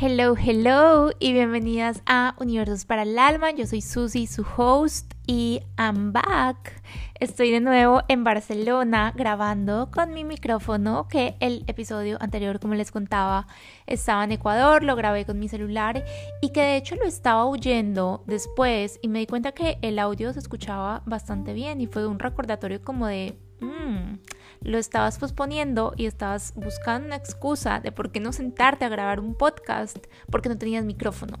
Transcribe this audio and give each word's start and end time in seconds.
Hello, 0.00 0.36
hello 0.36 1.10
y 1.18 1.32
bienvenidas 1.32 2.02
a 2.06 2.36
Universos 2.38 2.84
para 2.84 3.02
el 3.02 3.18
Alma. 3.18 3.50
Yo 3.50 3.66
soy 3.66 3.80
Susi, 3.80 4.28
su 4.28 4.46
host, 4.56 5.12
y 5.26 5.60
I'm 5.76 6.12
back. 6.12 6.80
Estoy 7.18 7.50
de 7.50 7.58
nuevo 7.58 8.02
en 8.06 8.22
Barcelona 8.22 9.12
grabando 9.16 9.90
con 9.90 10.14
mi 10.14 10.22
micrófono, 10.22 11.08
que 11.08 11.34
el 11.40 11.64
episodio 11.66 12.16
anterior, 12.20 12.60
como 12.60 12.74
les 12.74 12.92
contaba, 12.92 13.48
estaba 13.86 14.22
en 14.22 14.30
Ecuador, 14.30 14.84
lo 14.84 14.94
grabé 14.94 15.26
con 15.26 15.40
mi 15.40 15.48
celular 15.48 16.04
y 16.40 16.50
que 16.50 16.62
de 16.62 16.76
hecho 16.76 16.94
lo 16.94 17.04
estaba 17.04 17.44
oyendo 17.44 18.22
después 18.28 19.00
y 19.02 19.08
me 19.08 19.18
di 19.18 19.26
cuenta 19.26 19.50
que 19.50 19.78
el 19.82 19.98
audio 19.98 20.32
se 20.32 20.38
escuchaba 20.38 21.02
bastante 21.06 21.54
bien 21.54 21.80
y 21.80 21.88
fue 21.88 22.06
un 22.06 22.20
recordatorio 22.20 22.82
como 22.84 23.08
de... 23.08 23.36
Mmm, 23.60 24.18
lo 24.62 24.78
estabas 24.78 25.18
posponiendo 25.18 25.94
y 25.96 26.06
estabas 26.06 26.52
buscando 26.54 27.06
una 27.06 27.16
excusa 27.16 27.80
de 27.80 27.92
por 27.92 28.10
qué 28.10 28.20
no 28.20 28.32
sentarte 28.32 28.84
a 28.84 28.88
grabar 28.88 29.20
un 29.20 29.34
podcast 29.34 29.98
porque 30.30 30.48
no 30.48 30.58
tenías 30.58 30.84
micrófono. 30.84 31.38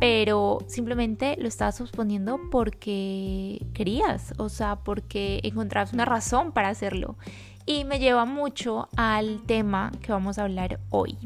Pero 0.00 0.58
simplemente 0.66 1.36
lo 1.38 1.48
estabas 1.48 1.78
posponiendo 1.78 2.38
porque 2.50 3.64
querías, 3.72 4.34
o 4.36 4.48
sea, 4.48 4.76
porque 4.76 5.40
encontrabas 5.42 5.92
una 5.92 6.04
razón 6.04 6.52
para 6.52 6.68
hacerlo. 6.68 7.16
Y 7.64 7.84
me 7.84 7.98
lleva 7.98 8.24
mucho 8.24 8.88
al 8.96 9.42
tema 9.46 9.90
que 10.02 10.12
vamos 10.12 10.38
a 10.38 10.44
hablar 10.44 10.80
hoy. 10.90 11.16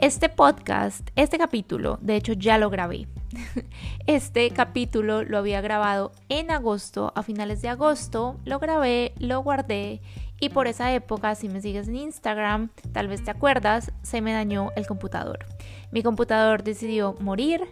Este 0.00 0.28
podcast, 0.28 1.08
este 1.16 1.38
capítulo, 1.38 1.98
de 2.02 2.16
hecho 2.16 2.32
ya 2.34 2.58
lo 2.58 2.70
grabé. 2.70 3.06
Este 4.06 4.50
capítulo 4.50 5.24
lo 5.24 5.38
había 5.38 5.60
grabado 5.60 6.12
en 6.28 6.50
agosto, 6.50 7.12
a 7.16 7.22
finales 7.22 7.62
de 7.62 7.68
agosto, 7.68 8.38
lo 8.44 8.58
grabé, 8.58 9.12
lo 9.18 9.40
guardé 9.40 10.00
y 10.38 10.50
por 10.50 10.66
esa 10.66 10.92
época, 10.92 11.34
si 11.34 11.48
me 11.48 11.62
sigues 11.62 11.88
en 11.88 11.96
Instagram, 11.96 12.70
tal 12.92 13.08
vez 13.08 13.24
te 13.24 13.30
acuerdas, 13.30 13.92
se 14.02 14.20
me 14.20 14.32
dañó 14.32 14.70
el 14.76 14.86
computador. 14.86 15.46
Mi 15.92 16.02
computador 16.02 16.62
decidió 16.62 17.14
morir. 17.20 17.62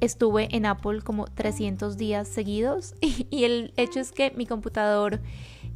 Estuve 0.00 0.54
en 0.54 0.64
Apple 0.64 1.00
como 1.02 1.24
300 1.24 1.96
días 1.96 2.28
seguidos 2.28 2.94
y, 3.00 3.44
el 3.44 3.72
hecho 3.76 3.98
es 3.98 4.12
que 4.12 4.30
mi 4.36 4.46
computador 4.46 5.20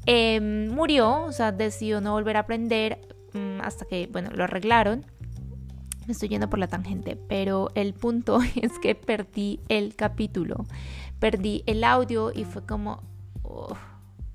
em, 0.06 0.69
murió, 0.69 1.22
o 1.22 1.32
sea, 1.32 1.50
decidió 1.50 2.00
no 2.00 2.12
volver 2.12 2.36
a 2.36 2.41
aprender 2.41 3.00
mm, 3.32 3.60
hasta 3.62 3.84
que, 3.84 4.08
bueno, 4.12 4.30
lo 4.32 4.44
arreglaron. 4.44 5.04
Me 6.06 6.12
estoy 6.12 6.28
yendo 6.28 6.48
por 6.48 6.60
la 6.60 6.69
tangente, 6.69 7.16
pero 7.16 7.70
el 7.75 7.94
punto 7.94 8.38
es 8.62 8.78
que 8.78 8.94
perdí 8.94 9.58
el 9.69 9.97
capítulo, 9.97 10.66
perdí 11.19 11.64
el 11.66 11.82
audio 11.82 12.30
y 12.32 12.44
fue 12.44 12.64
como 12.64 13.02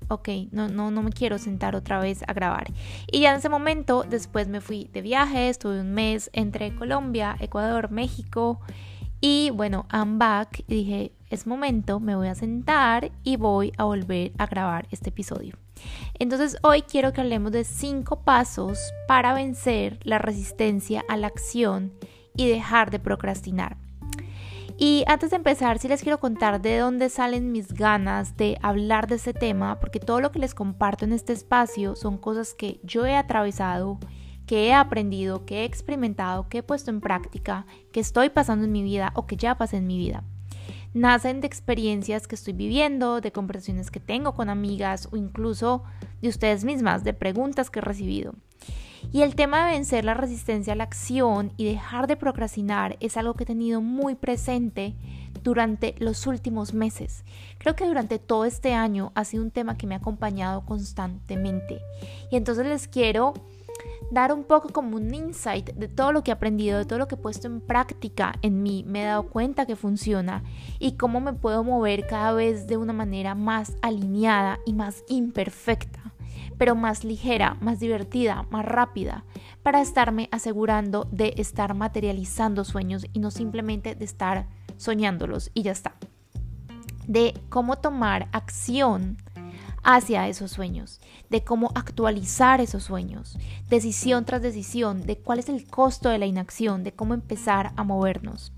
ok, 0.08 0.28
no, 0.50 0.68
no, 0.68 0.90
no 0.90 1.02
me 1.02 1.12
quiero 1.12 1.38
sentar 1.38 1.76
otra 1.76 2.00
vez 2.00 2.22
a 2.26 2.32
grabar. 2.32 2.72
Y 3.10 3.20
ya 3.20 3.30
en 3.30 3.38
ese 3.38 3.48
momento, 3.48 4.04
después 4.08 4.48
me 4.48 4.60
fui 4.60 4.90
de 4.92 5.02
viaje, 5.02 5.48
estuve 5.48 5.80
un 5.80 5.92
mes 5.92 6.30
entre 6.32 6.74
Colombia, 6.74 7.36
Ecuador, 7.40 7.90
México. 7.90 8.60
Y 9.20 9.50
bueno, 9.50 9.86
I'm 9.92 10.18
back 10.18 10.64
y 10.68 10.74
dije, 10.74 11.12
es 11.28 11.46
momento, 11.46 12.00
me 12.00 12.16
voy 12.16 12.28
a 12.28 12.34
sentar 12.34 13.10
y 13.24 13.36
voy 13.36 13.72
a 13.76 13.84
volver 13.84 14.32
a 14.38 14.46
grabar 14.46 14.86
este 14.90 15.10
episodio. 15.10 15.56
Entonces 16.18 16.56
hoy 16.62 16.82
quiero 16.82 17.12
que 17.12 17.20
hablemos 17.20 17.52
de 17.52 17.64
cinco 17.64 18.20
pasos 18.22 18.78
para 19.06 19.34
vencer 19.34 19.98
la 20.04 20.18
resistencia 20.18 21.04
a 21.08 21.16
la 21.16 21.26
acción 21.26 21.92
y 22.36 22.48
dejar 22.48 22.90
de 22.90 23.00
procrastinar. 23.00 23.76
Y 24.80 25.02
antes 25.08 25.30
de 25.30 25.36
empezar, 25.36 25.80
sí 25.80 25.88
les 25.88 26.02
quiero 26.02 26.20
contar 26.20 26.62
de 26.62 26.78
dónde 26.78 27.08
salen 27.08 27.50
mis 27.50 27.72
ganas 27.72 28.36
de 28.36 28.56
hablar 28.62 29.08
de 29.08 29.16
este 29.16 29.34
tema, 29.34 29.80
porque 29.80 29.98
todo 29.98 30.20
lo 30.20 30.30
que 30.30 30.38
les 30.38 30.54
comparto 30.54 31.04
en 31.04 31.12
este 31.12 31.32
espacio 31.32 31.96
son 31.96 32.16
cosas 32.16 32.54
que 32.54 32.78
yo 32.84 33.04
he 33.04 33.16
atravesado, 33.16 33.98
que 34.46 34.68
he 34.68 34.72
aprendido, 34.72 35.44
que 35.44 35.62
he 35.62 35.64
experimentado, 35.64 36.48
que 36.48 36.58
he 36.58 36.62
puesto 36.62 36.92
en 36.92 37.00
práctica, 37.00 37.66
que 37.90 37.98
estoy 37.98 38.30
pasando 38.30 38.66
en 38.66 38.72
mi 38.72 38.84
vida 38.84 39.10
o 39.16 39.26
que 39.26 39.36
ya 39.36 39.58
pasé 39.58 39.78
en 39.78 39.88
mi 39.88 39.98
vida. 39.98 40.22
Nacen 40.94 41.40
de 41.40 41.48
experiencias 41.48 42.28
que 42.28 42.36
estoy 42.36 42.52
viviendo, 42.52 43.20
de 43.20 43.32
conversaciones 43.32 43.90
que 43.90 43.98
tengo 43.98 44.36
con 44.36 44.48
amigas 44.48 45.08
o 45.10 45.16
incluso 45.16 45.82
de 46.22 46.28
ustedes 46.28 46.64
mismas, 46.64 47.02
de 47.02 47.14
preguntas 47.14 47.68
que 47.68 47.80
he 47.80 47.82
recibido. 47.82 48.36
Y 49.10 49.22
el 49.22 49.34
tema 49.34 49.66
de 49.66 49.72
vencer 49.72 50.04
la 50.04 50.12
resistencia 50.12 50.74
a 50.74 50.76
la 50.76 50.84
acción 50.84 51.52
y 51.56 51.64
dejar 51.64 52.06
de 52.08 52.16
procrastinar 52.16 52.98
es 53.00 53.16
algo 53.16 53.34
que 53.34 53.44
he 53.44 53.46
tenido 53.46 53.80
muy 53.80 54.14
presente 54.16 54.94
durante 55.42 55.94
los 55.98 56.26
últimos 56.26 56.74
meses. 56.74 57.24
Creo 57.56 57.74
que 57.74 57.86
durante 57.86 58.18
todo 58.18 58.44
este 58.44 58.74
año 58.74 59.12
ha 59.14 59.24
sido 59.24 59.42
un 59.42 59.50
tema 59.50 59.78
que 59.78 59.86
me 59.86 59.94
ha 59.94 59.98
acompañado 59.98 60.66
constantemente. 60.66 61.80
Y 62.30 62.36
entonces 62.36 62.66
les 62.66 62.86
quiero 62.86 63.32
dar 64.10 64.30
un 64.30 64.44
poco 64.44 64.68
como 64.70 64.96
un 64.96 65.14
insight 65.14 65.70
de 65.70 65.88
todo 65.88 66.12
lo 66.12 66.22
que 66.22 66.30
he 66.30 66.34
aprendido, 66.34 66.76
de 66.76 66.84
todo 66.84 66.98
lo 66.98 67.08
que 67.08 67.14
he 67.14 67.18
puesto 67.18 67.46
en 67.46 67.62
práctica 67.62 68.34
en 68.42 68.62
mí, 68.62 68.84
me 68.86 69.02
he 69.02 69.06
dado 69.06 69.28
cuenta 69.28 69.64
que 69.64 69.76
funciona 69.76 70.42
y 70.78 70.92
cómo 70.92 71.20
me 71.20 71.32
puedo 71.32 71.64
mover 71.64 72.06
cada 72.06 72.32
vez 72.32 72.66
de 72.66 72.76
una 72.76 72.92
manera 72.92 73.34
más 73.34 73.76
alineada 73.80 74.58
y 74.66 74.74
más 74.74 75.04
imperfecta 75.08 76.07
pero 76.58 76.74
más 76.74 77.04
ligera, 77.04 77.56
más 77.60 77.80
divertida, 77.80 78.46
más 78.50 78.64
rápida, 78.64 79.24
para 79.62 79.80
estarme 79.80 80.28
asegurando 80.32 81.08
de 81.10 81.34
estar 81.36 81.74
materializando 81.74 82.64
sueños 82.64 83.06
y 83.12 83.20
no 83.20 83.30
simplemente 83.30 83.94
de 83.94 84.04
estar 84.04 84.48
soñándolos 84.76 85.50
y 85.54 85.62
ya 85.62 85.72
está. 85.72 85.94
De 87.06 87.34
cómo 87.48 87.78
tomar 87.78 88.28
acción 88.32 89.16
hacia 89.82 90.28
esos 90.28 90.50
sueños, 90.50 91.00
de 91.30 91.44
cómo 91.44 91.70
actualizar 91.74 92.60
esos 92.60 92.82
sueños, 92.82 93.38
decisión 93.68 94.24
tras 94.24 94.42
decisión, 94.42 95.06
de 95.06 95.16
cuál 95.16 95.38
es 95.38 95.48
el 95.48 95.66
costo 95.66 96.10
de 96.10 96.18
la 96.18 96.26
inacción, 96.26 96.84
de 96.84 96.92
cómo 96.92 97.14
empezar 97.14 97.72
a 97.76 97.84
movernos. 97.84 98.52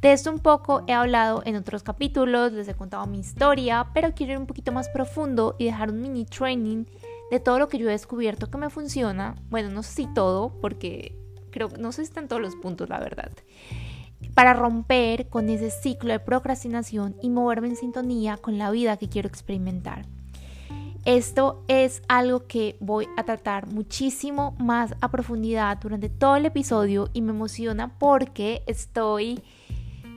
De 0.00 0.12
esto 0.12 0.30
un 0.30 0.38
poco 0.38 0.84
he 0.86 0.92
hablado 0.92 1.42
en 1.46 1.56
otros 1.56 1.82
capítulos, 1.82 2.52
les 2.52 2.68
he 2.68 2.74
contado 2.74 3.06
mi 3.06 3.18
historia, 3.18 3.88
pero 3.92 4.14
quiero 4.14 4.34
ir 4.34 4.38
un 4.38 4.46
poquito 4.46 4.70
más 4.70 4.88
profundo 4.88 5.56
y 5.58 5.64
dejar 5.64 5.90
un 5.90 6.00
mini 6.00 6.24
training 6.24 6.84
de 7.30 7.40
todo 7.40 7.58
lo 7.58 7.68
que 7.68 7.78
yo 7.78 7.88
he 7.88 7.92
descubierto 7.92 8.50
que 8.50 8.58
me 8.58 8.70
funciona, 8.70 9.36
bueno, 9.50 9.70
no 9.70 9.82
sé 9.82 9.92
si 9.94 10.06
todo, 10.14 10.52
porque 10.60 11.16
creo 11.50 11.68
que 11.68 11.78
no 11.78 11.92
sé 11.92 12.02
si 12.02 12.08
están 12.08 12.28
todos 12.28 12.42
los 12.42 12.56
puntos, 12.56 12.88
la 12.88 13.00
verdad, 13.00 13.30
para 14.34 14.54
romper 14.54 15.28
con 15.28 15.48
ese 15.48 15.70
ciclo 15.70 16.12
de 16.12 16.20
procrastinación 16.20 17.16
y 17.22 17.30
moverme 17.30 17.68
en 17.68 17.76
sintonía 17.76 18.36
con 18.36 18.58
la 18.58 18.70
vida 18.70 18.96
que 18.96 19.08
quiero 19.08 19.28
experimentar. 19.28 20.06
Esto 21.06 21.62
es 21.68 22.02
algo 22.08 22.46
que 22.48 22.76
voy 22.80 23.06
a 23.16 23.22
tratar 23.22 23.68
muchísimo 23.68 24.56
más 24.58 24.94
a 25.00 25.08
profundidad 25.08 25.78
durante 25.78 26.08
todo 26.08 26.34
el 26.34 26.46
episodio 26.46 27.10
y 27.12 27.22
me 27.22 27.30
emociona 27.30 27.96
porque 27.96 28.64
estoy 28.66 29.40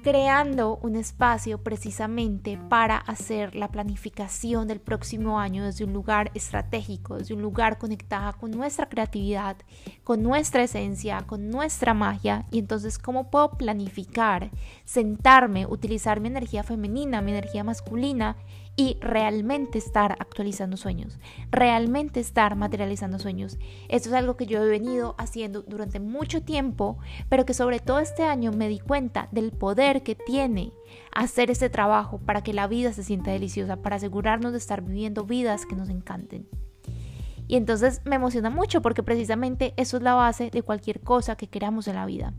creando 0.02 0.78
un 0.82 0.96
espacio 0.96 1.64
precisamente 1.64 2.58
para 2.70 2.98
hacer 2.98 3.56
la 3.56 3.70
planificación 3.70 4.68
del 4.68 4.80
próximo 4.80 5.40
año 5.40 5.66
desde 5.66 5.86
un 5.86 5.94
lugar 5.94 6.32
estratégico, 6.34 7.18
desde 7.18 7.34
un 7.34 7.42
lugar 7.42 7.78
conectado 7.78 8.38
con 8.38 8.52
nuestra 8.52 8.90
creatividad, 8.90 9.58
con 10.04 10.24
nuestra 10.24 10.64
esencia, 10.64 11.22
con 11.28 11.50
nuestra 11.50 11.94
magia. 11.94 12.46
Y 12.52 12.60
entonces 12.60 12.98
cómo 12.98 13.30
puedo 13.30 13.52
planificar, 13.52 14.52
sentarme, 14.86 15.66
utilizar 15.66 16.20
mi 16.20 16.28
energía 16.28 16.64
femenina, 16.64 17.22
mi 17.22 17.32
energía 17.32 17.64
masculina 17.64 18.38
y 18.80 18.96
realmente 19.02 19.78
estar 19.78 20.16
actualizando 20.22 20.78
sueños, 20.78 21.20
realmente 21.52 22.22
estar 22.22 22.56
materializando 22.56 23.20
sueños. 23.20 23.58
Esto 23.90 24.08
es 24.08 24.16
algo 24.16 24.38
que 24.38 24.46
yo 24.46 24.64
he 24.64 24.70
venido 24.70 25.16
haciendo 25.18 25.64
durante 25.64 26.00
mucho 26.00 26.44
tiempo, 26.44 26.98
pero 27.28 27.46
que 27.46 27.54
sobre 27.54 27.82
todo 27.82 28.00
este 28.00 28.24
año 28.24 28.54
me 28.54 28.70
di 28.70 28.80
cuenta 28.80 29.28
del 29.34 29.52
poder 29.52 30.02
que 30.02 30.16
tiene 30.16 30.72
hacer 31.12 31.52
este 31.52 31.70
trabajo 31.70 32.20
para 32.20 32.42
que 32.42 32.54
la 32.54 32.68
vida 32.68 32.94
se 32.94 33.04
sienta 33.04 33.32
deliciosa, 33.32 33.82
para 33.82 33.98
asegurarnos 33.98 34.54
de 34.54 34.60
estar 34.60 34.82
viviendo 34.82 35.26
vidas 35.26 35.66
que 35.66 35.76
nos 35.76 35.90
encanten. 35.90 36.48
Y 37.50 37.58
entonces 37.58 38.00
me 38.06 38.16
emociona 38.16 38.50
mucho 38.50 38.82
porque 38.82 39.04
precisamente 39.04 39.74
eso 39.76 39.98
es 39.98 40.04
la 40.04 40.14
base 40.14 40.52
de 40.52 40.62
cualquier 40.62 41.02
cosa 41.02 41.36
que 41.36 41.48
queramos 41.48 41.90
en 41.90 41.96
la 41.96 42.06
vida. 42.06 42.34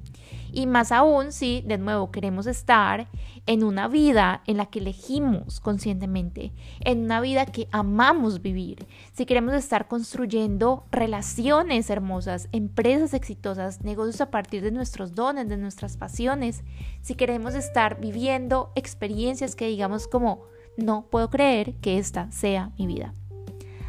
Y 0.53 0.67
más 0.67 0.93
aún 0.93 1.33
si, 1.33 1.63
de 1.63 1.79
nuevo, 1.79 2.11
queremos 2.11 2.47
estar 2.47 3.09
en 3.47 3.65
una 3.65 3.89
vida 3.89 4.43
en 4.47 4.57
la 4.57 4.67
que 4.67 4.79
elegimos 4.81 5.61
conscientemente, 5.61 6.53
en 6.81 7.05
una 7.05 7.21
vida 7.21 7.47
que 7.47 7.69
amamos 7.73 8.43
vivir, 8.43 8.87
si 9.13 9.27
queremos 9.27 9.55
estar 9.55 9.89
construyendo 9.89 10.85
relaciones 10.91 11.91
hermosas, 11.91 12.49
empresas 12.53 13.15
exitosas, 13.15 13.83
negocios 13.83 14.21
a 14.21 14.31
partir 14.31 14.63
de 14.63 14.71
nuestros 14.71 15.15
dones, 15.15 15.49
de 15.49 15.57
nuestras 15.57 15.97
pasiones, 15.97 16.63
si 17.01 17.15
queremos 17.15 17.55
estar 17.55 18.01
viviendo 18.01 18.73
experiencias 18.75 19.57
que 19.57 19.67
digamos 19.67 20.07
como, 20.07 20.43
no 20.77 21.07
puedo 21.11 21.31
creer 21.31 21.75
que 21.77 21.99
esta 21.99 22.31
sea 22.31 22.71
mi 22.79 22.87
vida. 22.87 23.15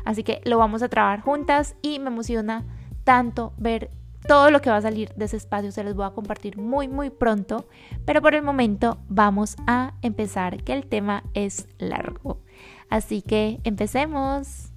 Así 0.05 0.23
que 0.23 0.41
lo 0.45 0.57
vamos 0.57 0.81
a 0.81 0.89
trabajar 0.89 1.21
juntas 1.21 1.75
y 1.81 1.99
me 1.99 2.07
emociona 2.07 2.65
tanto 3.03 3.53
ver 3.57 3.91
todo 4.27 4.51
lo 4.51 4.61
que 4.61 4.69
va 4.69 4.77
a 4.77 4.81
salir 4.81 5.13
de 5.15 5.25
ese 5.25 5.37
espacio. 5.37 5.71
Se 5.71 5.83
les 5.83 5.95
voy 5.95 6.05
a 6.05 6.11
compartir 6.11 6.57
muy 6.57 6.87
muy 6.87 7.09
pronto. 7.09 7.67
Pero 8.05 8.21
por 8.21 8.35
el 8.35 8.43
momento 8.43 8.97
vamos 9.07 9.55
a 9.67 9.93
empezar, 10.01 10.63
que 10.63 10.73
el 10.73 10.85
tema 10.85 11.23
es 11.33 11.67
largo. 11.77 12.39
Así 12.89 13.21
que 13.21 13.59
empecemos. 13.63 14.70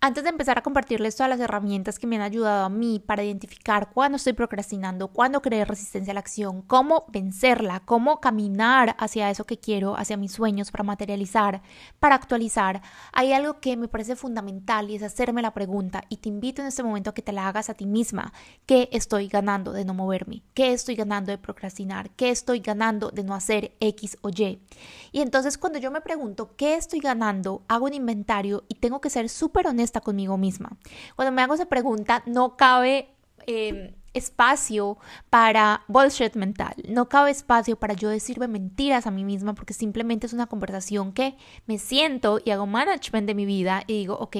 Antes 0.00 0.22
de 0.22 0.30
empezar 0.30 0.56
a 0.56 0.62
compartirles 0.62 1.16
todas 1.16 1.28
las 1.28 1.40
herramientas 1.40 1.98
que 1.98 2.06
me 2.06 2.14
han 2.14 2.22
ayudado 2.22 2.64
a 2.64 2.68
mí 2.68 3.02
para 3.04 3.24
identificar 3.24 3.90
cuándo 3.92 4.14
estoy 4.14 4.32
procrastinando, 4.32 5.08
cuándo 5.08 5.42
creer 5.42 5.66
resistencia 5.66 6.12
a 6.12 6.14
la 6.14 6.20
acción, 6.20 6.62
cómo 6.62 7.06
vencerla, 7.08 7.80
cómo 7.80 8.20
caminar 8.20 8.94
hacia 9.00 9.28
eso 9.28 9.42
que 9.42 9.58
quiero, 9.58 9.96
hacia 9.96 10.16
mis 10.16 10.30
sueños, 10.30 10.70
para 10.70 10.84
materializar, 10.84 11.62
para 11.98 12.14
actualizar, 12.14 12.80
hay 13.12 13.32
algo 13.32 13.58
que 13.58 13.76
me 13.76 13.88
parece 13.88 14.14
fundamental 14.14 14.88
y 14.88 14.94
es 14.94 15.02
hacerme 15.02 15.42
la 15.42 15.52
pregunta 15.52 16.04
y 16.08 16.18
te 16.18 16.28
invito 16.28 16.62
en 16.62 16.68
este 16.68 16.84
momento 16.84 17.10
a 17.10 17.14
que 17.14 17.22
te 17.22 17.32
la 17.32 17.48
hagas 17.48 17.68
a 17.68 17.74
ti 17.74 17.84
misma. 17.84 18.32
¿Qué 18.66 18.88
estoy 18.92 19.26
ganando 19.26 19.72
de 19.72 19.84
no 19.84 19.94
moverme? 19.94 20.44
¿Qué 20.54 20.72
estoy 20.72 20.94
ganando 20.94 21.32
de 21.32 21.38
procrastinar? 21.38 22.10
¿Qué 22.10 22.30
estoy 22.30 22.60
ganando 22.60 23.10
de 23.10 23.24
no 23.24 23.34
hacer 23.34 23.72
X 23.80 24.16
o 24.20 24.28
Y? 24.28 24.60
Y 25.10 25.22
entonces 25.22 25.58
cuando 25.58 25.80
yo 25.80 25.90
me 25.90 26.02
pregunto 26.02 26.54
qué 26.54 26.76
estoy 26.76 27.00
ganando, 27.00 27.64
hago 27.66 27.86
un 27.86 27.94
inventario 27.94 28.62
y 28.68 28.76
tengo 28.76 29.00
que 29.00 29.10
ser 29.10 29.28
súper 29.28 29.66
honesta 29.66 29.87
conmigo 29.92 30.36
misma. 30.36 30.76
Cuando 31.16 31.32
me 31.32 31.42
hago 31.42 31.54
esa 31.54 31.66
pregunta, 31.66 32.22
no 32.26 32.56
cabe 32.56 33.10
em, 33.46 33.94
espacio 34.14 34.98
para 35.30 35.84
bullshit 35.88 36.34
mental, 36.34 36.74
no 36.88 37.08
cabe 37.08 37.30
espacio 37.30 37.78
para 37.78 37.94
yo 37.94 38.08
decirme 38.08 38.48
mentiras 38.48 39.06
a 39.06 39.10
mí 39.10 39.24
misma 39.24 39.54
porque 39.54 39.74
simplemente 39.74 40.26
es 40.26 40.32
una 40.32 40.46
conversación 40.46 41.12
que 41.12 41.36
me 41.66 41.78
siento 41.78 42.40
y 42.44 42.50
hago 42.50 42.66
management 42.66 43.26
de 43.26 43.34
mi 43.34 43.46
vida 43.46 43.84
y 43.86 43.94
digo, 43.94 44.14
ok, 44.18 44.36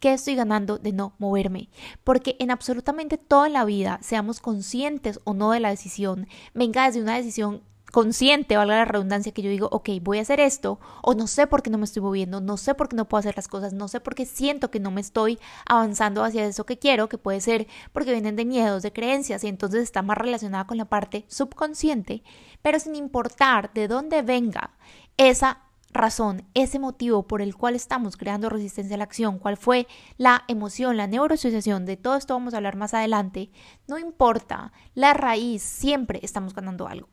¿qué 0.00 0.12
estoy 0.12 0.34
ganando 0.34 0.78
de 0.78 0.92
no 0.92 1.14
moverme? 1.18 1.68
Porque 2.04 2.36
en 2.38 2.50
absolutamente 2.50 3.18
toda 3.18 3.48
la 3.48 3.64
vida, 3.64 3.98
seamos 4.02 4.40
conscientes 4.40 5.20
o 5.24 5.34
no 5.34 5.50
de 5.50 5.60
la 5.60 5.70
decisión, 5.70 6.28
venga 6.54 6.86
desde 6.86 7.02
una 7.02 7.16
decisión 7.16 7.62
consciente, 7.96 8.58
valga 8.58 8.76
la 8.76 8.84
redundancia, 8.84 9.32
que 9.32 9.40
yo 9.40 9.48
digo, 9.48 9.70
ok, 9.72 9.88
voy 10.02 10.18
a 10.18 10.20
hacer 10.20 10.38
esto, 10.38 10.78
o 11.00 11.14
no 11.14 11.26
sé 11.26 11.46
por 11.46 11.62
qué 11.62 11.70
no 11.70 11.78
me 11.78 11.86
estoy 11.86 12.02
moviendo, 12.02 12.42
no 12.42 12.58
sé 12.58 12.74
por 12.74 12.90
qué 12.90 12.96
no 12.96 13.08
puedo 13.08 13.20
hacer 13.20 13.36
las 13.36 13.48
cosas, 13.48 13.72
no 13.72 13.88
sé 13.88 14.00
por 14.00 14.14
qué 14.14 14.26
siento 14.26 14.70
que 14.70 14.80
no 14.80 14.90
me 14.90 15.00
estoy 15.00 15.38
avanzando 15.64 16.22
hacia 16.22 16.44
eso 16.44 16.66
que 16.66 16.78
quiero, 16.78 17.08
que 17.08 17.16
puede 17.16 17.40
ser 17.40 17.66
porque 17.94 18.12
vienen 18.12 18.36
de 18.36 18.44
miedos, 18.44 18.82
de 18.82 18.92
creencias, 18.92 19.44
y 19.44 19.48
entonces 19.48 19.82
está 19.82 20.02
más 20.02 20.18
relacionada 20.18 20.66
con 20.66 20.76
la 20.76 20.84
parte 20.84 21.24
subconsciente, 21.28 22.22
pero 22.60 22.78
sin 22.78 22.96
importar 22.96 23.72
de 23.72 23.88
dónde 23.88 24.20
venga 24.20 24.72
esa 25.16 25.62
razón, 25.90 26.44
ese 26.54 26.78
motivo 26.78 27.26
por 27.26 27.42
el 27.42 27.56
cual 27.56 27.74
estamos 27.74 28.16
creando 28.16 28.48
resistencia 28.48 28.94
a 28.94 28.98
la 28.98 29.04
acción, 29.04 29.38
cuál 29.38 29.56
fue 29.56 29.86
la 30.18 30.44
emoción, 30.48 30.96
la 30.96 31.06
neuroasociación, 31.06 31.86
de 31.86 31.96
todo 31.96 32.16
esto 32.16 32.34
vamos 32.34 32.54
a 32.54 32.58
hablar 32.58 32.76
más 32.76 32.94
adelante, 32.94 33.50
no 33.86 33.98
importa, 33.98 34.72
la 34.94 35.14
raíz, 35.14 35.62
siempre 35.62 36.20
estamos 36.22 36.54
ganando 36.54 36.88
algo. 36.88 37.08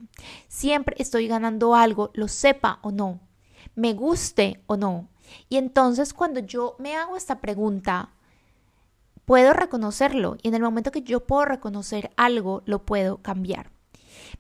Siempre 0.48 0.96
estoy 1.00 1.28
ganando 1.28 1.76
algo, 1.76 2.12
lo 2.14 2.28
sepa 2.28 2.80
o 2.82 2.92
no, 2.92 3.22
me 3.76 3.94
guste 3.94 4.62
o 4.68 4.78
no. 4.78 5.10
Y 5.50 5.58
entonces 5.58 6.14
cuando 6.14 6.40
yo 6.40 6.76
me 6.80 6.96
hago 6.96 7.16
esta 7.16 7.40
pregunta, 7.40 8.10
puedo 9.26 9.54
reconocerlo 9.54 10.38
y 10.42 10.50
en 10.50 10.56
el 10.56 10.62
momento 10.62 10.92
que 10.92 11.02
yo 11.02 11.22
puedo 11.22 11.46
reconocer 11.46 12.12
algo, 12.18 12.62
lo 12.66 12.86
puedo 12.86 13.18
cambiar. 13.18 13.72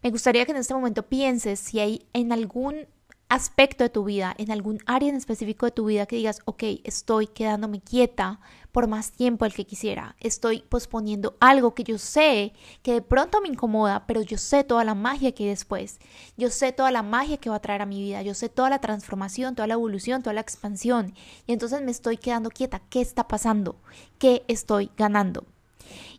Me 0.01 0.11
gustaría 0.11 0.45
que 0.45 0.51
en 0.51 0.57
este 0.57 0.73
momento 0.73 1.03
pienses 1.03 1.59
si 1.59 1.79
hay 1.79 2.07
en 2.13 2.31
algún 2.31 2.87
aspecto 3.33 3.83
de 3.83 3.89
tu 3.89 4.03
vida, 4.03 4.35
en 4.37 4.51
algún 4.51 4.77
área 4.85 5.09
en 5.09 5.15
específico 5.15 5.65
de 5.65 5.71
tu 5.71 5.85
vida 5.85 6.05
que 6.05 6.17
digas, 6.17 6.41
ok, 6.45 6.63
estoy 6.83 7.25
quedándome 7.25 7.81
quieta 7.81 8.39
por 8.71 8.87
más 8.87 9.11
tiempo 9.11 9.43
del 9.43 9.55
que 9.55 9.65
quisiera, 9.65 10.15
estoy 10.19 10.61
posponiendo 10.61 11.35
algo 11.39 11.73
que 11.73 11.83
yo 11.83 11.97
sé 11.97 12.53
que 12.83 12.93
de 12.93 13.01
pronto 13.01 13.41
me 13.41 13.47
incomoda, 13.47 14.05
pero 14.05 14.21
yo 14.21 14.37
sé 14.37 14.63
toda 14.63 14.83
la 14.83 14.93
magia 14.93 15.31
que 15.31 15.45
hay 15.45 15.49
después, 15.49 15.99
yo 16.37 16.51
sé 16.51 16.73
toda 16.73 16.91
la 16.91 17.01
magia 17.01 17.37
que 17.37 17.49
va 17.49 17.55
a 17.55 17.61
traer 17.61 17.81
a 17.81 17.87
mi 17.87 17.99
vida, 18.01 18.21
yo 18.21 18.35
sé 18.35 18.49
toda 18.49 18.69
la 18.69 18.81
transformación, 18.81 19.55
toda 19.55 19.67
la 19.67 19.73
evolución, 19.73 20.21
toda 20.21 20.35
la 20.35 20.41
expansión, 20.41 21.15
y 21.47 21.53
entonces 21.53 21.81
me 21.81 21.89
estoy 21.89 22.17
quedando 22.17 22.51
quieta, 22.51 22.83
¿qué 22.91 23.01
está 23.01 23.27
pasando? 23.27 23.81
¿Qué 24.19 24.43
estoy 24.47 24.91
ganando? 24.95 25.43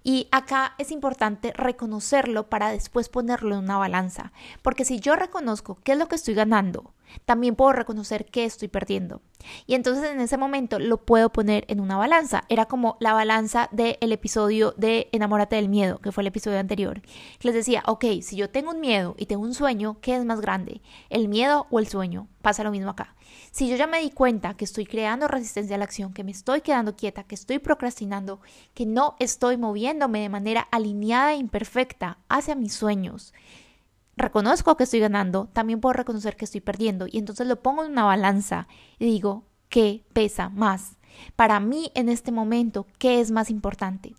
Y 0.06 0.28
acá 0.30 0.74
es 0.76 0.90
importante 0.90 1.54
reconocerlo 1.54 2.50
para 2.50 2.68
después 2.68 3.08
ponerlo 3.08 3.54
en 3.54 3.64
una 3.64 3.78
balanza, 3.78 4.32
porque 4.60 4.84
si 4.84 5.00
yo 5.00 5.16
reconozco 5.16 5.78
qué 5.82 5.92
es 5.92 5.98
lo 5.98 6.08
que 6.08 6.16
estoy 6.16 6.34
ganando, 6.34 6.92
también 7.24 7.56
puedo 7.56 7.72
reconocer 7.72 8.26
qué 8.26 8.44
estoy 8.44 8.68
perdiendo. 8.68 9.22
Y 9.66 9.74
entonces 9.74 10.10
en 10.10 10.20
ese 10.20 10.36
momento 10.36 10.78
lo 10.78 10.98
puedo 10.98 11.30
poner 11.30 11.64
en 11.68 11.80
una 11.80 11.96
balanza. 11.96 12.44
Era 12.50 12.66
como 12.66 12.98
la 13.00 13.14
balanza 13.14 13.68
del 13.72 14.12
episodio 14.12 14.74
de 14.76 15.08
Enamórate 15.12 15.56
del 15.56 15.70
miedo, 15.70 15.98
que 15.98 16.12
fue 16.12 16.22
el 16.22 16.28
episodio 16.28 16.58
anterior. 16.58 17.00
Les 17.40 17.54
decía, 17.54 17.82
ok, 17.86 18.04
si 18.20 18.36
yo 18.36 18.50
tengo 18.50 18.72
un 18.72 18.80
miedo 18.80 19.14
y 19.16 19.26
tengo 19.26 19.42
un 19.42 19.54
sueño, 19.54 19.98
¿qué 20.02 20.16
es 20.16 20.24
más 20.24 20.40
grande? 20.40 20.82
¿El 21.08 21.28
miedo 21.28 21.66
o 21.70 21.78
el 21.78 21.88
sueño? 21.88 22.28
Pasa 22.42 22.62
lo 22.62 22.70
mismo 22.70 22.90
acá. 22.90 23.14
Si 23.50 23.68
yo 23.68 23.76
ya 23.76 23.86
me 23.86 24.00
di 24.00 24.10
cuenta 24.10 24.54
que 24.54 24.64
estoy 24.64 24.86
creando 24.86 25.28
resistencia 25.28 25.76
a 25.76 25.78
la 25.78 25.84
acción, 25.84 26.12
que 26.12 26.24
me 26.24 26.32
estoy 26.32 26.60
quedando 26.60 26.96
quieta, 26.96 27.24
que 27.24 27.34
estoy 27.34 27.58
procrastinando, 27.58 28.40
que 28.74 28.86
no 28.86 29.16
estoy 29.18 29.56
moviéndome 29.56 30.20
de 30.20 30.28
manera 30.28 30.68
alineada 30.70 31.32
e 31.32 31.36
imperfecta 31.36 32.18
hacia 32.28 32.54
mis 32.54 32.74
sueños, 32.74 33.32
reconozco 34.16 34.76
que 34.76 34.84
estoy 34.84 35.00
ganando, 35.00 35.48
también 35.52 35.80
puedo 35.80 35.92
reconocer 35.92 36.36
que 36.36 36.44
estoy 36.44 36.60
perdiendo. 36.60 37.06
Y 37.10 37.18
entonces 37.18 37.46
lo 37.46 37.62
pongo 37.62 37.84
en 37.84 37.92
una 37.92 38.04
balanza 38.04 38.68
y 38.98 39.06
digo, 39.06 39.44
¿qué 39.68 40.04
pesa 40.12 40.48
más? 40.48 40.96
Para 41.36 41.60
mí 41.60 41.90
en 41.94 42.08
este 42.08 42.32
momento, 42.32 42.86
¿qué 42.98 43.20
es 43.20 43.30
más 43.30 43.50
importante? 43.50 44.14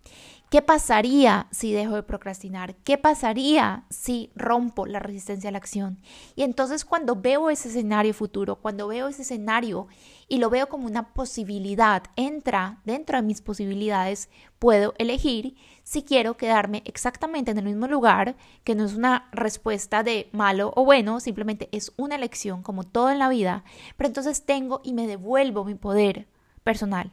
¿Qué 0.55 0.61
pasaría 0.61 1.47
si 1.51 1.73
dejo 1.73 1.95
de 1.95 2.03
procrastinar? 2.03 2.77
¿Qué 2.85 2.97
pasaría 2.97 3.83
si 3.89 4.31
rompo 4.37 4.85
la 4.85 4.99
resistencia 4.99 5.49
a 5.49 5.51
la 5.51 5.57
acción? 5.57 5.99
Y 6.33 6.43
entonces 6.43 6.85
cuando 6.85 7.17
veo 7.17 7.49
ese 7.49 7.67
escenario 7.67 8.13
futuro, 8.13 8.55
cuando 8.55 8.87
veo 8.87 9.09
ese 9.09 9.23
escenario 9.23 9.87
y 10.29 10.37
lo 10.37 10.49
veo 10.49 10.69
como 10.69 10.85
una 10.85 11.13
posibilidad, 11.13 12.03
entra 12.15 12.79
dentro 12.85 13.17
de 13.17 13.23
mis 13.23 13.41
posibilidades, 13.41 14.29
puedo 14.57 14.93
elegir 14.97 15.57
si 15.83 16.03
quiero 16.03 16.37
quedarme 16.37 16.83
exactamente 16.85 17.51
en 17.51 17.57
el 17.57 17.65
mismo 17.65 17.89
lugar, 17.89 18.37
que 18.63 18.75
no 18.75 18.85
es 18.85 18.95
una 18.95 19.27
respuesta 19.33 20.03
de 20.03 20.29
malo 20.31 20.71
o 20.77 20.85
bueno, 20.85 21.19
simplemente 21.19 21.67
es 21.73 21.91
una 21.97 22.15
elección 22.15 22.63
como 22.63 22.85
todo 22.85 23.11
en 23.11 23.19
la 23.19 23.27
vida, 23.27 23.65
pero 23.97 24.07
entonces 24.07 24.45
tengo 24.45 24.79
y 24.85 24.93
me 24.93 25.05
devuelvo 25.05 25.65
mi 25.65 25.75
poder 25.75 26.29
personal. 26.63 27.11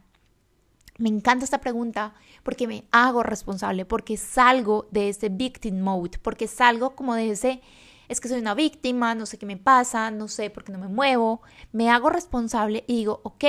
Me 0.98 1.08
encanta 1.08 1.44
esta 1.44 1.60
pregunta 1.60 2.14
porque 2.42 2.66
me 2.66 2.84
hago 2.90 3.22
responsable, 3.22 3.84
porque 3.84 4.16
salgo 4.16 4.88
de 4.90 5.08
ese 5.08 5.30
victim 5.30 5.80
mode, 5.80 6.18
porque 6.20 6.46
salgo 6.46 6.94
como 6.94 7.14
de 7.14 7.30
ese, 7.30 7.62
es 8.08 8.20
que 8.20 8.28
soy 8.28 8.40
una 8.40 8.54
víctima, 8.54 9.14
no 9.14 9.24
sé 9.24 9.38
qué 9.38 9.46
me 9.46 9.56
pasa, 9.56 10.10
no 10.10 10.28
sé 10.28 10.50
por 10.50 10.64
qué 10.64 10.72
no 10.72 10.78
me 10.78 10.88
muevo, 10.88 11.40
me 11.72 11.88
hago 11.88 12.10
responsable 12.10 12.84
y 12.86 12.96
digo, 12.96 13.20
ok, 13.24 13.44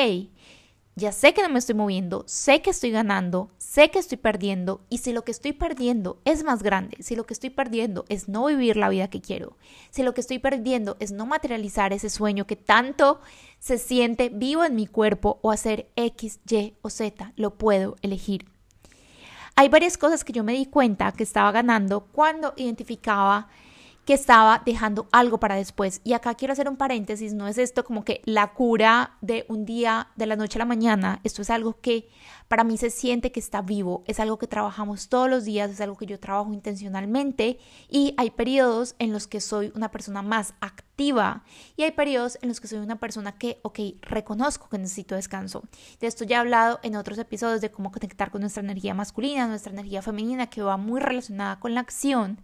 ya 0.96 1.12
sé 1.12 1.34
que 1.34 1.42
no 1.42 1.50
me 1.50 1.60
estoy 1.60 1.76
moviendo, 1.76 2.24
sé 2.28 2.62
que 2.62 2.70
estoy 2.70 2.92
ganando, 2.92 3.50
sé 3.58 3.90
que 3.90 3.98
estoy 3.98 4.20
perdiendo 4.20 4.86
y 4.90 5.00
si 5.00 5.12
lo 5.12 5.24
que 5.24 5.32
estoy 5.32 5.52
perdiendo 5.52 6.22
es 6.24 6.44
más 6.44 6.62
grande, 6.62 6.98
si 7.02 7.16
lo 7.16 7.26
que 7.26 7.34
estoy 7.34 7.50
perdiendo 7.50 8.06
es 8.10 8.30
no 8.30 8.46
vivir 8.46 8.78
la 8.78 8.90
vida 8.90 9.10
que 9.10 9.20
quiero, 9.20 9.58
si 9.90 10.04
lo 10.04 10.14
que 10.14 10.22
estoy 10.22 10.38
perdiendo 10.38 10.96
es 11.00 11.12
no 11.12 11.26
materializar 11.26 11.94
ese 11.94 12.12
sueño 12.12 12.46
que 12.46 12.56
tanto 12.56 13.20
se 13.64 13.78
siente 13.78 14.28
vivo 14.28 14.66
en 14.66 14.76
mi 14.76 14.88
cuerpo 14.88 15.40
o 15.42 15.50
hacer 15.50 15.90
X, 15.96 16.42
Y 16.50 16.74
o 16.82 16.90
Z, 16.90 17.32
lo 17.38 17.52
puedo 17.52 17.96
elegir. 18.02 18.46
Hay 19.56 19.70
varias 19.70 19.98
cosas 19.98 20.26
que 20.26 20.34
yo 20.34 20.44
me 20.44 20.52
di 20.52 20.66
cuenta 20.66 21.14
que 21.14 21.24
estaba 21.24 21.50
ganando 21.54 22.02
cuando 22.02 22.54
identificaba 22.58 23.48
que 24.06 24.14
estaba 24.14 24.62
dejando 24.66 25.08
algo 25.12 25.40
para 25.40 25.56
después. 25.56 26.02
Y 26.04 26.14
acá 26.14 26.36
quiero 26.36 26.54
hacer 26.54 26.68
un 26.68 26.76
paréntesis, 26.76 27.34
no 27.34 27.48
es 27.48 27.58
esto 27.58 27.84
como 27.84 28.04
que 28.04 28.22
la 28.26 28.54
cura 28.54 29.18
de 29.22 29.46
un 29.48 29.66
día, 29.66 30.10
de 30.16 30.26
la 30.26 30.36
noche 30.36 30.58
a 30.58 30.60
la 30.60 30.66
mañana, 30.66 31.20
esto 31.24 31.42
es 31.42 31.50
algo 31.50 31.80
que 31.80 32.10
para 32.48 32.64
mí 32.64 32.78
se 32.78 32.90
siente 32.90 33.32
que 33.32 33.40
está 33.40 33.62
vivo, 33.62 34.04
es 34.06 34.20
algo 34.20 34.38
que 34.38 34.48
trabajamos 34.48 35.10
todos 35.10 35.30
los 35.30 35.46
días, 35.46 35.72
es 35.72 35.82
algo 35.82 35.98
que 35.98 36.06
yo 36.06 36.20
trabajo 36.20 36.54
intencionalmente 36.54 37.58
y 37.90 38.14
hay 38.18 38.32
periodos 38.32 38.96
en 39.00 39.12
los 39.12 39.28
que 39.28 39.42
soy 39.42 39.72
una 39.76 39.90
persona 39.90 40.22
más 40.22 40.54
activa 40.60 41.44
y 41.78 41.84
hay 41.84 41.92
periodos 41.92 42.38
en 42.42 42.50
los 42.50 42.60
que 42.60 42.68
soy 42.68 42.80
una 42.80 43.00
persona 43.00 43.38
que, 43.38 43.60
ok, 43.64 43.80
reconozco 44.02 44.70
que 44.70 44.78
necesito 44.78 45.16
descanso. 45.16 45.64
De 46.00 46.08
esto 46.08 46.26
ya 46.26 46.38
he 46.38 46.40
hablado 46.40 46.80
en 46.84 46.96
otros 46.96 47.18
episodios 47.18 47.62
de 47.62 47.72
cómo 47.72 47.92
conectar 47.92 48.30
con 48.30 48.42
nuestra 48.42 48.62
energía 48.62 48.94
masculina, 48.94 49.48
nuestra 49.48 49.74
energía 49.74 50.02
femenina, 50.02 50.48
que 50.48 50.62
va 50.62 50.78
muy 50.78 51.00
relacionada 51.00 51.60
con 51.60 51.74
la 51.74 51.82
acción 51.82 52.40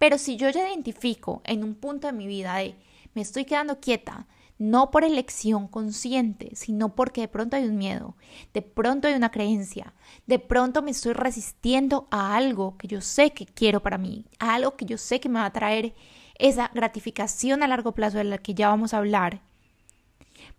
pero 0.00 0.16
si 0.16 0.38
yo 0.38 0.48
ya 0.48 0.66
identifico 0.66 1.42
en 1.44 1.62
un 1.62 1.74
punto 1.74 2.06
de 2.06 2.14
mi 2.14 2.26
vida 2.26 2.56
de 2.56 2.74
me 3.12 3.20
estoy 3.20 3.44
quedando 3.44 3.80
quieta, 3.80 4.26
no 4.56 4.90
por 4.90 5.04
elección 5.04 5.68
consciente, 5.68 6.56
sino 6.56 6.94
porque 6.94 7.20
de 7.20 7.28
pronto 7.28 7.56
hay 7.56 7.64
un 7.66 7.76
miedo, 7.76 8.16
de 8.54 8.62
pronto 8.62 9.08
hay 9.08 9.14
una 9.14 9.30
creencia, 9.30 9.92
de 10.26 10.38
pronto 10.38 10.80
me 10.80 10.92
estoy 10.92 11.12
resistiendo 11.12 12.08
a 12.10 12.34
algo 12.34 12.78
que 12.78 12.88
yo 12.88 13.02
sé 13.02 13.32
que 13.32 13.44
quiero 13.44 13.82
para 13.82 13.98
mí, 13.98 14.24
a 14.38 14.54
algo 14.54 14.74
que 14.74 14.86
yo 14.86 14.96
sé 14.96 15.20
que 15.20 15.28
me 15.28 15.40
va 15.40 15.44
a 15.44 15.52
traer 15.52 15.94
esa 16.36 16.70
gratificación 16.72 17.62
a 17.62 17.68
largo 17.68 17.92
plazo 17.92 18.16
de 18.16 18.24
la 18.24 18.38
que 18.38 18.54
ya 18.54 18.70
vamos 18.70 18.94
a 18.94 18.98
hablar, 18.98 19.42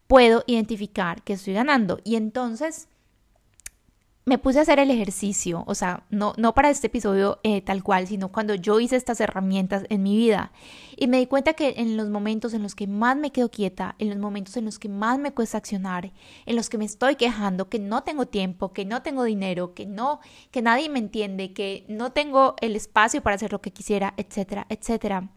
puedo 0.05 0.43
identificar 0.45 1.23
que 1.23 1.33
estoy 1.33 1.53
ganando. 1.53 1.99
Y 2.03 2.15
entonces 2.15 2.89
me 4.23 4.37
puse 4.37 4.59
a 4.59 4.61
hacer 4.61 4.77
el 4.77 4.91
ejercicio, 4.91 5.63
o 5.65 5.73
sea, 5.73 6.03
no, 6.11 6.33
no 6.37 6.53
para 6.53 6.69
este 6.69 6.87
episodio 6.87 7.39
eh, 7.43 7.61
tal 7.61 7.83
cual, 7.83 8.05
sino 8.05 8.31
cuando 8.31 8.53
yo 8.53 8.79
hice 8.79 8.95
estas 8.95 9.19
herramientas 9.19 9.85
en 9.89 10.03
mi 10.03 10.15
vida. 10.15 10.51
Y 10.95 11.07
me 11.07 11.17
di 11.17 11.25
cuenta 11.25 11.53
que 11.53 11.73
en 11.77 11.97
los 11.97 12.09
momentos 12.09 12.53
en 12.53 12.61
los 12.61 12.75
que 12.75 12.85
más 12.85 13.17
me 13.17 13.31
quedo 13.31 13.49
quieta, 13.49 13.95
en 13.97 14.09
los 14.09 14.19
momentos 14.19 14.55
en 14.57 14.65
los 14.65 14.77
que 14.77 14.89
más 14.89 15.17
me 15.17 15.33
cuesta 15.33 15.57
accionar, 15.57 16.11
en 16.45 16.55
los 16.55 16.69
que 16.69 16.77
me 16.77 16.85
estoy 16.85 17.15
quejando, 17.15 17.67
que 17.67 17.79
no 17.79 18.03
tengo 18.03 18.27
tiempo, 18.27 18.73
que 18.73 18.85
no 18.85 19.01
tengo 19.01 19.23
dinero, 19.23 19.73
que 19.73 19.87
no, 19.87 20.19
que 20.51 20.61
nadie 20.61 20.87
me 20.89 20.99
entiende, 20.99 21.53
que 21.53 21.85
no 21.87 22.11
tengo 22.11 22.55
el 22.61 22.75
espacio 22.75 23.23
para 23.23 23.37
hacer 23.37 23.51
lo 23.51 23.61
que 23.61 23.73
quisiera, 23.73 24.13
etcétera, 24.17 24.67
etcétera, 24.69 25.29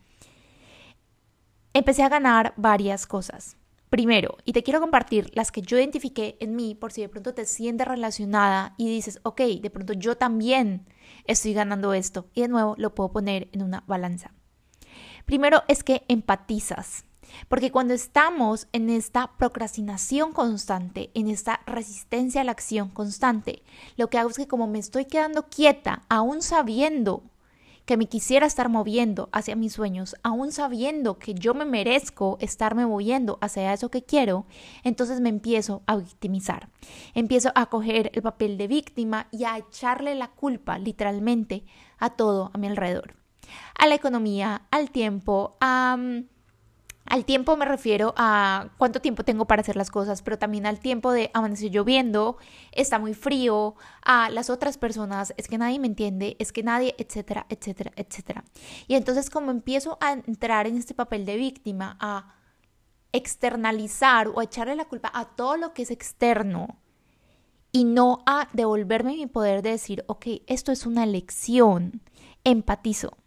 empecé 1.72 2.02
a 2.02 2.10
ganar 2.10 2.52
varias 2.58 3.06
cosas. 3.06 3.56
Primero, 3.94 4.38
y 4.44 4.52
te 4.52 4.64
quiero 4.64 4.80
compartir 4.80 5.30
las 5.34 5.52
que 5.52 5.62
yo 5.62 5.78
identifiqué 5.78 6.36
en 6.40 6.56
mí 6.56 6.74
por 6.74 6.90
si 6.90 7.02
de 7.02 7.08
pronto 7.08 7.32
te 7.32 7.44
sientes 7.44 7.86
relacionada 7.86 8.74
y 8.76 8.88
dices, 8.88 9.20
ok, 9.22 9.42
de 9.62 9.70
pronto 9.70 9.92
yo 9.92 10.16
también 10.16 10.84
estoy 11.26 11.54
ganando 11.54 11.94
esto 11.94 12.26
y 12.34 12.40
de 12.40 12.48
nuevo 12.48 12.74
lo 12.76 12.92
puedo 12.92 13.12
poner 13.12 13.48
en 13.52 13.62
una 13.62 13.84
balanza. 13.86 14.32
Primero 15.26 15.62
es 15.68 15.84
que 15.84 16.04
empatizas, 16.08 17.04
porque 17.46 17.70
cuando 17.70 17.94
estamos 17.94 18.66
en 18.72 18.90
esta 18.90 19.30
procrastinación 19.36 20.32
constante, 20.32 21.12
en 21.14 21.28
esta 21.28 21.60
resistencia 21.64 22.40
a 22.40 22.44
la 22.44 22.50
acción 22.50 22.88
constante, 22.88 23.62
lo 23.96 24.10
que 24.10 24.18
hago 24.18 24.30
es 24.30 24.38
que 24.38 24.48
como 24.48 24.66
me 24.66 24.80
estoy 24.80 25.04
quedando 25.04 25.48
quieta, 25.48 26.02
aún 26.08 26.42
sabiendo 26.42 27.22
que 27.84 27.96
me 27.96 28.06
quisiera 28.06 28.46
estar 28.46 28.68
moviendo 28.68 29.28
hacia 29.32 29.56
mis 29.56 29.72
sueños, 29.72 30.16
aún 30.22 30.52
sabiendo 30.52 31.18
que 31.18 31.34
yo 31.34 31.54
me 31.54 31.64
merezco 31.64 32.38
estarme 32.40 32.86
moviendo 32.86 33.38
hacia 33.40 33.72
eso 33.72 33.90
que 33.90 34.04
quiero, 34.04 34.46
entonces 34.82 35.20
me 35.20 35.28
empiezo 35.28 35.82
a 35.86 35.96
victimizar. 35.96 36.68
Empiezo 37.14 37.52
a 37.54 37.66
coger 37.66 38.10
el 38.14 38.22
papel 38.22 38.56
de 38.56 38.68
víctima 38.68 39.28
y 39.30 39.44
a 39.44 39.58
echarle 39.58 40.14
la 40.14 40.28
culpa 40.28 40.78
literalmente 40.78 41.64
a 41.98 42.10
todo 42.10 42.50
a 42.54 42.58
mi 42.58 42.66
alrededor. 42.66 43.14
A 43.78 43.86
la 43.86 43.94
economía, 43.94 44.62
al 44.70 44.90
tiempo, 44.90 45.56
a 45.60 45.98
al 47.06 47.24
tiempo 47.24 47.56
me 47.56 47.66
refiero 47.66 48.14
a 48.16 48.70
cuánto 48.78 49.00
tiempo 49.00 49.24
tengo 49.24 49.46
para 49.46 49.60
hacer 49.60 49.76
las 49.76 49.90
cosas, 49.90 50.22
pero 50.22 50.38
también 50.38 50.66
al 50.66 50.80
tiempo 50.80 51.12
de 51.12 51.30
amanecer 51.34 51.70
lloviendo, 51.70 52.38
está 52.72 52.98
muy 52.98 53.14
frío, 53.14 53.74
a 54.02 54.30
las 54.30 54.48
otras 54.48 54.78
personas, 54.78 55.34
es 55.36 55.48
que 55.48 55.58
nadie 55.58 55.78
me 55.78 55.86
entiende, 55.86 56.36
es 56.38 56.52
que 56.52 56.62
nadie, 56.62 56.94
etcétera, 56.98 57.46
etcétera, 57.50 57.92
etcétera. 57.96 58.44
Y 58.88 58.94
entonces 58.94 59.28
como 59.28 59.50
empiezo 59.50 59.98
a 60.00 60.12
entrar 60.12 60.66
en 60.66 60.76
este 60.76 60.94
papel 60.94 61.26
de 61.26 61.36
víctima, 61.36 61.98
a 62.00 62.34
externalizar 63.12 64.28
o 64.28 64.40
a 64.40 64.44
echarle 64.44 64.74
la 64.74 64.86
culpa 64.86 65.10
a 65.14 65.26
todo 65.26 65.56
lo 65.56 65.72
que 65.72 65.82
es 65.82 65.90
externo 65.90 66.78
y 67.70 67.84
no 67.84 68.22
a 68.26 68.48
devolverme 68.52 69.14
mi 69.14 69.26
poder 69.26 69.62
de 69.62 69.70
decir, 69.70 70.04
ok, 70.08 70.26
esto 70.46 70.72
es 70.72 70.86
una 70.86 71.06
lección, 71.06 72.02
empatizo 72.44 73.18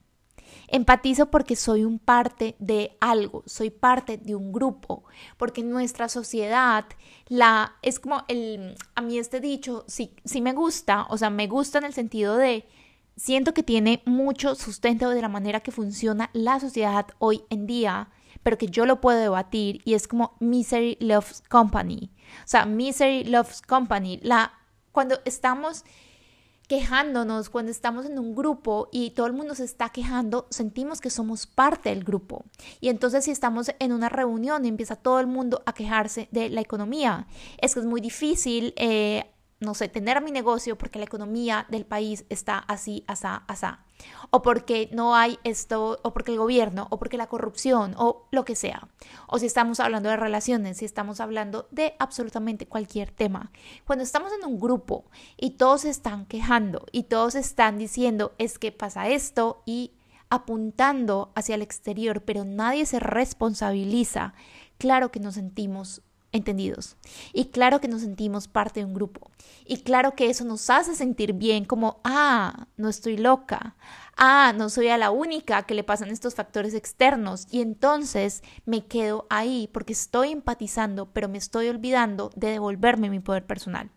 Empatizo 0.68 1.32
porque 1.32 1.56
soy 1.56 1.86
un 1.86 1.98
parte 1.98 2.56
de 2.60 2.98
algo, 3.00 3.44
soy 3.46 3.70
parte 3.70 4.18
de 4.18 4.36
un 4.36 4.52
grupo, 4.52 5.06
porque 5.38 5.64
nuestra 5.64 6.10
sociedad 6.10 6.86
la 7.30 7.76
es 7.82 8.00
como 8.00 8.24
el 8.28 8.76
a 8.96 9.02
mí 9.02 9.18
este 9.18 9.40
dicho 9.40 9.86
sí 9.88 10.14
sí 10.26 10.42
me 10.42 10.54
gusta, 10.54 11.08
o 11.10 11.18
sea, 11.18 11.30
me 11.30 11.48
gusta 11.48 11.78
en 11.78 11.86
el 11.86 11.94
sentido 11.94 12.36
de 12.36 12.68
siento 13.16 13.54
que 13.54 13.64
tiene 13.64 14.02
mucho 14.06 14.56
sustento 14.56 15.10
de 15.10 15.22
la 15.22 15.30
manera 15.30 15.60
que 15.60 15.72
funciona 15.72 16.30
la 16.34 16.60
sociedad 16.60 17.08
hoy 17.20 17.44
en 17.50 17.66
día, 17.66 18.10
pero 18.44 18.58
que 18.58 18.68
yo 18.68 18.86
lo 18.86 19.02
puedo 19.02 19.20
debatir 19.20 19.82
y 19.86 19.96
es 19.96 20.08
como 20.08 20.36
Misery 20.40 20.98
Loves 21.02 21.44
Company. 21.50 22.12
O 22.44 22.48
sea, 22.48 22.66
Misery 22.66 23.24
Loves 23.26 23.62
Company, 23.62 24.20
la 24.22 24.54
cuando 24.92 25.20
estamos 25.26 25.84
quejándonos, 26.68 27.50
cuando 27.50 27.72
estamos 27.72 28.06
en 28.06 28.20
un 28.20 28.36
grupo 28.36 28.90
y 28.92 29.12
todo 29.12 29.28
el 29.28 29.34
mundo 29.34 29.56
se 29.56 29.64
está 29.64 29.90
quejando, 29.90 30.48
sentimos 30.50 31.02
que 31.02 31.10
somos 31.10 31.48
parte 31.48 31.90
del 31.90 32.04
grupo. 32.04 32.46
Y 32.82 32.90
entonces 32.90 33.26
si 33.26 33.32
estamos 33.32 33.72
en 33.80 33.94
una 33.94 34.10
reunión 34.10 34.66
y 34.66 34.68
empieza 34.68 34.96
todo 34.96 35.20
el 35.20 35.28
mundo 35.28 35.64
a 35.66 35.74
quejarse 35.74 36.28
de 36.32 36.50
la 36.50 36.62
economía, 36.62 37.28
es 37.58 37.74
que 37.74 37.80
es 37.80 37.86
muy 37.86 38.02
difícil 38.02 38.74
eh, 38.76 39.32
no 39.60 39.74
sé, 39.74 39.88
tener 39.88 40.22
mi 40.22 40.32
negocio 40.32 40.78
porque 40.78 41.00
la 41.00 41.06
economía 41.06 41.66
del 41.70 41.86
país 41.86 42.26
está 42.30 42.60
así, 42.60 43.04
asá, 43.08 43.44
asá. 43.48 43.87
O 44.30 44.42
porque 44.42 44.90
no 44.92 45.16
hay 45.16 45.40
esto, 45.44 46.00
o 46.04 46.14
porque 46.14 46.32
el 46.32 46.38
gobierno, 46.38 46.88
o 46.90 47.00
porque 47.00 47.18
la 47.18 47.28
corrupción, 47.28 47.94
o 47.98 48.28
lo 48.32 48.46
que 48.46 48.56
sea. 48.56 48.88
O 49.28 49.40
si 49.40 49.46
estamos 49.46 49.80
hablando 49.80 50.10
de 50.10 50.18
relaciones, 50.18 50.78
si 50.78 50.86
estamos 50.86 51.20
hablando 51.20 51.68
de 51.72 51.96
absolutamente 52.00 52.68
cualquier 52.68 53.12
tema. 53.12 53.52
Cuando 53.86 54.04
estamos 54.04 54.32
en 54.34 54.46
un 54.46 54.60
grupo 54.60 55.06
y 55.38 55.52
todos 55.52 55.86
están 55.86 56.26
quejando 56.26 56.86
y 56.92 57.04
todos 57.04 57.36
están 57.36 57.78
diciendo 57.78 58.34
es 58.38 58.60
que 58.60 58.72
pasa 58.72 59.08
esto 59.10 59.64
y 59.66 59.94
apuntando 60.30 61.32
hacia 61.36 61.56
el 61.56 61.62
exterior, 61.62 62.22
pero 62.24 62.44
nadie 62.44 62.86
se 62.86 63.00
responsabiliza, 63.00 64.34
claro 64.78 65.12
que 65.12 65.20
nos 65.20 65.36
sentimos 65.36 66.02
entendidos. 66.32 66.98
Y 67.34 67.46
claro 67.46 67.80
que 67.80 67.88
nos 67.88 68.02
sentimos 68.02 68.48
parte 68.48 68.80
de 68.80 68.86
un 68.86 68.94
grupo. 68.94 69.32
Y 69.66 69.78
claro 69.78 70.16
que 70.16 70.30
eso 70.30 70.46
nos 70.46 70.70
hace 70.70 70.96
sentir 70.96 71.34
bien 71.34 71.66
como, 71.66 72.00
ah, 72.04 72.68
no 72.78 72.90
estoy 72.90 73.18
loca. 73.18 73.76
Ah, 74.16 74.54
no 74.56 74.70
soy 74.70 74.88
a 74.90 74.98
la 74.98 75.12
única 75.12 75.64
que 75.64 75.76
le 75.76 75.84
pasan 75.84 76.10
estos 76.10 76.36
factores 76.36 76.74
externos. 76.74 77.48
Y 77.52 77.62
entonces 77.62 78.44
me 78.66 78.86
quedo 78.86 79.28
ahí 79.30 79.70
porque 79.74 79.94
estoy 79.94 80.32
empatizando, 80.32 81.12
pero 81.12 81.30
me 81.30 81.38
estoy 81.38 81.70
olvidando 81.70 82.32
de 82.36 82.52
devolverme 82.52 83.10
mi 83.10 83.20
poder 83.20 83.46
personal. 83.46 83.92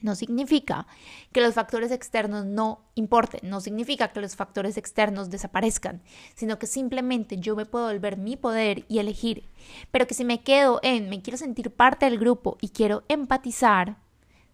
No 0.00 0.14
significa 0.14 0.86
que 1.32 1.40
los 1.40 1.54
factores 1.54 1.90
externos 1.90 2.44
no 2.44 2.80
importen, 2.94 3.48
no 3.48 3.60
significa 3.60 4.08
que 4.08 4.20
los 4.20 4.36
factores 4.36 4.76
externos 4.76 5.30
desaparezcan, 5.30 6.02
sino 6.34 6.58
que 6.58 6.66
simplemente 6.66 7.38
yo 7.38 7.56
me 7.56 7.64
puedo 7.64 7.86
volver 7.86 8.16
mi 8.16 8.36
poder 8.36 8.84
y 8.88 8.98
elegir. 8.98 9.48
Pero 9.90 10.06
que 10.06 10.14
si 10.14 10.24
me 10.24 10.42
quedo 10.42 10.80
en, 10.82 11.08
me 11.08 11.22
quiero 11.22 11.38
sentir 11.38 11.70
parte 11.70 12.06
del 12.06 12.18
grupo 12.18 12.58
y 12.60 12.68
quiero 12.70 13.04
empatizar, 13.08 13.96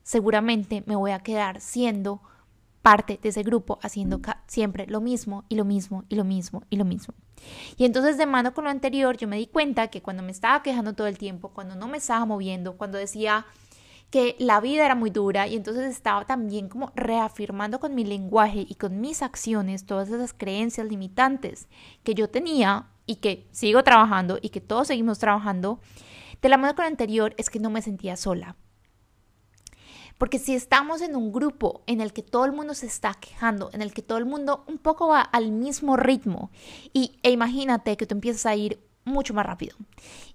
seguramente 0.03 0.83
me 0.87 0.97
voy 0.97 1.11
a 1.13 1.21
quedar 1.21 1.61
siendo 1.61 2.21
parte 2.83 3.19
de 3.23 3.29
ese 3.29 3.43
grupo, 3.43 3.79
haciendo 3.83 4.21
siempre 4.47 4.87
lo 4.87 5.01
mismo 5.01 5.45
y 5.49 5.57
lo 5.57 5.65
mismo 5.65 6.05
y 6.09 6.17
lo 6.17 6.25
mismo 6.25 6.63
y 6.71 6.77
lo 6.77 6.85
mismo. 6.85 7.15
Y 7.77 7.85
entonces 7.85 8.19
de 8.19 8.27
mano 8.27 8.55
con 8.55 8.65
lo 8.65 8.71
anterior, 8.71 9.17
yo 9.17 9.29
me 9.29 9.37
di 9.37 9.47
cuenta 9.47 9.89
que 9.89 10.03
cuando 10.03 10.23
me 10.23 10.33
estaba 10.33 10.63
quejando 10.63 10.95
todo 10.95 11.07
el 11.07 11.19
tiempo, 11.19 11.51
cuando 11.51 11.75
no 11.75 11.89
me 11.89 11.99
estaba 11.99 12.25
moviendo, 12.25 12.77
cuando 12.77 12.99
decía 12.99 13.47
que 14.11 14.35
la 14.39 14.61
vida 14.61 14.85
era 14.85 14.95
muy 14.95 15.11
dura 15.11 15.47
y 15.47 15.57
entonces 15.57 15.91
estaba 15.91 16.25
también 16.25 16.69
como 16.69 16.93
reafirmando 16.97 17.79
con 17.79 17.95
mi 17.95 18.05
lenguaje 18.05 18.67
y 18.69 18.75
con 18.75 19.01
mis 19.01 19.23
acciones 19.23 19.87
todas 19.87 20.09
esas 20.09 20.33
creencias 20.33 20.87
limitantes 20.87 21.69
que 22.03 22.15
yo 22.15 22.29
tenía 22.29 22.89
y 23.07 23.17
que 23.17 23.47
sigo 23.53 23.83
trabajando 23.85 24.39
y 24.43 24.51
que 24.51 24.61
todos 24.61 24.89
seguimos 24.89 25.19
trabajando, 25.19 25.81
de 26.43 26.49
la 26.49 26.57
mano 26.57 26.75
con 26.75 26.85
lo 26.85 26.91
anterior 26.91 27.35
es 27.39 27.51
que 27.51 27.61
no 27.61 27.71
me 27.71 27.83
sentía 27.83 28.17
sola. 28.17 28.57
Porque 30.19 30.39
si 30.39 30.55
estamos 30.55 31.01
en 31.01 31.17
un 31.17 31.33
grupo 31.33 31.83
en 31.87 32.01
el 32.01 32.13
que 32.13 32.23
todo 32.23 32.45
el 32.45 32.53
mundo 32.53 32.75
se 32.75 32.87
está 32.87 33.15
quejando, 33.15 33.71
en 33.73 33.81
el 33.81 33.95
que 33.95 34.03
todo 34.03 34.19
el 34.19 34.27
mundo 34.27 34.65
un 34.67 34.77
poco 34.77 35.09
va 35.09 35.23
al 35.23 35.51
mismo 35.51 35.97
ritmo, 35.97 36.51
y 36.93 37.19
e 37.23 37.31
imagínate 37.31 37.97
que 37.97 38.07
tú 38.07 38.17
empiezas 38.17 38.45
a 38.45 38.55
ir 38.55 38.81
mucho 39.05 39.35
más 39.35 39.47
rápido. 39.47 39.77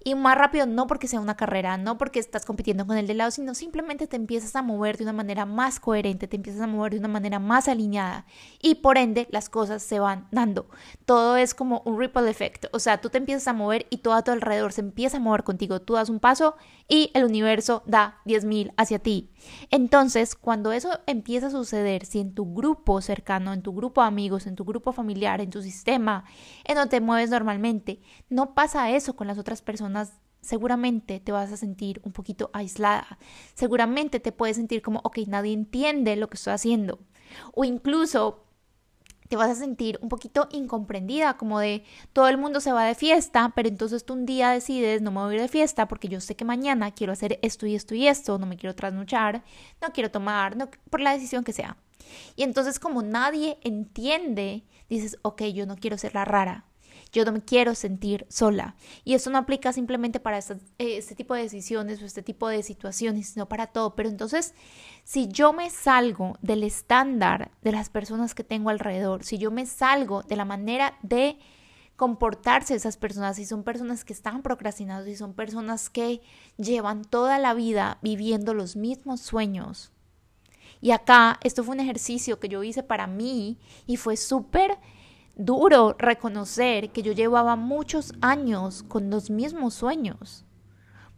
Y 0.07 0.13
más 0.13 0.37
rápido 0.37 0.67
no 0.67 0.85
porque 0.85 1.07
sea 1.07 1.19
una 1.19 1.35
carrera, 1.35 1.77
no 1.77 1.97
porque 1.97 2.19
estás 2.19 2.45
compitiendo 2.45 2.85
con 2.85 2.95
el 2.95 3.07
de 3.07 3.15
lado, 3.15 3.31
sino 3.31 3.55
simplemente 3.55 4.05
te 4.05 4.15
empiezas 4.15 4.55
a 4.55 4.61
mover 4.61 4.97
de 4.97 5.03
una 5.03 5.13
manera 5.13 5.47
más 5.47 5.79
coherente, 5.79 6.27
te 6.27 6.35
empiezas 6.35 6.61
a 6.61 6.67
mover 6.67 6.93
de 6.93 6.99
una 6.99 7.07
manera 7.07 7.39
más 7.39 7.67
alineada 7.67 8.27
y 8.61 8.75
por 8.75 8.99
ende 8.99 9.27
las 9.31 9.49
cosas 9.49 9.81
se 9.81 9.99
van 9.99 10.27
dando. 10.29 10.67
Todo 11.05 11.37
es 11.37 11.55
como 11.55 11.81
un 11.85 11.99
ripple 11.99 12.29
effect, 12.29 12.67
o 12.71 12.77
sea, 12.77 13.01
tú 13.01 13.09
te 13.09 13.17
empiezas 13.17 13.47
a 13.47 13.53
mover 13.53 13.87
y 13.89 13.97
todo 13.97 14.13
a 14.13 14.23
tu 14.23 14.29
alrededor 14.29 14.73
se 14.73 14.81
empieza 14.81 15.17
a 15.17 15.19
mover 15.19 15.43
contigo. 15.43 15.81
Tú 15.81 15.95
das 15.95 16.09
un 16.09 16.19
paso 16.19 16.55
y 16.87 17.09
el 17.15 17.25
universo 17.25 17.81
da 17.87 18.19
10.000 18.25 18.73
hacia 18.77 18.99
ti. 18.99 19.31
Entonces, 19.71 20.35
cuando 20.35 20.71
eso 20.71 20.99
empieza 21.07 21.47
a 21.47 21.49
suceder, 21.49 22.05
si 22.05 22.19
en 22.19 22.35
tu 22.35 22.53
grupo 22.53 23.01
cercano, 23.01 23.53
en 23.53 23.63
tu 23.63 23.73
grupo 23.73 24.01
de 24.01 24.07
amigos, 24.07 24.45
en 24.45 24.55
tu 24.55 24.65
grupo 24.65 24.91
familiar, 24.91 25.41
en 25.41 25.49
tu 25.49 25.63
sistema, 25.63 26.25
en 26.63 26.75
donde 26.75 26.91
te 26.91 27.01
mueves 27.01 27.31
normalmente, 27.31 28.01
no 28.29 28.53
pasa 28.53 28.91
eso 28.91 29.15
con 29.15 29.25
las 29.25 29.39
otras 29.39 29.63
personas 29.63 29.94
seguramente 30.41 31.19
te 31.19 31.31
vas 31.31 31.51
a 31.51 31.57
sentir 31.57 32.01
un 32.03 32.11
poquito 32.11 32.49
aislada. 32.53 33.17
Seguramente 33.55 34.19
te 34.19 34.31
puedes 34.31 34.57
sentir 34.57 34.81
como, 34.81 35.01
ok, 35.03 35.19
nadie 35.27 35.53
entiende 35.53 36.15
lo 36.15 36.29
que 36.29 36.37
estoy 36.37 36.53
haciendo. 36.53 36.99
O 37.53 37.63
incluso 37.63 38.45
te 39.27 39.35
vas 39.35 39.49
a 39.49 39.55
sentir 39.55 39.97
un 40.01 40.09
poquito 40.09 40.47
incomprendida, 40.51 41.37
como 41.37 41.59
de 41.59 41.83
todo 42.13 42.27
el 42.27 42.37
mundo 42.37 42.59
se 42.59 42.71
va 42.71 42.85
de 42.85 42.95
fiesta, 42.95 43.53
pero 43.55 43.67
entonces 43.67 44.05
tú 44.05 44.13
un 44.13 44.25
día 44.25 44.51
decides 44.51 45.01
no 45.01 45.11
me 45.11 45.21
voy 45.21 45.37
de 45.37 45.47
fiesta 45.47 45.87
porque 45.87 46.07
yo 46.07 46.21
sé 46.21 46.35
que 46.35 46.45
mañana 46.45 46.91
quiero 46.91 47.13
hacer 47.13 47.39
esto 47.41 47.65
y 47.65 47.75
esto 47.75 47.95
y 47.95 48.07
esto, 48.07 48.37
no 48.37 48.45
me 48.45 48.57
quiero 48.57 48.75
trasnochar, 48.75 49.43
no 49.81 49.89
quiero 49.93 50.11
tomar, 50.11 50.55
por 50.89 51.01
la 51.01 51.13
decisión 51.13 51.43
que 51.43 51.53
sea. 51.53 51.77
Y 52.35 52.43
entonces 52.43 52.79
como 52.79 53.01
nadie 53.01 53.57
entiende, 53.63 54.63
dices, 54.89 55.17
ok, 55.23 55.43
yo 55.45 55.65
no 55.65 55.75
quiero 55.75 55.97
ser 55.97 56.13
la 56.13 56.25
rara, 56.25 56.65
yo 57.15 57.23
no 57.23 57.31
me 57.31 57.41
quiero 57.41 57.75
sentir 57.75 58.25
sola. 58.29 58.75
Y 59.05 59.13
esto 59.13 59.29
no 59.29 59.37
aplica 59.37 59.71
simplemente 59.71 60.19
para 60.19 60.37
este, 60.37 60.57
este 60.77 61.15
tipo 61.15 61.33
de 61.33 61.43
decisiones 61.43 62.01
o 62.01 62.05
este 62.05 62.21
tipo 62.21 62.49
de 62.49 62.61
situaciones, 62.61 63.29
sino 63.29 63.47
para 63.47 63.67
todo. 63.67 63.95
Pero 63.95 64.09
entonces, 64.09 64.53
si 65.05 65.29
yo 65.29 65.53
me 65.53 65.69
salgo 65.69 66.37
del 66.41 66.63
estándar 66.63 67.51
de 67.61 67.71
las 67.71 67.89
personas 67.89 68.35
que 68.35 68.43
tengo 68.43 68.69
alrededor, 68.69 69.23
si 69.23 69.37
yo 69.37 69.49
me 69.49 69.65
salgo 69.65 70.23
de 70.23 70.35
la 70.35 70.43
manera 70.43 70.97
de 71.03 71.39
comportarse 71.95 72.75
esas 72.75 72.97
personas, 72.97 73.37
si 73.37 73.45
son 73.45 73.63
personas 73.63 74.03
que 74.03 74.11
están 74.11 74.41
procrastinando, 74.41 75.05
si 75.05 75.15
son 75.15 75.33
personas 75.33 75.89
que 75.89 76.21
llevan 76.57 77.05
toda 77.05 77.39
la 77.39 77.53
vida 77.53 77.97
viviendo 78.01 78.53
los 78.53 78.75
mismos 78.75 79.21
sueños. 79.21 79.93
Y 80.81 80.91
acá, 80.91 81.39
esto 81.43 81.63
fue 81.63 81.75
un 81.75 81.79
ejercicio 81.79 82.41
que 82.41 82.49
yo 82.49 82.61
hice 82.61 82.83
para 82.83 83.07
mí 83.07 83.57
y 83.87 83.95
fue 83.95 84.17
súper 84.17 84.77
duro 85.35 85.95
reconocer 85.97 86.91
que 86.91 87.01
yo 87.01 87.11
llevaba 87.11 87.55
muchos 87.55 88.13
años 88.21 88.83
con 88.83 89.09
los 89.09 89.29
mismos 89.29 89.73
sueños. 89.73 90.45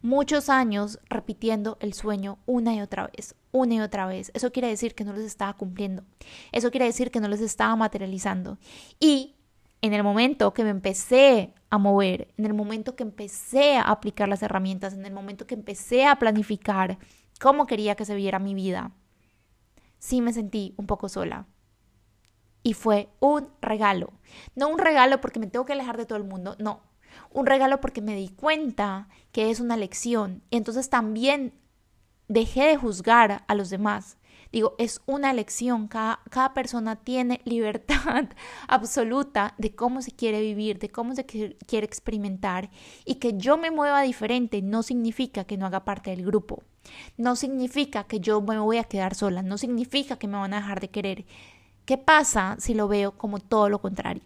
Muchos 0.00 0.48
años 0.48 1.00
repitiendo 1.08 1.76
el 1.80 1.92
sueño 1.92 2.38
una 2.46 2.74
y 2.74 2.80
otra 2.80 3.08
vez, 3.08 3.34
una 3.50 3.74
y 3.74 3.80
otra 3.80 4.06
vez. 4.06 4.30
Eso 4.34 4.52
quiere 4.52 4.68
decir 4.68 4.94
que 4.94 5.04
no 5.04 5.12
los 5.12 5.22
estaba 5.22 5.54
cumpliendo. 5.54 6.04
Eso 6.52 6.70
quiere 6.70 6.86
decir 6.86 7.10
que 7.10 7.20
no 7.20 7.28
los 7.28 7.40
estaba 7.40 7.74
materializando. 7.74 8.58
Y 9.00 9.34
en 9.82 9.94
el 9.94 10.04
momento 10.04 10.54
que 10.54 10.64
me 10.64 10.70
empecé 10.70 11.52
a 11.70 11.78
mover, 11.78 12.32
en 12.36 12.46
el 12.46 12.54
momento 12.54 12.94
que 12.94 13.02
empecé 13.02 13.76
a 13.76 13.82
aplicar 13.82 14.28
las 14.28 14.42
herramientas, 14.42 14.94
en 14.94 15.04
el 15.04 15.12
momento 15.12 15.46
que 15.46 15.54
empecé 15.54 16.06
a 16.06 16.16
planificar 16.16 16.98
cómo 17.40 17.66
quería 17.66 17.94
que 17.94 18.04
se 18.04 18.14
viera 18.14 18.38
mi 18.38 18.54
vida, 18.54 18.92
sí 19.98 20.20
me 20.20 20.32
sentí 20.32 20.74
un 20.76 20.86
poco 20.86 21.08
sola. 21.08 21.46
Y 22.62 22.74
fue 22.74 23.08
un 23.20 23.48
regalo. 23.60 24.12
No 24.54 24.68
un 24.68 24.78
regalo 24.78 25.20
porque 25.20 25.40
me 25.40 25.46
tengo 25.46 25.64
que 25.64 25.72
alejar 25.72 25.96
de 25.96 26.06
todo 26.06 26.18
el 26.18 26.24
mundo, 26.24 26.56
no. 26.58 26.82
Un 27.30 27.46
regalo 27.46 27.80
porque 27.80 28.00
me 28.00 28.14
di 28.14 28.28
cuenta 28.28 29.08
que 29.32 29.50
es 29.50 29.60
una 29.60 29.76
lección. 29.76 30.42
Y 30.50 30.56
entonces 30.56 30.90
también 30.90 31.54
dejé 32.28 32.64
de 32.66 32.76
juzgar 32.76 33.44
a 33.46 33.54
los 33.54 33.70
demás. 33.70 34.18
Digo, 34.50 34.74
es 34.78 35.02
una 35.04 35.30
elección, 35.30 35.88
cada, 35.88 36.20
cada, 36.30 36.54
persona 36.54 36.96
tiene 36.96 37.40
libertad 37.44 38.28
absoluta 38.66 39.54
de 39.58 39.74
cómo 39.74 40.00
se 40.00 40.12
quiere 40.12 40.40
vivir, 40.40 40.78
de 40.78 40.88
cómo 40.88 41.14
se 41.14 41.26
quiere 41.26 41.84
experimentar 41.84 42.70
y 43.04 43.16
que 43.16 43.36
yo 43.36 43.58
me 43.58 43.70
mueva 43.70 44.00
diferente 44.02 44.62
no 44.62 44.82
significa 44.82 45.44
que 45.44 45.58
no 45.58 45.66
haga 45.66 45.84
parte 45.84 46.10
del 46.10 46.24
grupo, 46.24 46.62
no 47.18 47.36
significa 47.36 48.04
que 48.04 48.20
yo 48.20 48.40
me 48.40 48.58
voy 48.58 48.78
a 48.78 48.84
quedar 48.84 49.14
sola, 49.14 49.42
no 49.42 49.58
significa 49.58 50.18
que 50.18 50.28
me 50.28 50.38
van 50.38 50.54
a 50.54 50.60
dejar 50.60 50.80
de 50.80 50.88
querer. 50.88 51.26
¿Qué 51.88 51.96
pasa 51.96 52.56
si 52.58 52.74
lo 52.74 52.86
veo 52.86 53.12
como 53.12 53.38
todo 53.38 53.70
lo 53.70 53.80
contrario? 53.80 54.20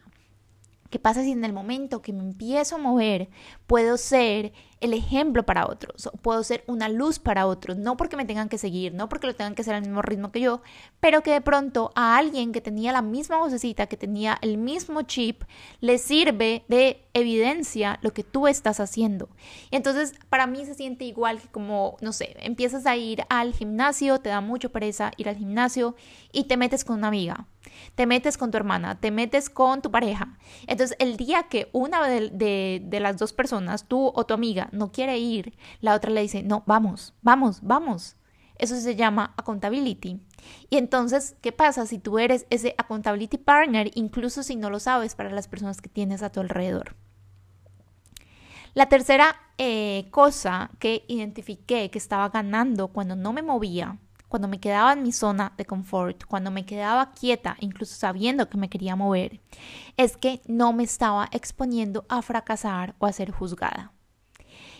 ¿Qué 0.91 0.99
pasa 0.99 1.23
si 1.23 1.31
en 1.31 1.45
el 1.45 1.53
momento 1.53 2.03
que 2.03 2.13
me 2.13 2.25
empiezo 2.25 2.75
a 2.75 2.79
mover 2.79 3.31
puedo 3.69 3.97
ser 3.97 4.53
el 4.81 4.95
ejemplo 4.95 5.47
para 5.47 5.69
otros, 5.69 6.11
puedo 6.23 6.43
ser 6.43 6.65
una 6.67 6.89
luz 6.89 7.21
para 7.21 7.47
otros, 7.47 7.79
no 7.79 7.97
porque 7.97 8.17
me 8.17 8.25
tengan 8.25 8.49
que 8.49 8.59
seguir, 8.59 8.93
no 8.93 9.09
porque 9.09 9.29
lo 9.29 9.35
tengan 9.37 9.55
que 9.55 9.63
hacer 9.63 9.77
al 9.77 9.83
mismo 9.83 10.03
ritmo 10.03 10.33
que 10.33 10.41
yo, 10.41 10.61
pero 10.99 11.23
que 11.23 11.31
de 11.31 11.41
pronto 11.41 11.93
a 11.95 12.17
alguien 12.17 12.51
que 12.51 12.61
tenía 12.61 12.91
la 12.91 13.01
misma 13.01 13.39
vocecita, 13.39 13.87
que 13.87 13.97
tenía 13.97 14.37
el 14.43 14.59
mismo 14.59 15.03
chip, 15.03 15.45
le 15.81 15.99
sirve 15.99 16.65
de 16.67 17.07
evidencia 17.15 18.01
lo 18.03 18.13
que 18.13 18.25
tú 18.25 18.49
estás 18.49 18.81
haciendo. 18.81 19.29
Y 19.71 19.77
entonces 19.77 20.15
para 20.29 20.49
mí 20.49 20.67
se 20.67 20.75
siente 20.75 21.05
igual 21.05 21.41
que 21.41 21.47
como, 21.47 21.97
no 22.01 22.13
sé, 22.13 22.37
empiezas 22.41 22.85
a 22.87 22.97
ir 22.97 23.23
al 23.29 23.55
gimnasio, 23.55 24.19
te 24.19 24.31
da 24.31 24.41
mucho 24.41 24.73
pereza 24.73 25.13
ir 25.17 25.29
al 25.29 25.37
gimnasio 25.37 25.95
y 26.33 26.45
te 26.45 26.57
metes 26.57 26.85
con 26.85 26.99
una 26.99 27.09
amiga, 27.09 27.47
te 27.95 28.07
metes 28.07 28.39
con 28.39 28.51
tu 28.51 28.57
hermana, 28.57 29.01
te 29.01 29.11
metes 29.11 29.51
con 29.51 29.83
tu 29.83 29.91
pareja. 29.91 30.39
Entonces 30.67 30.97
el 30.99 31.17
día 31.17 31.45
que 31.45 31.69
una 31.73 32.07
de, 32.07 32.99
las 33.01 33.17
dos 33.17 33.33
personas, 33.33 33.87
tú 33.87 34.13
o 34.15 34.25
tu 34.25 34.35
amiga, 34.35 34.69
no 34.73 34.93
quiere 34.93 35.19
ir, 35.19 35.57
la 35.81 35.95
otra 35.95 36.11
le 36.11 36.23
dice, 36.23 36.43
no, 36.43 36.63
vamos, 36.67 37.15
vamos, 37.23 37.61
vamos. 37.63 38.17
Eso 38.57 38.77
se 38.77 38.95
llama 38.95 39.35
accountability. 39.37 40.21
Y 40.71 40.77
entonces, 40.77 41.37
¿qué 41.41 41.53
pasa 41.53 41.87
si 41.87 41.99
tú 41.99 42.19
eres 42.19 42.47
ese 42.51 42.75
accountability 42.79 43.39
partner, 43.39 43.91
incluso 43.95 44.43
si 44.43 44.57
no 44.57 44.71
lo 44.71 44.79
sabes 44.79 45.15
para 45.15 45.31
las 45.31 45.49
personas 45.49 45.81
que 45.81 45.89
tienes 45.89 46.23
a 46.23 46.31
tu 46.31 46.41
alrededor? 46.41 46.95
La 48.75 48.89
tercera 48.89 49.37
eh, 49.59 50.09
cosa 50.11 50.71
que 50.79 51.05
identifiqué 51.09 51.91
que 51.91 51.99
estaba 51.99 52.29
ganando 52.31 52.89
cuando 52.89 53.17
no 53.17 53.33
me 53.33 53.43
movía, 53.43 53.99
cuando 54.33 54.49
me 54.49 54.61
quedaba 54.61 54.95
en 54.95 55.03
mi 55.03 55.13
zona 55.13 55.53
de 55.59 55.67
confort, 55.67 56.25
cuando 56.25 56.51
me 56.51 56.65
quedaba 56.65 57.13
quieta, 57.13 57.59
incluso 57.61 57.95
sabiendo 57.95 58.49
que 58.49 58.57
me 58.57 58.71
quería 58.71 58.97
mover, 58.97 59.43
es 59.99 60.17
que 60.17 60.41
no 60.47 60.73
me 60.73 60.85
estaba 60.85 61.29
exponiendo 61.33 62.07
a 62.09 62.23
fracasar 62.23 62.95
o 62.99 63.05
a 63.05 63.13
ser 63.13 63.31
juzgada. 63.31 63.93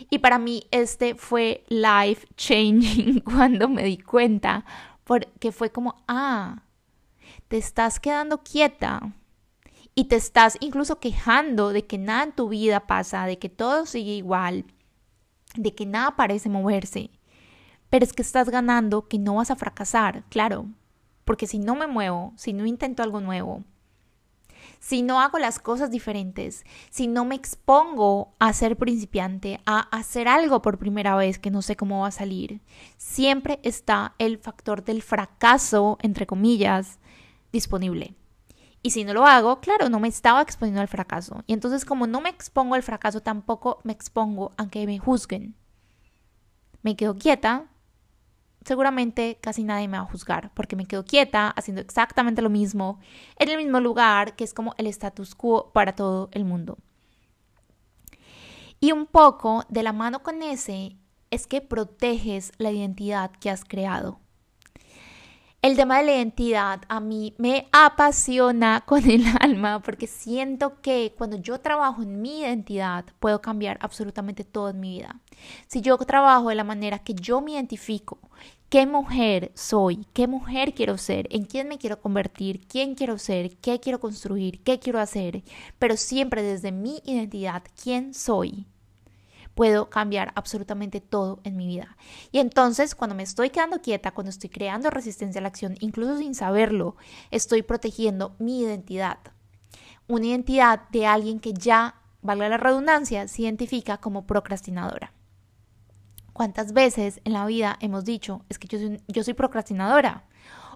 Y 0.09 0.17
para 0.17 0.39
mí 0.39 0.63
este 0.71 1.13
fue 1.13 1.63
life 1.69 2.27
changing 2.35 3.19
cuando 3.23 3.69
me 3.69 3.83
di 3.83 3.99
cuenta, 3.99 4.65
porque 5.03 5.51
fue 5.51 5.71
como, 5.71 6.03
ah, 6.07 6.63
te 7.47 7.57
estás 7.57 7.99
quedando 7.99 8.39
quieta 8.39 9.13
y 9.93 10.05
te 10.05 10.15
estás 10.15 10.57
incluso 10.61 10.99
quejando 10.99 11.69
de 11.69 11.85
que 11.85 11.99
nada 11.99 12.23
en 12.23 12.31
tu 12.31 12.49
vida 12.49 12.87
pasa, 12.87 13.27
de 13.27 13.37
que 13.37 13.49
todo 13.49 13.85
sigue 13.85 14.15
igual, 14.15 14.65
de 15.55 15.75
que 15.75 15.85
nada 15.85 16.15
parece 16.15 16.49
moverse. 16.49 17.11
Pero 17.93 18.05
es 18.05 18.13
que 18.13 18.23
estás 18.23 18.49
ganando 18.49 19.07
que 19.07 19.19
no 19.19 19.35
vas 19.35 19.51
a 19.51 19.55
fracasar, 19.55 20.23
claro, 20.29 20.65
porque 21.25 21.45
si 21.45 21.59
no 21.59 21.75
me 21.75 21.85
muevo, 21.85 22.33
si 22.37 22.51
no 22.51 22.65
intento 22.65 23.03
algo 23.03 23.21
nuevo, 23.21 23.63
si 24.79 25.03
no 25.03 25.21
hago 25.21 25.37
las 25.37 25.59
cosas 25.59 25.91
diferentes, 25.91 26.63
si 26.89 27.05
no 27.05 27.23
me 27.23 27.35
expongo 27.35 28.33
a 28.39 28.51
ser 28.53 28.77
principiante, 28.77 29.59
a 29.67 29.81
hacer 29.95 30.27
algo 30.27 30.63
por 30.63 30.79
primera 30.79 31.15
vez 31.15 31.37
que 31.37 31.51
no 31.51 31.61
sé 31.61 31.75
cómo 31.75 31.99
va 31.99 32.07
a 32.07 32.11
salir, 32.11 32.61
siempre 32.97 33.59
está 33.61 34.15
el 34.17 34.39
factor 34.39 34.83
del 34.83 35.03
fracaso, 35.03 35.99
entre 36.01 36.25
comillas, 36.25 36.97
disponible. 37.51 38.15
Y 38.81 38.89
si 38.89 39.03
no 39.03 39.13
lo 39.13 39.27
hago, 39.27 39.59
claro, 39.59 39.89
no 39.89 39.99
me 39.99 40.07
estaba 40.07 40.41
exponiendo 40.41 40.81
al 40.81 40.87
fracaso. 40.87 41.43
Y 41.45 41.53
entonces 41.53 41.85
como 41.85 42.07
no 42.07 42.21
me 42.21 42.29
expongo 42.29 42.73
al 42.73 42.81
fracaso, 42.81 43.21
tampoco 43.21 43.81
me 43.83 43.93
expongo 43.93 44.51
a 44.57 44.67
que 44.67 44.87
me 44.87 44.97
juzguen. 44.97 45.53
Me 46.81 46.95
quedo 46.95 47.15
quieta, 47.15 47.69
seguramente 48.65 49.37
casi 49.41 49.63
nadie 49.63 49.87
me 49.87 49.97
va 49.97 50.03
a 50.03 50.11
juzgar 50.11 50.51
porque 50.53 50.75
me 50.75 50.85
quedo 50.85 51.05
quieta 51.05 51.49
haciendo 51.49 51.81
exactamente 51.81 52.41
lo 52.41 52.49
mismo 52.49 52.99
en 53.37 53.49
el 53.49 53.57
mismo 53.57 53.79
lugar 53.79 54.35
que 54.35 54.43
es 54.43 54.53
como 54.53 54.73
el 54.77 54.87
status 54.87 55.35
quo 55.35 55.71
para 55.73 55.95
todo 55.95 56.29
el 56.31 56.45
mundo. 56.45 56.77
Y 58.79 58.91
un 58.91 59.05
poco 59.05 59.63
de 59.69 59.83
la 59.83 59.93
mano 59.93 60.23
con 60.23 60.43
ese 60.43 60.97
es 61.31 61.47
que 61.47 61.61
proteges 61.61 62.51
la 62.57 62.71
identidad 62.71 63.31
que 63.31 63.49
has 63.49 63.63
creado. 63.63 64.19
El 65.63 65.77
tema 65.77 65.99
de 65.99 66.03
la 66.03 66.15
identidad 66.15 66.81
a 66.89 66.99
mí 66.99 67.33
me 67.37 67.69
apasiona 67.71 68.81
con 68.85 69.09
el 69.09 69.23
alma 69.39 69.81
porque 69.81 70.07
siento 70.07 70.81
que 70.81 71.15
cuando 71.17 71.37
yo 71.37 71.61
trabajo 71.61 72.01
en 72.01 72.21
mi 72.21 72.41
identidad 72.41 73.05
puedo 73.21 73.41
cambiar 73.41 73.77
absolutamente 73.79 74.43
todo 74.43 74.71
en 74.71 74.81
mi 74.81 74.97
vida. 74.97 75.21
Si 75.67 75.79
yo 75.79 75.97
trabajo 75.99 76.49
de 76.49 76.55
la 76.55 76.65
manera 76.65 76.99
que 76.99 77.13
yo 77.13 77.39
me 77.39 77.53
identifico, 77.53 78.19
qué 78.73 78.87
mujer 78.87 79.51
soy, 79.53 80.07
qué 80.13 80.25
mujer 80.25 80.73
quiero 80.73 80.97
ser, 80.97 81.27
en 81.29 81.45
quién 81.45 81.67
me 81.67 81.77
quiero 81.77 82.01
convertir, 82.01 82.65
quién 82.65 82.95
quiero 82.95 83.19
ser, 83.19 83.55
qué 83.57 83.79
quiero 83.79 83.99
construir, 83.99 84.63
qué 84.63 84.79
quiero 84.79 84.99
hacer, 84.99 85.43
pero 85.77 85.95
siempre 85.95 86.41
desde 86.41 86.71
mi 86.71 86.99
identidad, 87.05 87.61
quién 87.79 88.15
soy 88.15 88.65
puedo 89.53 89.91
cambiar 89.91 90.31
absolutamente 90.33 91.01
todo 91.01 91.39
en 91.43 91.55
mi 91.55 91.67
vida. 91.67 91.95
Y 92.31 92.39
entonces, 92.39 92.95
cuando 92.95 93.15
me 93.15 93.21
estoy 93.21 93.51
quedando 93.51 93.79
quieta, 93.79 94.09
cuando 94.09 94.31
estoy 94.31 94.49
creando 94.49 94.89
resistencia 94.89 95.37
a 95.37 95.43
la 95.43 95.49
acción, 95.49 95.75
incluso 95.79 96.17
sin 96.17 96.33
saberlo, 96.33 96.95
estoy 97.29 97.61
protegiendo 97.61 98.35
mi 98.39 98.61
identidad. 98.61 99.19
Una 100.07 100.25
identidad 100.25 100.89
de 100.89 101.05
alguien 101.05 101.39
que 101.39 101.53
ya, 101.53 102.01
valga 102.23 102.49
la 102.49 102.57
redundancia, 102.57 103.27
se 103.27 103.43
identifica 103.43 103.97
como 103.97 104.25
procrastinadora. 104.25 105.13
¿Cuántas 106.33 106.73
veces 106.73 107.21
en 107.23 107.33
la 107.33 107.45
vida 107.45 107.77
hemos 107.79 108.05
dicho, 108.05 108.41
es 108.49 108.59
que 108.59 108.67
yo 109.07 109.23
soy, 109.23 109.33
procrastinadora? 109.33 110.25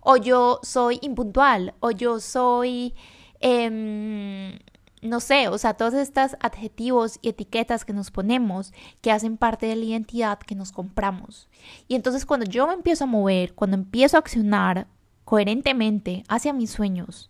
O 0.02 0.16
yo 0.16 0.60
soy 0.64 1.00
impuntual, 1.02 1.74
o 1.80 1.92
yo 1.92 2.20
soy... 2.20 2.94
Eh, 3.40 4.60
no 5.02 5.20
sé, 5.20 5.48
o 5.48 5.58
sea, 5.58 5.76
todos 5.76 5.94
estos 5.94 6.36
adjetivos 6.40 7.20
y 7.22 7.30
etiquetas 7.30 7.86
que 7.86 7.94
nos 7.94 8.12
ponemos 8.12 8.74
que 9.02 9.12
hacen 9.12 9.38
parte 9.38 9.68
de 9.68 9.76
la 9.76 9.86
identidad 9.86 10.40
que 10.40 10.56
nos 10.56 10.72
compramos. 10.72 11.50
Y 11.88 11.96
entonces 11.96 12.26
cuando 12.26 12.46
yo 12.46 12.68
me 12.68 12.74
empiezo 12.74 13.04
a 13.04 13.08
mover, 13.08 13.54
cuando 13.54 13.76
empiezo 13.76 14.18
a 14.18 14.22
accionar 14.22 14.88
coherentemente 15.24 16.24
hacia 16.28 16.54
mis 16.54 16.72
sueños, 16.72 17.30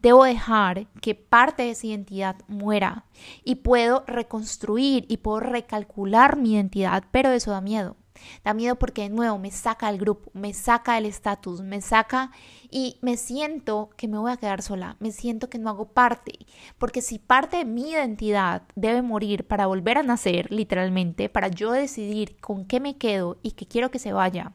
debo 0.00 0.24
dejar 0.24 0.86
que 1.00 1.14
parte 1.14 1.64
de 1.64 1.70
esa 1.70 1.86
identidad 1.86 2.36
muera 2.48 3.04
y 3.44 3.56
puedo 3.56 4.04
reconstruir 4.06 5.04
y 5.08 5.18
puedo 5.18 5.40
recalcular 5.40 6.36
mi 6.36 6.54
identidad, 6.54 7.04
pero 7.10 7.30
eso 7.30 7.50
da 7.50 7.60
miedo. 7.60 7.96
Da 8.44 8.54
miedo 8.54 8.76
porque 8.76 9.02
de 9.02 9.10
nuevo 9.10 9.38
me 9.38 9.50
saca 9.50 9.90
del 9.90 10.00
grupo, 10.00 10.30
me 10.34 10.52
saca 10.52 10.94
del 10.94 11.06
estatus, 11.06 11.60
me 11.60 11.80
saca 11.80 12.32
y 12.70 12.98
me 13.00 13.16
siento 13.16 13.90
que 13.96 14.08
me 14.08 14.18
voy 14.18 14.32
a 14.32 14.36
quedar 14.36 14.62
sola, 14.62 14.96
me 15.00 15.12
siento 15.12 15.48
que 15.48 15.58
no 15.58 15.70
hago 15.70 15.92
parte, 15.92 16.32
porque 16.78 17.00
si 17.00 17.18
parte 17.18 17.58
de 17.58 17.64
mi 17.64 17.90
identidad 17.90 18.62
debe 18.74 19.02
morir 19.02 19.46
para 19.46 19.66
volver 19.66 19.98
a 19.98 20.02
nacer, 20.02 20.50
literalmente, 20.52 21.28
para 21.28 21.48
yo 21.48 21.72
decidir 21.72 22.36
con 22.40 22.64
qué 22.64 22.80
me 22.80 22.96
quedo 22.96 23.38
y 23.42 23.52
qué 23.52 23.66
quiero 23.66 23.90
que 23.90 23.98
se 23.98 24.12
vaya, 24.12 24.52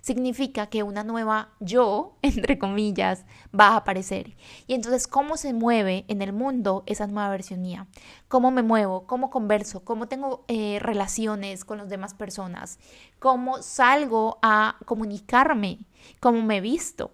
significa 0.00 0.66
que 0.66 0.82
una 0.82 1.04
nueva 1.04 1.50
yo, 1.60 2.16
entre 2.22 2.58
comillas, 2.58 3.24
va 3.58 3.68
a 3.68 3.76
aparecer. 3.76 4.36
Y 4.66 4.74
entonces, 4.74 5.06
¿cómo 5.06 5.36
se 5.36 5.52
mueve 5.52 6.04
en 6.08 6.22
el 6.22 6.32
mundo 6.32 6.82
esa 6.86 7.06
nueva 7.06 7.30
versión 7.30 7.62
mía? 7.62 7.86
¿Cómo 8.28 8.50
me 8.50 8.62
muevo? 8.62 9.06
¿Cómo 9.06 9.30
converso? 9.30 9.84
¿Cómo 9.84 10.08
tengo 10.08 10.44
eh, 10.48 10.78
relaciones 10.80 11.64
con 11.64 11.78
las 11.78 11.88
demás 11.88 12.14
personas? 12.14 12.78
¿Cómo 13.18 13.62
salgo 13.62 14.38
a 14.42 14.76
comunicarme? 14.84 15.80
¿Cómo 16.20 16.42
me 16.42 16.60
visto? 16.60 17.12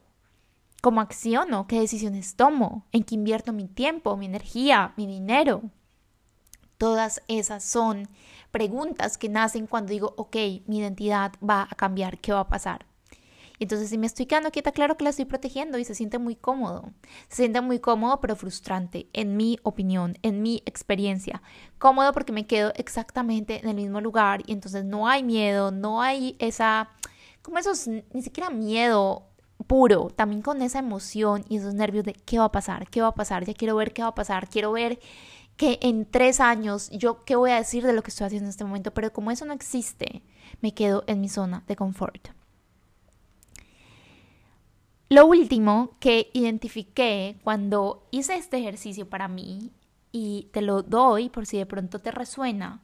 ¿Cómo 0.80 1.00
acciono? 1.00 1.66
¿Qué 1.66 1.80
decisiones 1.80 2.36
tomo? 2.36 2.86
¿En 2.92 3.02
qué 3.02 3.16
invierto 3.16 3.52
mi 3.52 3.66
tiempo, 3.66 4.16
mi 4.16 4.26
energía, 4.26 4.92
mi 4.96 5.06
dinero? 5.06 5.62
Todas 6.78 7.22
esas 7.28 7.64
son 7.64 8.08
preguntas 8.50 9.18
que 9.18 9.28
nacen 9.28 9.66
cuando 9.66 9.92
digo, 9.92 10.14
ok, 10.16 10.36
mi 10.66 10.78
identidad 10.78 11.32
va 11.46 11.66
a 11.68 11.74
cambiar, 11.74 12.18
¿qué 12.18 12.32
va 12.32 12.40
a 12.40 12.48
pasar? 12.48 12.86
Y 13.58 13.64
entonces 13.64 13.90
si 13.90 13.98
me 13.98 14.06
estoy 14.06 14.26
quedando 14.26 14.52
quieta, 14.52 14.70
claro 14.70 14.96
que 14.96 15.02
la 15.02 15.10
estoy 15.10 15.24
protegiendo 15.24 15.78
y 15.78 15.84
se 15.84 15.94
siente 15.94 16.18
muy 16.18 16.36
cómodo. 16.36 16.92
Se 17.28 17.38
siente 17.38 17.60
muy 17.60 17.80
cómodo 17.80 18.20
pero 18.20 18.36
frustrante, 18.36 19.08
en 19.12 19.36
mi 19.36 19.58
opinión, 19.64 20.16
en 20.22 20.42
mi 20.42 20.62
experiencia. 20.64 21.42
Cómodo 21.78 22.12
porque 22.12 22.32
me 22.32 22.46
quedo 22.46 22.72
exactamente 22.76 23.60
en 23.60 23.68
el 23.68 23.76
mismo 23.76 24.00
lugar 24.00 24.42
y 24.46 24.52
entonces 24.52 24.84
no 24.84 25.08
hay 25.08 25.24
miedo, 25.24 25.72
no 25.72 26.00
hay 26.00 26.36
esa, 26.38 26.90
como 27.42 27.58
esos, 27.58 27.88
ni 27.88 28.22
siquiera 28.22 28.50
miedo 28.50 29.24
puro, 29.66 30.08
también 30.14 30.40
con 30.40 30.62
esa 30.62 30.78
emoción 30.78 31.44
y 31.48 31.56
esos 31.56 31.74
nervios 31.74 32.04
de 32.04 32.12
qué 32.12 32.38
va 32.38 32.44
a 32.44 32.52
pasar, 32.52 32.88
qué 32.88 33.02
va 33.02 33.08
a 33.08 33.14
pasar, 33.14 33.44
ya 33.44 33.54
quiero 33.54 33.74
ver 33.74 33.92
qué 33.92 34.02
va 34.02 34.08
a 34.08 34.14
pasar, 34.14 34.48
quiero 34.48 34.70
ver 34.70 35.00
que 35.58 35.78
en 35.82 36.06
tres 36.06 36.40
años 36.40 36.88
yo 36.90 37.24
qué 37.24 37.36
voy 37.36 37.50
a 37.50 37.56
decir 37.56 37.84
de 37.84 37.92
lo 37.92 38.02
que 38.02 38.10
estoy 38.10 38.26
haciendo 38.26 38.46
en 38.46 38.50
este 38.50 38.64
momento, 38.64 38.94
pero 38.94 39.12
como 39.12 39.30
eso 39.30 39.44
no 39.44 39.52
existe, 39.52 40.22
me 40.62 40.72
quedo 40.72 41.04
en 41.08 41.20
mi 41.20 41.28
zona 41.28 41.64
de 41.66 41.76
confort. 41.76 42.28
Lo 45.10 45.26
último 45.26 45.96
que 46.00 46.30
identifiqué 46.32 47.38
cuando 47.42 48.06
hice 48.12 48.36
este 48.36 48.58
ejercicio 48.58 49.10
para 49.10 49.26
mí, 49.26 49.72
y 50.12 50.48
te 50.52 50.62
lo 50.62 50.82
doy 50.82 51.28
por 51.28 51.44
si 51.44 51.58
de 51.58 51.66
pronto 51.66 51.98
te 51.98 52.12
resuena, 52.12 52.82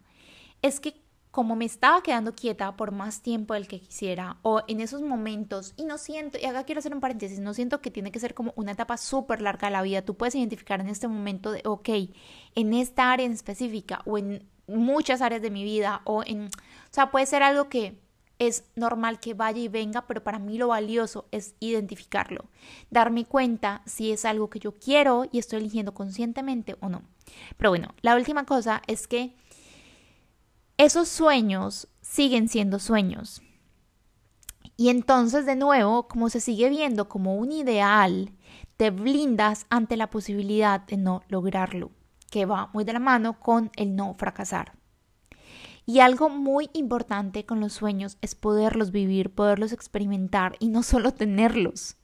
es 0.61 0.81
que 0.81 1.04
como 1.35 1.57
me 1.57 1.65
estaba 1.65 2.01
quedando 2.01 2.37
quieta 2.37 2.77
por 2.77 2.93
más 2.93 3.21
tiempo 3.21 3.55
del 3.55 3.67
que 3.67 3.81
quisiera 3.81 4.37
o 4.43 4.63
en 4.69 4.81
esos 4.81 5.03
momentos 5.03 5.75
y 5.77 5.85
no 5.85 5.99
siento, 5.99 6.39
y 6.41 6.45
acá 6.45 6.63
quiero 6.63 6.79
hacer 6.79 6.95
un 6.95 7.01
paréntesis, 7.01 7.41
no 7.41 7.55
siento 7.55 7.81
que 7.81 7.91
tiene 7.91 8.13
que 8.13 8.21
ser 8.21 8.35
como 8.35 8.53
una 8.55 8.71
etapa 8.71 8.97
súper 8.97 9.43
larga 9.43 9.67
de 9.67 9.73
la 9.73 9.83
vida, 9.83 10.03
tú 10.03 10.15
puedes 10.17 10.37
identificar 10.37 10.81
en 10.81 10.89
este 10.89 11.09
momento 11.09 11.51
de, 11.51 11.61
ok, 11.65 11.89
en 12.55 12.73
esta 12.73 13.11
área 13.11 13.27
en 13.27 13.33
específica 13.33 14.01
o 14.05 14.17
en 14.17 14.49
muchas 14.69 15.23
áreas 15.23 15.43
de 15.43 15.51
mi 15.51 15.65
vida 15.65 16.03
o 16.05 16.23
en, 16.25 16.45
o 16.45 16.51
sea, 16.93 17.11
puede 17.11 17.27
ser 17.27 17.43
algo 17.43 17.69
que 17.69 17.99
es 18.39 18.63
normal 18.77 19.19
que 19.19 19.35
vaya 19.35 19.59
y 19.59 19.67
venga, 19.67 20.07
pero 20.07 20.23
para 20.23 20.39
mí 20.39 20.57
lo 20.57 20.69
valioso 20.69 21.27
es 21.33 21.57
identificarlo, 21.59 22.45
darme 22.91 23.25
cuenta 23.25 23.83
si 23.87 24.13
es 24.13 24.25
algo 24.25 24.51
que 24.51 24.61
yo 24.61 24.71
quiero 24.71 25.27
y 25.33 25.41
estoy 25.41 25.59
eligiendo 25.59 25.95
conscientemente 25.95 26.77
o 26.79 26.89
no. 26.89 27.03
Pero 27.57 27.71
bueno, 27.71 27.89
la 28.03 28.15
última 28.15 28.47
cosa 28.47 28.83
es 28.87 29.09
que 29.09 29.35
esos 30.77 31.09
sueños 31.09 31.87
siguen 32.01 32.49
siendo 32.49 32.81
sueños. 32.81 33.43
Y 34.77 34.89
entonces, 34.89 35.47
de 35.47 35.55
nuevo, 35.55 36.09
como 36.09 36.29
se 36.31 36.41
sigue 36.41 36.69
viendo 36.69 37.09
como 37.09 37.37
un 37.37 37.53
ideal, 37.53 38.33
te 38.77 38.91
blindas 38.91 39.67
ante 39.71 39.97
la 39.97 40.11
posibilidad 40.11 40.81
de 40.81 40.97
no 40.97 41.23
lograrlo, 41.29 41.93
que 42.29 42.45
va 42.45 42.71
muy 42.73 42.83
de 42.83 42.93
la 42.93 42.99
mano 42.99 43.39
con 43.39 43.71
el 43.77 43.95
no 43.95 44.15
fracasar. 44.15 44.73
Y 45.87 46.01
algo 46.01 46.29
muy 46.29 46.71
importante 46.73 47.47
con 47.47 47.61
los 47.61 47.75
sueños 47.75 48.19
es 48.21 48.35
poderlos 48.35 48.91
vivir, 48.91 49.33
poderlos 49.33 49.73
experimentar 49.73 50.57
y 50.59 50.71
no 50.71 50.83
solo 50.83 51.13
tenerlos. 51.13 51.99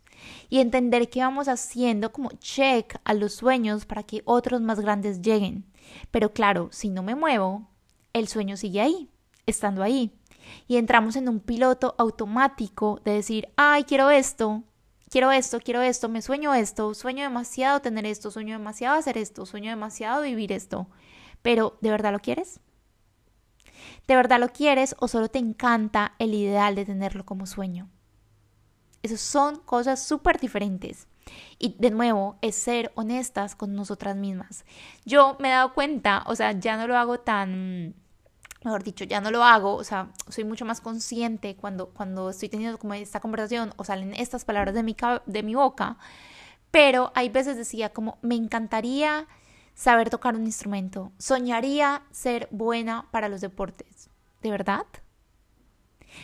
Y 0.48 0.59
entender 0.59 1.09
que 1.09 1.22
vamos 1.22 1.48
haciendo 1.48 2.12
como 2.12 2.30
check 2.38 3.00
a 3.04 3.14
los 3.14 3.33
sueños 3.33 3.85
para 3.87 4.04
que 4.04 4.22
otros 4.26 4.61
más 4.61 4.78
grandes 4.78 5.22
lleguen. 5.22 5.64
Pero 6.12 6.33
claro, 6.33 6.68
si 6.70 6.90
no 6.90 7.02
me 7.02 7.16
muevo, 7.16 7.69
el 8.12 8.29
sueño 8.29 8.57
sigue 8.57 8.81
ahí, 8.81 9.09
estando 9.46 9.83
ahí. 9.83 10.12
Y 10.66 10.77
entramos 10.77 11.16
en 11.16 11.29
un 11.29 11.40
piloto 11.40 11.94
automático 11.99 13.01
de 13.05 13.12
decir, 13.12 13.49
ay, 13.57 13.85
quiero 13.85 14.11
esto, 14.11 14.64
quiero 15.11 15.31
esto, 15.33 15.61
quiero 15.61 15.83
esto, 15.83 16.09
me 16.09 16.23
sueño 16.23 16.55
esto, 16.55 16.94
sueño 16.94 17.23
demasiado 17.23 17.81
tener 17.81 18.07
esto, 18.07 18.31
sueño 18.31 18.59
demasiado 18.59 18.96
hacer 18.96 19.18
esto, 19.18 19.46
sueño 19.46 19.70
demasiado 19.70 20.23
vivir 20.23 20.53
esto. 20.53 20.88
Pero, 21.42 21.79
¿de 21.81 21.90
verdad 21.90 22.12
lo 22.12 22.20
quieres? 22.20 22.61
¿De 24.07 24.16
verdad 24.16 24.40
lo 24.40 24.49
quieres 24.49 24.94
o 24.99 25.09
solo 25.09 25.29
te 25.29 25.38
encanta 25.38 26.14
el 26.18 26.35
ideal 26.35 26.75
de 26.75 26.85
tenerlo 26.85 27.25
como 27.25 27.46
sueño? 27.46 27.88
Esas 29.03 29.20
son 29.20 29.57
cosas 29.57 30.05
súper 30.05 30.38
diferentes. 30.38 31.07
Y 31.59 31.77
de 31.79 31.90
nuevo, 31.90 32.38
es 32.42 32.57
ser 32.57 32.92
honestas 32.94 33.55
con 33.55 33.75
nosotras 33.75 34.16
mismas. 34.16 34.64
Yo 35.05 35.37
me 35.40 35.49
he 35.49 35.53
dado 35.53 35.75
cuenta, 35.75 36.25
o 36.27 36.35
sea, 36.35 36.53
ya 36.53 36.77
no 36.77 36.87
lo 36.87 36.96
hago 36.96 37.20
tan, 37.20 37.94
mejor 38.64 38.83
dicho, 38.83 39.05
ya 39.05 39.20
no 39.20 39.31
lo 39.31 39.44
hago, 39.44 39.75
o 39.75 39.85
sea, 39.85 40.11
soy 40.29 40.44
mucho 40.44 40.64
más 40.64 40.81
consciente 40.81 41.57
cuando, 41.57 41.90
cuando 41.90 42.31
estoy 42.31 42.49
teniendo 42.49 42.79
como 42.79 42.94
esta 42.94 43.20
conversación 43.20 43.73
o 43.77 43.85
salen 43.85 44.14
estas 44.14 44.44
palabras 44.44 44.75
de 44.75 44.83
mi, 44.83 44.96
de 45.27 45.42
mi 45.42 45.55
boca, 45.55 45.96
pero 46.70 47.11
hay 47.14 47.29
veces 47.31 47.57
decía 47.57 47.90
como, 47.90 48.18
me 48.23 48.35
encantaría 48.35 49.27
saber 49.75 50.11
tocar 50.11 50.37
un 50.37 50.44
instrumento, 50.44 51.12
soñaría 51.18 52.03
ser 52.11 52.49
buena 52.51 53.09
para 53.11 53.29
los 53.29 53.40
deportes, 53.40 54.11
¿de 54.42 54.51
verdad? 54.51 54.87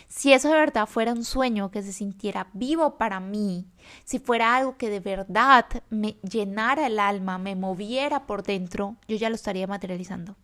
Si 0.07 0.33
eso 0.33 0.49
de 0.49 0.55
verdad 0.55 0.85
fuera 0.85 1.13
un 1.13 1.23
sueño 1.23 1.71
que 1.71 1.81
se 1.81 1.93
sintiera 1.93 2.49
vivo 2.53 2.97
para 2.97 3.19
mí, 3.19 3.65
si 4.03 4.19
fuera 4.19 4.55
algo 4.55 4.77
que 4.77 4.89
de 4.89 4.99
verdad 4.99 5.65
me 5.89 6.17
llenara 6.21 6.87
el 6.87 6.99
alma, 6.99 7.37
me 7.37 7.55
moviera 7.55 8.27
por 8.27 8.43
dentro, 8.43 8.97
yo 9.07 9.15
ya 9.15 9.29
lo 9.29 9.35
estaría 9.35 9.65
materializando. 9.65 10.35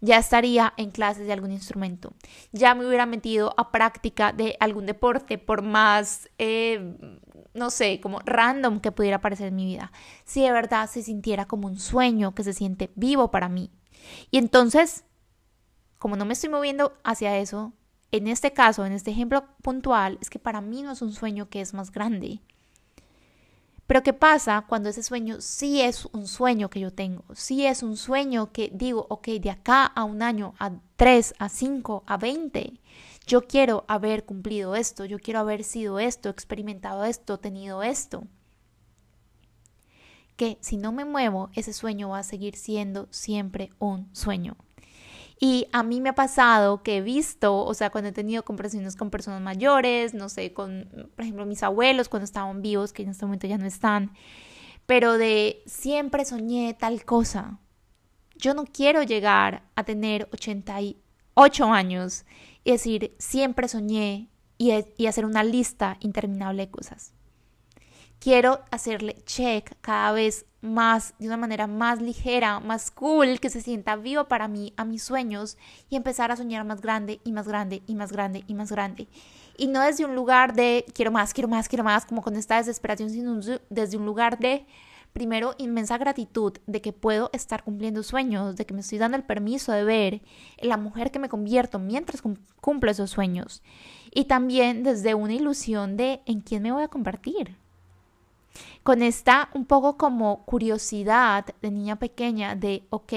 Ya 0.00 0.18
estaría 0.18 0.72
en 0.76 0.90
clases 0.90 1.26
de 1.26 1.32
algún 1.32 1.52
instrumento. 1.52 2.14
Ya 2.52 2.74
me 2.74 2.86
hubiera 2.86 3.06
metido 3.06 3.52
a 3.56 3.70
práctica 3.70 4.32
de 4.32 4.56
algún 4.60 4.86
deporte, 4.86 5.36
por 5.36 5.62
más, 5.62 6.30
eh, 6.38 6.96
no 7.52 7.70
sé, 7.70 8.00
como 8.00 8.20
random 8.24 8.80
que 8.80 8.92
pudiera 8.92 9.20
parecer 9.20 9.48
en 9.48 9.56
mi 9.56 9.66
vida. 9.66 9.92
Si 10.24 10.42
de 10.42 10.52
verdad 10.52 10.88
se 10.88 11.02
sintiera 11.02 11.46
como 11.46 11.68
un 11.68 11.78
sueño 11.78 12.34
que 12.34 12.44
se 12.44 12.54
siente 12.54 12.90
vivo 12.94 13.30
para 13.30 13.48
mí. 13.48 13.70
Y 14.30 14.38
entonces, 14.38 15.04
como 15.98 16.16
no 16.16 16.24
me 16.24 16.32
estoy 16.32 16.48
moviendo 16.48 16.94
hacia 17.04 17.36
eso, 17.38 17.74
en 18.12 18.26
este 18.26 18.52
caso, 18.52 18.84
en 18.86 18.92
este 18.92 19.10
ejemplo 19.10 19.44
puntual, 19.62 20.18
es 20.20 20.30
que 20.30 20.38
para 20.38 20.60
mí 20.60 20.82
no 20.82 20.92
es 20.92 21.02
un 21.02 21.12
sueño 21.12 21.48
que 21.48 21.60
es 21.60 21.74
más 21.74 21.92
grande. 21.92 22.40
Pero 23.90 24.04
¿qué 24.04 24.12
pasa 24.12 24.66
cuando 24.68 24.88
ese 24.88 25.02
sueño 25.02 25.40
sí 25.40 25.80
es 25.80 26.06
un 26.12 26.28
sueño 26.28 26.70
que 26.70 26.78
yo 26.78 26.92
tengo? 26.92 27.24
Sí 27.34 27.66
es 27.66 27.82
un 27.82 27.96
sueño 27.96 28.52
que 28.52 28.70
digo, 28.72 29.04
ok, 29.10 29.26
de 29.40 29.50
acá 29.50 29.84
a 29.84 30.04
un 30.04 30.22
año, 30.22 30.54
a 30.60 30.70
tres, 30.94 31.34
a 31.40 31.48
cinco, 31.48 32.04
a 32.06 32.16
veinte, 32.16 32.74
yo 33.26 33.48
quiero 33.48 33.84
haber 33.88 34.24
cumplido 34.24 34.76
esto, 34.76 35.06
yo 35.06 35.18
quiero 35.18 35.40
haber 35.40 35.64
sido 35.64 35.98
esto, 35.98 36.28
experimentado 36.28 37.04
esto, 37.04 37.40
tenido 37.40 37.82
esto. 37.82 38.22
Que 40.36 40.58
si 40.60 40.76
no 40.76 40.92
me 40.92 41.04
muevo, 41.04 41.50
ese 41.54 41.72
sueño 41.72 42.10
va 42.10 42.20
a 42.20 42.22
seguir 42.22 42.54
siendo 42.54 43.08
siempre 43.10 43.70
un 43.80 44.08
sueño. 44.14 44.56
Y 45.42 45.68
a 45.72 45.82
mí 45.82 46.02
me 46.02 46.10
ha 46.10 46.14
pasado 46.14 46.82
que 46.82 46.98
he 46.98 47.00
visto, 47.00 47.64
o 47.64 47.72
sea, 47.72 47.88
cuando 47.88 48.10
he 48.10 48.12
tenido 48.12 48.44
conversaciones 48.44 48.94
con 48.94 49.08
personas 49.08 49.40
mayores, 49.40 50.12
no 50.12 50.28
sé, 50.28 50.52
con, 50.52 50.86
por 51.16 51.22
ejemplo, 51.24 51.46
mis 51.46 51.62
abuelos 51.62 52.10
cuando 52.10 52.26
estaban 52.26 52.60
vivos, 52.60 52.92
que 52.92 53.04
en 53.04 53.08
este 53.08 53.24
momento 53.24 53.46
ya 53.46 53.56
no 53.56 53.64
están, 53.64 54.12
pero 54.84 55.16
de 55.16 55.62
siempre 55.64 56.26
soñé 56.26 56.74
tal 56.74 57.06
cosa. 57.06 57.58
Yo 58.36 58.52
no 58.52 58.66
quiero 58.66 59.02
llegar 59.02 59.62
a 59.76 59.84
tener 59.84 60.28
88 60.32 61.72
años 61.72 62.26
y 62.62 62.72
decir, 62.72 63.14
siempre 63.18 63.66
soñé 63.66 64.28
y, 64.58 64.72
y 64.98 65.06
hacer 65.06 65.24
una 65.24 65.42
lista 65.42 65.96
interminable 66.00 66.66
de 66.66 66.70
cosas. 66.70 67.14
Quiero 68.20 68.60
hacerle 68.70 69.16
check 69.24 69.72
cada 69.80 70.12
vez 70.12 70.44
más, 70.60 71.14
de 71.18 71.26
una 71.26 71.38
manera 71.38 71.66
más 71.66 72.02
ligera, 72.02 72.60
más 72.60 72.90
cool, 72.90 73.40
que 73.40 73.48
se 73.48 73.62
sienta 73.62 73.96
vivo 73.96 74.24
para 74.24 74.46
mí, 74.46 74.74
a 74.76 74.84
mis 74.84 75.02
sueños 75.02 75.56
y 75.88 75.96
empezar 75.96 76.30
a 76.30 76.36
soñar 76.36 76.66
más 76.66 76.82
grande 76.82 77.18
y 77.24 77.32
más 77.32 77.48
grande 77.48 77.82
y 77.86 77.94
más 77.94 78.12
grande 78.12 78.44
y 78.46 78.52
más 78.52 78.70
grande. 78.70 79.08
Y 79.56 79.68
no 79.68 79.80
desde 79.80 80.04
un 80.04 80.14
lugar 80.14 80.54
de 80.54 80.84
quiero 80.92 81.10
más, 81.10 81.32
quiero 81.32 81.48
más, 81.48 81.66
quiero 81.66 81.82
más, 81.82 82.04
como 82.04 82.20
con 82.20 82.36
esta 82.36 82.58
desesperación, 82.58 83.08
sino 83.08 83.40
desde 83.70 83.96
un 83.96 84.04
lugar 84.04 84.38
de 84.38 84.66
primero 85.14 85.54
inmensa 85.56 85.96
gratitud 85.96 86.58
de 86.66 86.82
que 86.82 86.92
puedo 86.92 87.30
estar 87.32 87.64
cumpliendo 87.64 88.02
sueños, 88.02 88.54
de 88.54 88.66
que 88.66 88.74
me 88.74 88.80
estoy 88.80 88.98
dando 88.98 89.16
el 89.16 89.24
permiso 89.24 89.72
de 89.72 89.82
ver 89.82 90.20
la 90.60 90.76
mujer 90.76 91.10
que 91.10 91.18
me 91.18 91.30
convierto 91.30 91.78
mientras 91.78 92.22
cumplo 92.60 92.90
esos 92.90 93.08
sueños. 93.08 93.62
Y 94.12 94.26
también 94.26 94.82
desde 94.82 95.14
una 95.14 95.32
ilusión 95.32 95.96
de 95.96 96.20
en 96.26 96.42
quién 96.42 96.62
me 96.62 96.72
voy 96.72 96.82
a 96.82 96.88
convertir. 96.88 97.56
Con 98.82 99.02
esta 99.02 99.50
un 99.54 99.64
poco 99.66 99.96
como 99.96 100.44
curiosidad 100.44 101.46
de 101.60 101.70
niña 101.70 101.96
pequeña 101.96 102.54
de, 102.54 102.86
ok, 102.90 103.12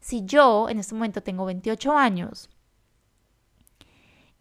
si 0.00 0.24
yo 0.24 0.68
en 0.68 0.78
este 0.78 0.94
momento 0.94 1.22
tengo 1.22 1.44
28 1.44 1.96
años, 1.96 2.50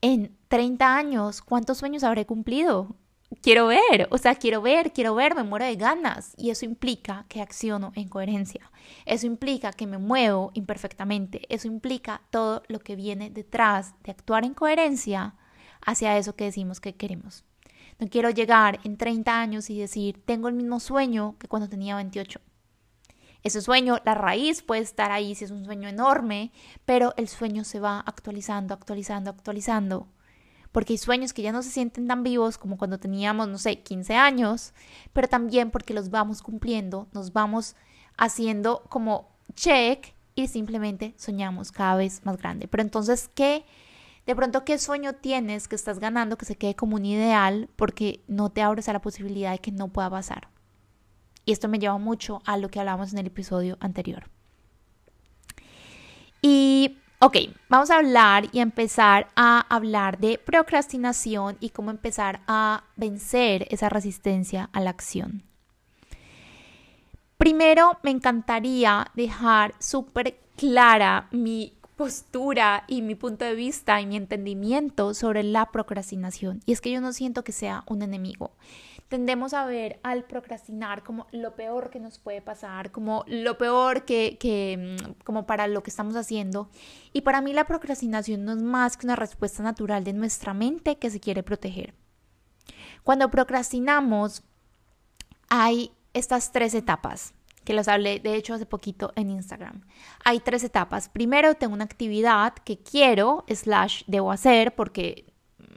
en 0.01 0.37
30 0.47 0.95
años, 0.95 1.41
¿cuántos 1.41 1.77
sueños 1.77 2.03
habré 2.03 2.25
cumplido? 2.25 2.95
quiero 3.41 3.67
ver, 3.67 4.07
o 4.11 4.17
sea, 4.17 4.35
quiero 4.35 4.61
ver, 4.61 4.93
quiero 4.93 5.15
ver, 5.15 5.35
me 5.35 5.43
muero 5.43 5.65
de 5.65 5.75
ganas. 5.75 6.33
Y 6.37 6.49
eso 6.49 6.65
implica 6.65 7.25
que 7.29 7.41
acciono 7.41 7.91
en 7.95 8.07
coherencia. 8.07 8.71
Eso 9.05 9.25
implica 9.25 9.73
que 9.73 9.87
me 9.87 9.97
muevo 9.97 10.51
imperfectamente. 10.53 11.41
Eso 11.53 11.67
implica 11.67 12.21
todo 12.29 12.63
lo 12.67 12.79
que 12.79 12.95
viene 12.95 13.29
detrás 13.29 13.93
de 14.03 14.11
actuar 14.11 14.45
en 14.45 14.53
coherencia 14.53 15.35
hacia 15.85 16.17
eso 16.17 16.35
que 16.35 16.45
decimos 16.45 16.79
que 16.79 16.95
queremos. 16.95 17.43
No 17.99 18.07
quiero 18.07 18.29
llegar 18.29 18.79
en 18.83 18.97
30 18.97 19.39
años 19.39 19.69
y 19.69 19.79
decir, 19.79 20.23
tengo 20.25 20.47
el 20.47 20.55
mismo 20.55 20.79
sueño 20.79 21.35
que 21.39 21.47
cuando 21.47 21.69
tenía 21.69 21.95
28. 21.95 22.39
Ese 23.43 23.61
sueño, 23.61 23.99
la 24.03 24.13
raíz 24.13 24.61
puede 24.61 24.81
estar 24.81 25.11
ahí 25.11 25.35
si 25.35 25.45
es 25.45 25.51
un 25.51 25.65
sueño 25.65 25.87
enorme, 25.87 26.51
pero 26.85 27.13
el 27.17 27.27
sueño 27.27 27.63
se 27.63 27.79
va 27.79 27.99
actualizando, 28.05 28.73
actualizando, 28.73 29.29
actualizando 29.31 30.07
porque 30.77 30.93
hay 30.93 30.97
sueños 30.97 31.33
que 31.33 31.41
ya 31.41 31.51
no 31.51 31.63
se 31.63 31.71
sienten 31.71 32.07
tan 32.07 32.21
vivos 32.21 32.59
como 32.59 32.77
cuando 32.77 32.99
teníamos, 32.99 33.47
no 33.47 33.57
sé, 33.57 33.79
15 33.79 34.15
años, 34.15 34.73
pero 35.11 35.27
también 35.27 35.71
porque 35.71 35.93
los 35.93 36.11
vamos 36.11 36.43
cumpliendo, 36.43 37.07
nos 37.13 37.33
vamos 37.33 37.75
haciendo 38.15 38.83
como 38.89 39.29
check 39.55 40.13
y 40.35 40.47
simplemente 40.47 41.15
soñamos 41.17 41.71
cada 41.71 41.95
vez 41.95 42.23
más 42.25 42.37
grande. 42.37 42.67
Pero 42.67 42.83
entonces, 42.83 43.29
¿qué? 43.33 43.65
De 44.27 44.35
pronto, 44.35 44.65
¿qué 44.65 44.77
sueño 44.77 45.13
tienes 45.13 45.67
que 45.67 45.75
estás 45.75 45.99
ganando 45.99 46.37
que 46.37 46.45
se 46.45 46.57
quede 46.57 46.75
como 46.75 46.97
un 46.97 47.05
ideal 47.05 47.69
porque 47.77 48.23
no 48.27 48.49
te 48.49 48.61
abres 48.61 48.89
a 48.89 48.93
la 48.93 49.01
posibilidad 49.01 49.51
de 49.53 49.59
que 49.59 49.71
no 49.71 49.87
pueda 49.87 50.09
pasar? 50.09 50.49
Y 51.45 51.53
esto 51.53 51.69
me 51.69 51.79
lleva 51.79 51.97
mucho 51.97 52.41
a 52.45 52.57
lo 52.57 52.67
que 52.67 52.79
hablábamos 52.79 53.13
en 53.13 53.19
el 53.19 53.27
episodio 53.27 53.77
anterior. 53.79 54.29
Y 56.41 56.97
Ok, 57.19 57.35
vamos 57.67 57.89
a 57.89 57.97
hablar 57.97 58.47
y 58.51 58.59
empezar 58.59 59.29
a 59.35 59.61
hablar 59.75 60.19
de 60.19 60.37
procrastinación 60.37 61.57
y 61.59 61.71
cómo 61.71 61.89
empezar 61.89 62.41
a 62.45 62.83
vencer 62.95 63.65
esa 63.71 63.89
resistencia 63.89 64.69
a 64.71 64.81
la 64.81 64.91
acción. 64.91 65.41
Primero, 67.39 67.97
me 68.03 68.11
encantaría 68.11 69.07
dejar 69.15 69.73
súper 69.79 70.37
clara 70.57 71.27
mi 71.31 71.76
postura 71.97 72.85
y 72.87 73.01
mi 73.01 73.15
punto 73.15 73.43
de 73.43 73.55
vista 73.55 73.99
y 73.99 74.05
mi 74.05 74.15
entendimiento 74.15 75.13
sobre 75.13 75.43
la 75.43 75.71
procrastinación. 75.71 76.61
Y 76.65 76.71
es 76.71 76.79
que 76.79 76.91
yo 76.91 77.01
no 77.01 77.11
siento 77.11 77.43
que 77.43 77.51
sea 77.51 77.83
un 77.87 78.01
enemigo 78.01 78.51
tendemos 79.07 79.53
a 79.53 79.65
ver 79.65 79.99
al 80.03 80.25
procrastinar 80.25 81.03
como 81.03 81.27
lo 81.31 81.55
peor 81.55 81.89
que 81.89 81.99
nos 81.99 82.19
puede 82.19 82.41
pasar, 82.41 82.91
como 82.91 83.23
lo 83.27 83.57
peor 83.57 84.05
que, 84.05 84.37
que, 84.39 84.97
mm, 84.99 85.23
como 85.23 85.45
para 85.45 85.67
lo 85.67 85.81
que 85.81 85.89
estamos 85.89 86.15
haciendo. 86.15 86.69
Y 87.13 87.21
para 87.21 87.41
mí 87.41 87.53
la 87.53 87.65
procrastinación 87.65 88.43
no 88.43 88.51
es 88.53 88.61
más 88.61 88.97
que 88.97 89.05
una 89.05 89.15
respuesta 89.15 89.63
natural 89.63 90.03
de 90.03 90.13
nuestra 90.13 90.53
mente 90.53 90.97
que 90.97 91.09
se 91.09 91.19
quiere 91.19 91.43
proteger. 91.43 91.93
Cuando 93.03 93.31
procrastinamos, 93.31 94.43
hay 95.49 95.91
estas 96.13 96.51
tres 96.51 96.73
etapas 96.73 97.33
que 97.67 97.73
los 97.73 97.89
hablé 97.89 98.21
de 98.21 98.35
hecho 98.35 98.53
hace 98.53 98.65
poquito 98.65 99.11
en 99.17 99.29
Instagram. 99.29 99.81
Hay 100.23 100.39
tres 100.39 100.63
etapas. 100.63 101.09
Primero 101.09 101.53
tengo 101.55 101.73
una 101.73 101.83
actividad 101.83 102.53
que 102.53 102.79
quiero, 102.79 103.43
slash, 103.49 104.03
debo 104.07 104.31
hacer 104.31 104.73
porque 104.73 105.33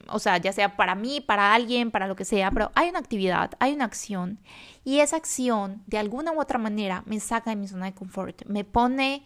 o 0.06 0.20
sea, 0.20 0.38
ya 0.38 0.52
sea 0.52 0.76
para 0.76 0.94
mí, 0.94 1.20
para 1.20 1.52
alguien, 1.52 1.90
para 1.90 2.06
lo 2.06 2.14
que 2.14 2.24
sea, 2.24 2.52
pero 2.52 2.70
hay 2.76 2.90
una 2.90 3.00
actividad, 3.00 3.50
hay 3.58 3.72
una 3.72 3.86
acción 3.86 4.38
y 4.84 5.00
esa 5.00 5.16
acción 5.16 5.82
de 5.88 5.98
alguna 5.98 6.30
u 6.30 6.40
otra 6.40 6.60
manera 6.60 7.02
me 7.06 7.18
saca 7.18 7.50
de 7.50 7.56
mi 7.56 7.66
zona 7.66 7.86
de 7.86 7.94
confort, 7.94 8.44
me 8.46 8.62
pone 8.62 9.24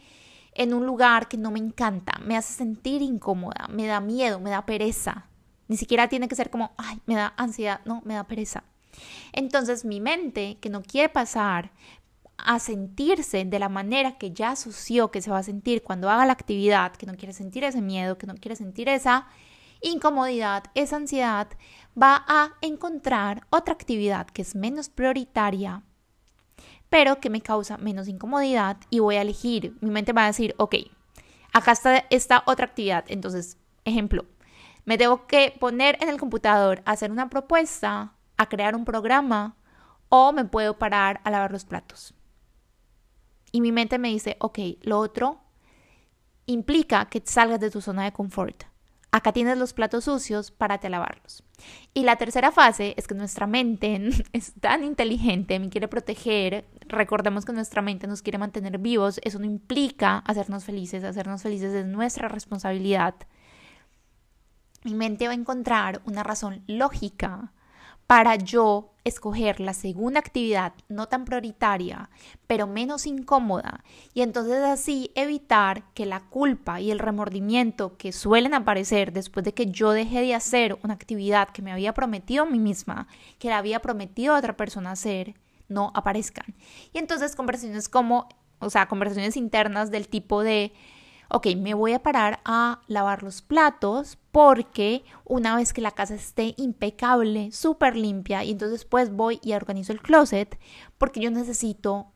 en 0.55 0.73
un 0.73 0.87
lugar 0.87 1.29
que 1.29 1.37
no 1.37 1.51
me 1.51 1.59
encanta, 1.59 2.19
me 2.25 2.35
hace 2.35 2.55
sentir 2.55 3.03
incómoda, 3.03 3.69
me 3.69 3.85
da 3.85 4.01
miedo, 4.01 4.41
me 4.41 4.49
da 4.49 4.65
pereza. 4.65 5.27
Ni 5.69 5.77
siquiera 5.77 6.09
tiene 6.09 6.29
que 6.29 6.35
ser 6.35 6.49
como, 6.49 6.73
ay, 6.79 6.99
me 7.05 7.15
da 7.15 7.35
ansiedad, 7.37 7.83
no, 7.85 8.01
me 8.07 8.15
da 8.15 8.25
pereza. 8.25 8.65
Entonces 9.33 9.85
mi 9.85 10.01
mente, 10.01 10.57
que 10.63 10.71
no 10.71 10.83
quiere 10.83 11.11
pasar 11.11 11.73
a 12.37 12.59
sentirse 12.59 13.45
de 13.45 13.59
la 13.59 13.69
manera 13.69 14.19
que 14.19 14.33
ya 14.33 14.51
asoció 14.51 15.11
que 15.11 15.23
se 15.23 15.31
va 15.31 15.39
a 15.39 15.43
sentir 15.43 15.83
cuando 15.83 16.11
haga 16.11 16.27
la 16.27 16.33
actividad, 16.33 16.93
que 16.93 17.07
no 17.07 17.15
quiere 17.15 17.33
sentir 17.33 17.65
ese 17.65 17.81
miedo, 17.81 18.19
que 18.19 18.27
no 18.27 18.35
quiere 18.35 18.57
sentir 18.57 18.89
esa 18.89 19.27
incomodidad, 19.81 20.65
esa 20.75 20.97
ansiedad, 20.97 21.49
va 22.01 22.25
a 22.27 22.55
encontrar 22.61 23.47
otra 23.51 23.75
actividad 23.75 24.27
que 24.27 24.43
es 24.43 24.55
menos 24.55 24.89
prioritaria, 24.89 25.83
pero 26.89 27.21
que 27.21 27.31
me 27.31 27.41
causa 27.41 27.77
menos 27.77 28.09
incomodidad 28.09 28.79
y 28.91 29.01
voy 29.01 29.17
a 29.17 29.23
elegir. 29.23 29.77
Mi 29.81 29.91
mente 29.91 30.13
va 30.13 30.25
a 30.25 30.29
decir, 30.29 30.55
ok, 30.59 30.77
acá 31.53 31.73
está 31.73 32.05
esta 32.11 32.43
otra 32.47 32.67
actividad. 32.67 33.05
Entonces, 33.09 33.59
ejemplo, 33.85 34.27
me 34.85 34.99
tengo 34.99 35.27
que 35.27 35.57
poner 35.59 35.99
en 36.01 36.09
el 36.09 36.19
computador 36.19 36.83
a 36.85 36.93
hacer 36.93 37.11
una 37.11 37.31
propuesta, 37.31 38.13
a 38.37 38.49
crear 38.49 38.75
un 38.75 38.85
programa 38.85 39.57
o 40.09 40.33
me 40.33 40.45
puedo 40.45 40.79
parar 40.79 41.21
a 41.25 41.31
lavar 41.31 41.53
los 41.53 41.65
platos. 41.65 42.15
Y 43.55 43.61
mi 43.61 43.71
mente 43.71 44.01
me 44.01 44.09
dice, 44.09 44.37
ok, 44.41 44.59
lo 44.83 44.99
otro 44.99 45.39
implica 46.45 47.05
que 47.05 47.23
salgas 47.25 47.61
de 47.61 47.71
tu 47.71 47.81
zona 47.81 48.03
de 48.03 48.13
confort. 48.13 48.65
Acá 49.13 49.33
tienes 49.33 49.57
los 49.57 49.75
platos 49.75 50.07
sucios, 50.07 50.51
para 50.51 50.79
te 50.79 50.91
lavarlos. 50.91 51.45
Y 51.95 52.03
la 52.03 52.17
tercera 52.17 52.51
fase 52.51 52.95
es 52.97 53.07
que 53.07 53.15
nuestra 53.15 53.47
mente 53.47 54.11
es 54.33 54.55
tan 54.55 54.83
inteligente, 54.83 55.61
me 55.61 55.69
quiere 55.69 55.87
proteger. 55.87 56.65
Recordemos 56.81 57.45
que 57.45 57.53
nuestra 57.53 57.81
mente 57.81 58.09
nos 58.09 58.23
quiere 58.23 58.39
mantener 58.39 58.77
vivos. 58.79 59.21
Eso 59.23 59.39
no 59.39 59.45
implica 59.45 60.19
hacernos 60.27 60.65
felices. 60.65 61.05
Hacernos 61.05 61.43
felices 61.43 61.73
es 61.75 61.87
nuestra 61.87 62.27
responsabilidad. 62.27 63.15
Mi 64.83 64.95
mente 64.95 65.29
va 65.29 65.33
a 65.33 65.37
encontrar 65.37 66.03
una 66.07 66.25
razón 66.25 66.65
lógica 66.67 67.53
para 68.07 68.37
yo 68.37 68.91
escoger 69.05 69.61
la 69.61 69.75
segunda 69.75 70.19
actividad 70.19 70.73
no 70.89 71.09
tan 71.09 71.25
prioritaria, 71.25 72.09
pero 72.47 72.67
menos 72.67 73.07
incómoda, 73.07 73.85
y 74.15 74.23
entonces 74.23 74.63
así 74.63 75.11
evitar 75.15 75.93
que 75.93 76.07
la 76.07 76.21
culpa 76.21 76.81
y 76.81 76.91
el 76.91 76.99
remordimiento 76.99 77.97
que 77.99 78.13
suelen 78.13 78.55
aparecer 78.55 79.13
después 79.13 79.45
de 79.45 79.53
que 79.53 79.67
yo 79.67 79.91
dejé 79.91 80.23
de 80.23 80.35
hacer 80.35 80.79
una 80.83 80.95
actividad 80.95 81.51
que 81.51 81.63
me 81.63 81.73
había 81.73 81.93
prometido 81.93 82.45
a 82.45 82.51
mí 82.51 82.59
misma, 82.59 83.09
que 83.39 83.51
la 83.51 83.59
había 83.59 83.81
prometido 83.81 84.35
a 84.35 84.39
otra 84.39 84.57
persona 84.57 84.93
hacer, 84.93 85.35
no 85.69 85.93
aparezcan. 85.95 86.55
Y 86.93 86.99
entonces 86.99 87.37
conversaciones 87.37 87.89
como, 87.89 88.29
o 88.59 88.71
sea, 88.71 88.87
conversaciones 88.87 89.37
internas 89.37 89.91
del 89.91 90.09
tipo 90.09 90.43
de 90.43 90.73
ok, 91.29 91.49
me 91.57 91.75
voy 91.75 91.93
a 91.93 92.03
parar 92.03 92.41
a 92.45 92.81
lavar 92.87 93.23
los 93.23 93.43
platos 93.43 94.19
porque 94.35 95.05
una 95.25 95.55
vez 95.55 95.73
que 95.73 95.81
la 95.81 95.93
casa 95.93 96.17
esté 96.17 96.55
impecable, 96.57 97.53
súper 97.53 97.95
limpia, 97.95 98.43
y 98.43 98.51
entonces 98.51 98.85
pues 98.85 99.13
voy 99.13 99.39
y 99.45 99.53
organizo 99.53 99.93
el 99.93 100.03
closet 100.03 100.59
porque 100.99 101.21
yo 101.21 101.31
necesito 101.31 102.09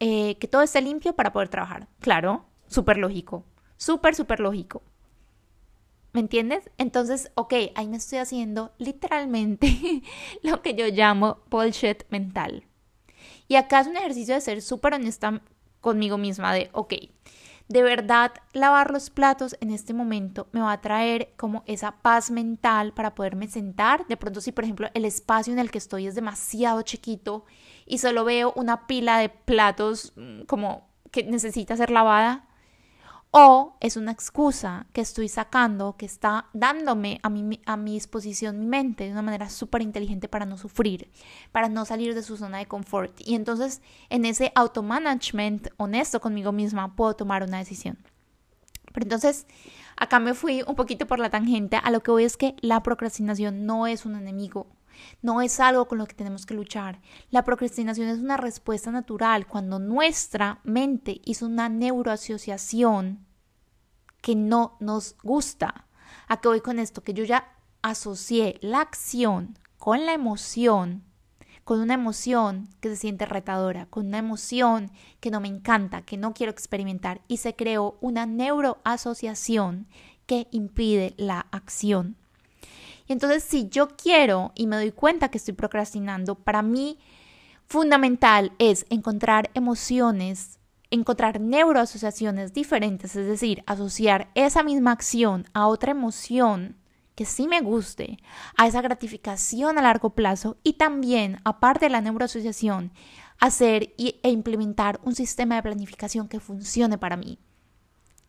eh, 0.00 0.36
que 0.36 0.48
todo 0.48 0.60
esté 0.60 0.82
limpio 0.82 1.14
para 1.14 1.32
poder 1.32 1.48
trabajar. 1.48 1.88
Claro, 2.00 2.44
súper 2.66 2.98
lógico, 2.98 3.46
súper, 3.78 4.14
súper 4.14 4.40
lógico. 4.40 4.82
¿Me 6.12 6.20
entiendes? 6.20 6.70
Entonces, 6.76 7.32
ok, 7.36 7.54
ahí 7.74 7.88
me 7.88 7.96
estoy 7.96 8.18
haciendo 8.18 8.74
literalmente 8.76 10.02
lo 10.42 10.60
que 10.60 10.74
yo 10.74 10.88
llamo 10.88 11.38
bullshit 11.48 12.02
mental. 12.10 12.66
Y 13.48 13.54
acá 13.54 13.80
es 13.80 13.86
un 13.86 13.96
ejercicio 13.96 14.34
de 14.34 14.42
ser 14.42 14.60
súper 14.60 14.92
honesta 14.92 15.40
conmigo 15.80 16.18
misma 16.18 16.52
de, 16.52 16.68
ok, 16.74 16.92
de 17.70 17.84
verdad 17.84 18.32
lavar 18.52 18.90
los 18.90 19.10
platos 19.10 19.56
en 19.60 19.70
este 19.70 19.94
momento 19.94 20.48
me 20.50 20.60
va 20.60 20.72
a 20.72 20.80
traer 20.80 21.32
como 21.36 21.62
esa 21.66 21.92
paz 21.92 22.32
mental 22.32 22.92
para 22.92 23.14
poderme 23.14 23.46
sentar. 23.46 24.04
De 24.08 24.16
pronto 24.16 24.40
si 24.40 24.50
por 24.50 24.64
ejemplo 24.64 24.88
el 24.92 25.04
espacio 25.04 25.52
en 25.52 25.60
el 25.60 25.70
que 25.70 25.78
estoy 25.78 26.08
es 26.08 26.16
demasiado 26.16 26.82
chiquito 26.82 27.44
y 27.86 27.98
solo 27.98 28.24
veo 28.24 28.52
una 28.56 28.88
pila 28.88 29.18
de 29.18 29.28
platos 29.28 30.12
mm, 30.16 30.42
como 30.42 30.88
que 31.12 31.22
necesita 31.22 31.76
ser 31.76 31.90
lavada, 31.90 32.48
o 33.32 33.76
es 33.80 33.96
una 33.96 34.10
excusa 34.10 34.86
que 34.92 35.00
estoy 35.00 35.28
sacando, 35.28 35.96
que 35.96 36.06
está 36.06 36.48
dándome 36.52 37.20
a 37.22 37.30
mi, 37.30 37.60
a 37.64 37.76
mi 37.76 37.92
disposición 37.92 38.58
mi 38.58 38.66
mente 38.66 39.04
de 39.04 39.12
una 39.12 39.22
manera 39.22 39.48
súper 39.48 39.82
inteligente 39.82 40.28
para 40.28 40.46
no 40.46 40.58
sufrir, 40.58 41.10
para 41.52 41.68
no 41.68 41.84
salir 41.84 42.14
de 42.14 42.22
su 42.22 42.36
zona 42.36 42.58
de 42.58 42.66
confort. 42.66 43.20
Y 43.20 43.36
entonces 43.36 43.82
en 44.08 44.24
ese 44.24 44.52
automanagement 44.54 45.68
honesto 45.76 46.20
conmigo 46.20 46.50
misma 46.50 46.96
puedo 46.96 47.14
tomar 47.14 47.44
una 47.44 47.58
decisión. 47.58 47.98
Pero 48.92 49.04
entonces 49.04 49.46
acá 49.96 50.18
me 50.18 50.34
fui 50.34 50.64
un 50.66 50.74
poquito 50.74 51.06
por 51.06 51.20
la 51.20 51.30
tangente, 51.30 51.76
a 51.76 51.90
lo 51.92 52.02
que 52.02 52.10
voy 52.10 52.24
es 52.24 52.36
que 52.36 52.56
la 52.60 52.82
procrastinación 52.82 53.64
no 53.64 53.86
es 53.86 54.04
un 54.06 54.16
enemigo. 54.16 54.66
No 55.22 55.42
es 55.42 55.60
algo 55.60 55.88
con 55.88 55.98
lo 55.98 56.06
que 56.06 56.14
tenemos 56.14 56.46
que 56.46 56.54
luchar. 56.54 57.00
La 57.30 57.44
procrastinación 57.44 58.08
es 58.08 58.18
una 58.18 58.36
respuesta 58.36 58.90
natural 58.90 59.46
cuando 59.46 59.78
nuestra 59.78 60.60
mente 60.64 61.20
hizo 61.24 61.46
una 61.46 61.68
neuroasociación 61.68 63.26
que 64.20 64.34
no 64.34 64.76
nos 64.80 65.16
gusta. 65.22 65.86
¿A 66.28 66.40
qué 66.40 66.48
voy 66.48 66.60
con 66.60 66.78
esto? 66.78 67.02
Que 67.02 67.14
yo 67.14 67.24
ya 67.24 67.56
asocié 67.82 68.58
la 68.60 68.80
acción 68.80 69.58
con 69.78 70.04
la 70.04 70.12
emoción, 70.12 71.04
con 71.64 71.80
una 71.80 71.94
emoción 71.94 72.68
que 72.80 72.90
se 72.90 72.96
siente 72.96 73.26
retadora, 73.26 73.86
con 73.86 74.06
una 74.06 74.18
emoción 74.18 74.90
que 75.20 75.30
no 75.30 75.40
me 75.40 75.48
encanta, 75.48 76.02
que 76.02 76.16
no 76.16 76.34
quiero 76.34 76.52
experimentar 76.52 77.22
y 77.28 77.38
se 77.38 77.54
creó 77.56 77.96
una 78.00 78.26
neuroasociación 78.26 79.88
que 80.26 80.48
impide 80.50 81.14
la 81.16 81.46
acción. 81.50 82.19
Entonces 83.10 83.42
si 83.42 83.68
yo 83.68 83.88
quiero 83.96 84.52
y 84.54 84.68
me 84.68 84.76
doy 84.76 84.92
cuenta 84.92 85.32
que 85.32 85.38
estoy 85.38 85.54
procrastinando, 85.54 86.36
para 86.36 86.62
mí 86.62 86.96
fundamental 87.66 88.52
es 88.60 88.86
encontrar 88.88 89.50
emociones, 89.54 90.60
encontrar 90.90 91.40
neuroasociaciones 91.40 92.52
diferentes, 92.52 93.16
es 93.16 93.26
decir, 93.26 93.64
asociar 93.66 94.30
esa 94.36 94.62
misma 94.62 94.92
acción 94.92 95.48
a 95.54 95.66
otra 95.66 95.90
emoción 95.90 96.76
que 97.16 97.24
sí 97.24 97.48
me 97.48 97.60
guste, 97.62 98.18
a 98.56 98.68
esa 98.68 98.80
gratificación 98.80 99.76
a 99.76 99.82
largo 99.82 100.10
plazo 100.10 100.58
y 100.62 100.74
también, 100.74 101.40
aparte 101.42 101.86
de 101.86 101.90
la 101.90 102.02
neuroasociación, 102.02 102.92
hacer 103.40 103.92
e 103.98 104.30
implementar 104.30 105.00
un 105.02 105.16
sistema 105.16 105.56
de 105.56 105.64
planificación 105.64 106.28
que 106.28 106.38
funcione 106.38 106.96
para 106.96 107.16
mí. 107.16 107.40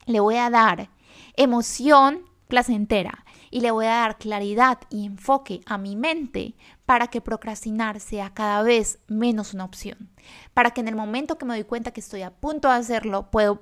Le 0.07 0.19
voy 0.19 0.37
a 0.37 0.49
dar 0.49 0.89
emoción 1.35 2.23
placentera 2.47 3.23
y 3.51 3.61
le 3.61 3.71
voy 3.71 3.85
a 3.85 3.89
dar 3.89 4.17
claridad 4.17 4.79
y 4.89 5.05
enfoque 5.05 5.61
a 5.65 5.77
mi 5.77 5.95
mente 5.95 6.55
para 6.85 7.07
que 7.07 7.21
procrastinar 7.21 7.99
sea 7.99 8.33
cada 8.33 8.63
vez 8.63 8.99
menos 9.07 9.53
una 9.53 9.65
opción. 9.65 10.09
Para 10.53 10.71
que 10.71 10.81
en 10.81 10.87
el 10.87 10.95
momento 10.95 11.37
que 11.37 11.45
me 11.45 11.53
doy 11.53 11.65
cuenta 11.65 11.91
que 11.91 11.99
estoy 11.99 12.23
a 12.23 12.31
punto 12.31 12.69
de 12.69 12.75
hacerlo, 12.75 13.29
puedo 13.29 13.61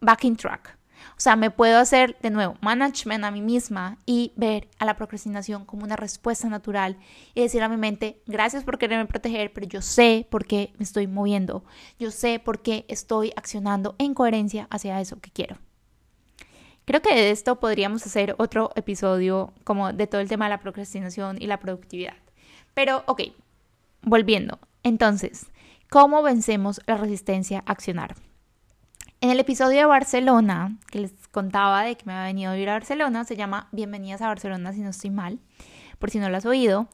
back 0.00 0.24
in 0.24 0.36
track. 0.36 0.78
O 1.10 1.20
sea, 1.20 1.36
me 1.36 1.50
puedo 1.50 1.78
hacer 1.78 2.16
de 2.22 2.30
nuevo 2.30 2.56
management 2.60 3.24
a 3.24 3.30
mí 3.30 3.40
misma 3.40 3.98
y 4.06 4.32
ver 4.36 4.68
a 4.78 4.84
la 4.84 4.96
procrastinación 4.96 5.64
como 5.64 5.84
una 5.84 5.96
respuesta 5.96 6.48
natural 6.48 6.98
y 7.34 7.42
decir 7.42 7.62
a 7.62 7.68
mi 7.68 7.76
mente, 7.76 8.22
gracias 8.26 8.64
por 8.64 8.78
quererme 8.78 9.06
proteger, 9.06 9.52
pero 9.52 9.66
yo 9.66 9.82
sé 9.82 10.26
por 10.30 10.46
qué 10.46 10.72
me 10.78 10.84
estoy 10.84 11.06
moviendo, 11.06 11.64
yo 11.98 12.10
sé 12.10 12.38
por 12.38 12.62
qué 12.62 12.84
estoy 12.88 13.32
accionando 13.36 13.96
en 13.98 14.14
coherencia 14.14 14.66
hacia 14.70 15.00
eso 15.00 15.20
que 15.20 15.30
quiero. 15.30 15.58
Creo 16.84 17.00
que 17.00 17.14
de 17.14 17.30
esto 17.30 17.60
podríamos 17.60 18.04
hacer 18.04 18.34
otro 18.38 18.70
episodio 18.76 19.54
como 19.64 19.92
de 19.92 20.06
todo 20.06 20.20
el 20.20 20.28
tema 20.28 20.44
de 20.44 20.50
la 20.50 20.60
procrastinación 20.60 21.40
y 21.40 21.46
la 21.46 21.58
productividad. 21.58 22.16
Pero, 22.74 23.04
ok, 23.06 23.22
volviendo. 24.02 24.58
Entonces, 24.82 25.46
¿cómo 25.88 26.22
vencemos 26.22 26.82
la 26.86 26.98
resistencia 26.98 27.62
a 27.64 27.72
accionar? 27.72 28.16
En 29.22 29.30
el 29.30 29.40
episodio 29.40 29.78
de 29.78 29.86
Barcelona, 29.86 30.76
que 30.90 31.00
les 31.00 31.12
contaba 31.28 31.84
de 31.84 31.96
que 31.96 32.04
me 32.04 32.12
había 32.12 32.26
venido 32.26 32.50
a 32.50 32.54
vivir 32.54 32.68
a 32.68 32.74
Barcelona, 32.74 33.24
se 33.24 33.36
llama 33.36 33.68
Bienvenidas 33.72 34.20
a 34.20 34.28
Barcelona 34.28 34.74
si 34.74 34.80
no 34.80 34.90
estoy 34.90 35.08
mal, 35.08 35.40
por 35.98 36.10
si 36.10 36.18
no 36.18 36.28
lo 36.28 36.36
has 36.36 36.44
oído, 36.44 36.88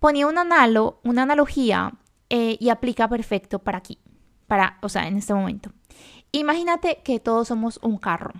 ponía 0.00 0.26
una 0.26 0.42
analogía 1.22 1.92
eh, 2.28 2.56
y 2.58 2.70
aplica 2.70 3.06
perfecto 3.06 3.60
para 3.60 3.78
aquí, 3.78 3.98
para, 4.48 4.78
o 4.82 4.88
sea, 4.88 5.06
en 5.06 5.16
este 5.16 5.32
momento. 5.32 5.70
Imagínate 6.32 7.02
que 7.04 7.20
todos 7.20 7.46
somos 7.46 7.78
un 7.82 7.98
carro 7.98 8.32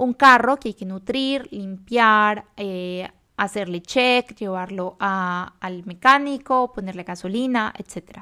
un 0.00 0.14
carro 0.14 0.56
que 0.56 0.68
hay 0.68 0.74
que 0.74 0.86
nutrir, 0.86 1.46
limpiar, 1.52 2.46
eh, 2.56 3.06
hacerle 3.36 3.82
check, 3.82 4.34
llevarlo 4.34 4.96
al 4.98 5.84
mecánico, 5.84 6.72
ponerle 6.72 7.02
gasolina, 7.02 7.74
etc. 7.76 8.20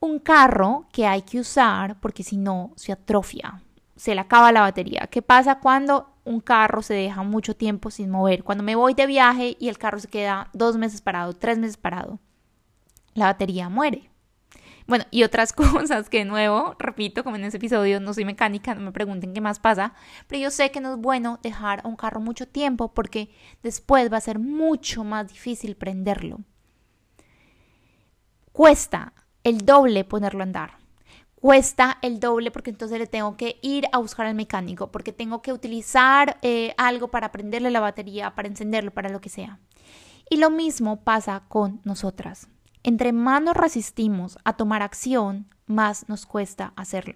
Un 0.00 0.18
carro 0.18 0.86
que 0.90 1.06
hay 1.06 1.22
que 1.22 1.40
usar 1.40 2.00
porque 2.00 2.22
si 2.22 2.38
no 2.38 2.72
se 2.76 2.92
atrofia, 2.92 3.60
se 3.96 4.14
le 4.14 4.22
acaba 4.22 4.50
la 4.50 4.62
batería. 4.62 5.08
¿Qué 5.10 5.20
pasa 5.20 5.60
cuando 5.60 6.08
un 6.24 6.40
carro 6.40 6.80
se 6.80 6.94
deja 6.94 7.22
mucho 7.22 7.54
tiempo 7.54 7.90
sin 7.90 8.08
mover? 8.08 8.42
Cuando 8.42 8.64
me 8.64 8.74
voy 8.74 8.94
de 8.94 9.06
viaje 9.06 9.58
y 9.60 9.68
el 9.68 9.76
carro 9.76 9.98
se 9.98 10.08
queda 10.08 10.48
dos 10.54 10.78
meses 10.78 11.02
parado, 11.02 11.34
tres 11.34 11.58
meses 11.58 11.76
parado, 11.76 12.18
la 13.12 13.26
batería 13.26 13.68
muere. 13.68 14.10
Bueno, 14.88 15.04
y 15.10 15.22
otras 15.22 15.52
cosas 15.52 16.08
que 16.08 16.18
de 16.18 16.24
nuevo, 16.24 16.74
repito, 16.78 17.22
como 17.22 17.36
en 17.36 17.44
ese 17.44 17.58
episodio, 17.58 18.00
no 18.00 18.14
soy 18.14 18.24
mecánica, 18.24 18.74
no 18.74 18.80
me 18.80 18.92
pregunten 18.92 19.34
qué 19.34 19.40
más 19.40 19.60
pasa, 19.60 19.92
pero 20.26 20.42
yo 20.42 20.50
sé 20.50 20.70
que 20.72 20.80
no 20.80 20.94
es 20.94 20.98
bueno 20.98 21.38
dejar 21.42 21.82
a 21.84 21.88
un 21.88 21.94
carro 21.94 22.20
mucho 22.20 22.48
tiempo 22.48 22.92
porque 22.94 23.30
después 23.62 24.10
va 24.10 24.16
a 24.16 24.22
ser 24.22 24.38
mucho 24.38 25.04
más 25.04 25.28
difícil 25.28 25.76
prenderlo. 25.76 26.40
Cuesta 28.50 29.12
el 29.44 29.58
doble 29.58 30.04
ponerlo 30.04 30.40
a 30.40 30.44
andar. 30.44 30.78
Cuesta 31.34 31.98
el 32.02 32.18
doble 32.18 32.50
porque 32.50 32.70
entonces 32.70 32.98
le 32.98 33.06
tengo 33.06 33.36
que 33.36 33.58
ir 33.62 33.86
a 33.92 33.98
buscar 33.98 34.26
al 34.26 34.34
mecánico, 34.34 34.90
porque 34.90 35.12
tengo 35.12 35.42
que 35.42 35.52
utilizar 35.52 36.38
eh, 36.42 36.74
algo 36.78 37.08
para 37.08 37.30
prenderle 37.30 37.70
la 37.70 37.80
batería, 37.80 38.34
para 38.34 38.48
encenderlo, 38.48 38.90
para 38.90 39.10
lo 39.10 39.20
que 39.20 39.28
sea. 39.28 39.60
Y 40.30 40.38
lo 40.38 40.50
mismo 40.50 41.04
pasa 41.04 41.44
con 41.46 41.80
nosotras. 41.84 42.48
Entre 42.82 43.12
más 43.12 43.42
nos 43.42 43.56
resistimos 43.56 44.38
a 44.44 44.54
tomar 44.54 44.82
acción, 44.82 45.48
más 45.66 46.08
nos 46.08 46.26
cuesta 46.26 46.72
hacerlo. 46.76 47.14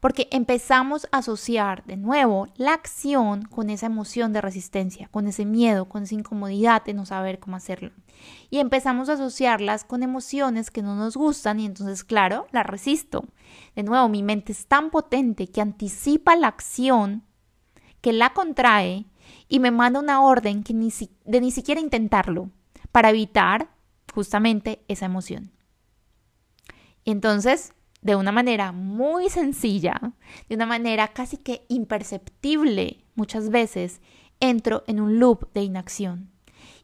Porque 0.00 0.28
empezamos 0.32 1.06
a 1.12 1.18
asociar 1.18 1.84
de 1.84 1.96
nuevo 1.96 2.48
la 2.56 2.74
acción 2.74 3.42
con 3.42 3.70
esa 3.70 3.86
emoción 3.86 4.34
de 4.34 4.42
resistencia, 4.42 5.08
con 5.10 5.26
ese 5.26 5.46
miedo, 5.46 5.88
con 5.88 6.02
esa 6.02 6.14
incomodidad 6.14 6.84
de 6.84 6.92
no 6.92 7.06
saber 7.06 7.38
cómo 7.38 7.56
hacerlo. 7.56 7.90
Y 8.50 8.58
empezamos 8.58 9.08
a 9.08 9.14
asociarlas 9.14 9.84
con 9.84 10.02
emociones 10.02 10.70
que 10.70 10.82
no 10.82 10.94
nos 10.94 11.16
gustan 11.16 11.58
y 11.58 11.66
entonces, 11.66 12.04
claro, 12.04 12.46
la 12.52 12.62
resisto. 12.62 13.24
De 13.76 13.82
nuevo, 13.82 14.08
mi 14.10 14.22
mente 14.22 14.52
es 14.52 14.66
tan 14.66 14.90
potente 14.90 15.46
que 15.46 15.62
anticipa 15.62 16.36
la 16.36 16.48
acción, 16.48 17.24
que 18.02 18.12
la 18.12 18.34
contrae 18.34 19.06
y 19.48 19.58
me 19.58 19.70
manda 19.70 20.00
una 20.00 20.22
orden 20.22 20.62
de 20.62 21.40
ni 21.40 21.50
siquiera 21.50 21.80
intentarlo 21.80 22.50
para 22.92 23.10
evitar 23.10 23.73
justamente 24.14 24.84
esa 24.88 25.06
emoción. 25.06 25.50
Y 27.04 27.10
entonces, 27.10 27.74
de 28.00 28.16
una 28.16 28.32
manera 28.32 28.72
muy 28.72 29.28
sencilla, 29.28 30.00
de 30.48 30.54
una 30.54 30.66
manera 30.66 31.08
casi 31.08 31.36
que 31.36 31.66
imperceptible 31.68 33.04
muchas 33.14 33.50
veces, 33.50 34.00
entro 34.40 34.84
en 34.86 35.00
un 35.00 35.18
loop 35.18 35.52
de 35.52 35.62
inacción. 35.62 36.30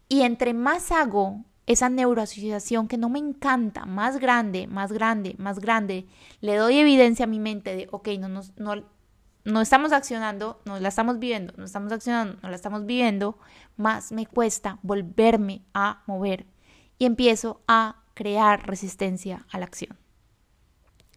Y 0.08 0.22
entre 0.22 0.54
más 0.54 0.90
hago 0.90 1.44
esa 1.66 1.88
neuroasociación 1.88 2.88
que 2.88 2.98
no 2.98 3.08
me 3.08 3.20
encanta, 3.20 3.84
más 3.86 4.18
grande, 4.18 4.66
más 4.66 4.90
grande, 4.90 5.36
más 5.38 5.60
grande, 5.60 6.06
le 6.40 6.56
doy 6.56 6.78
evidencia 6.78 7.24
a 7.24 7.28
mi 7.28 7.38
mente 7.38 7.76
de, 7.76 7.88
ok, 7.92 8.08
no, 8.18 8.28
no, 8.28 8.42
no, 8.56 8.84
no 9.44 9.60
estamos 9.60 9.92
accionando, 9.92 10.60
no 10.64 10.80
la 10.80 10.88
estamos 10.88 11.20
viviendo, 11.20 11.52
no 11.56 11.64
estamos 11.64 11.92
accionando, 11.92 12.38
no 12.42 12.48
la 12.48 12.56
estamos 12.56 12.86
viviendo, 12.86 13.38
más 13.76 14.10
me 14.10 14.26
cuesta 14.26 14.78
volverme 14.82 15.62
a 15.72 16.02
mover 16.06 16.46
y 17.00 17.06
empiezo 17.06 17.62
a 17.66 17.96
crear 18.12 18.66
resistencia 18.68 19.46
a 19.50 19.58
la 19.58 19.64
acción. 19.64 19.98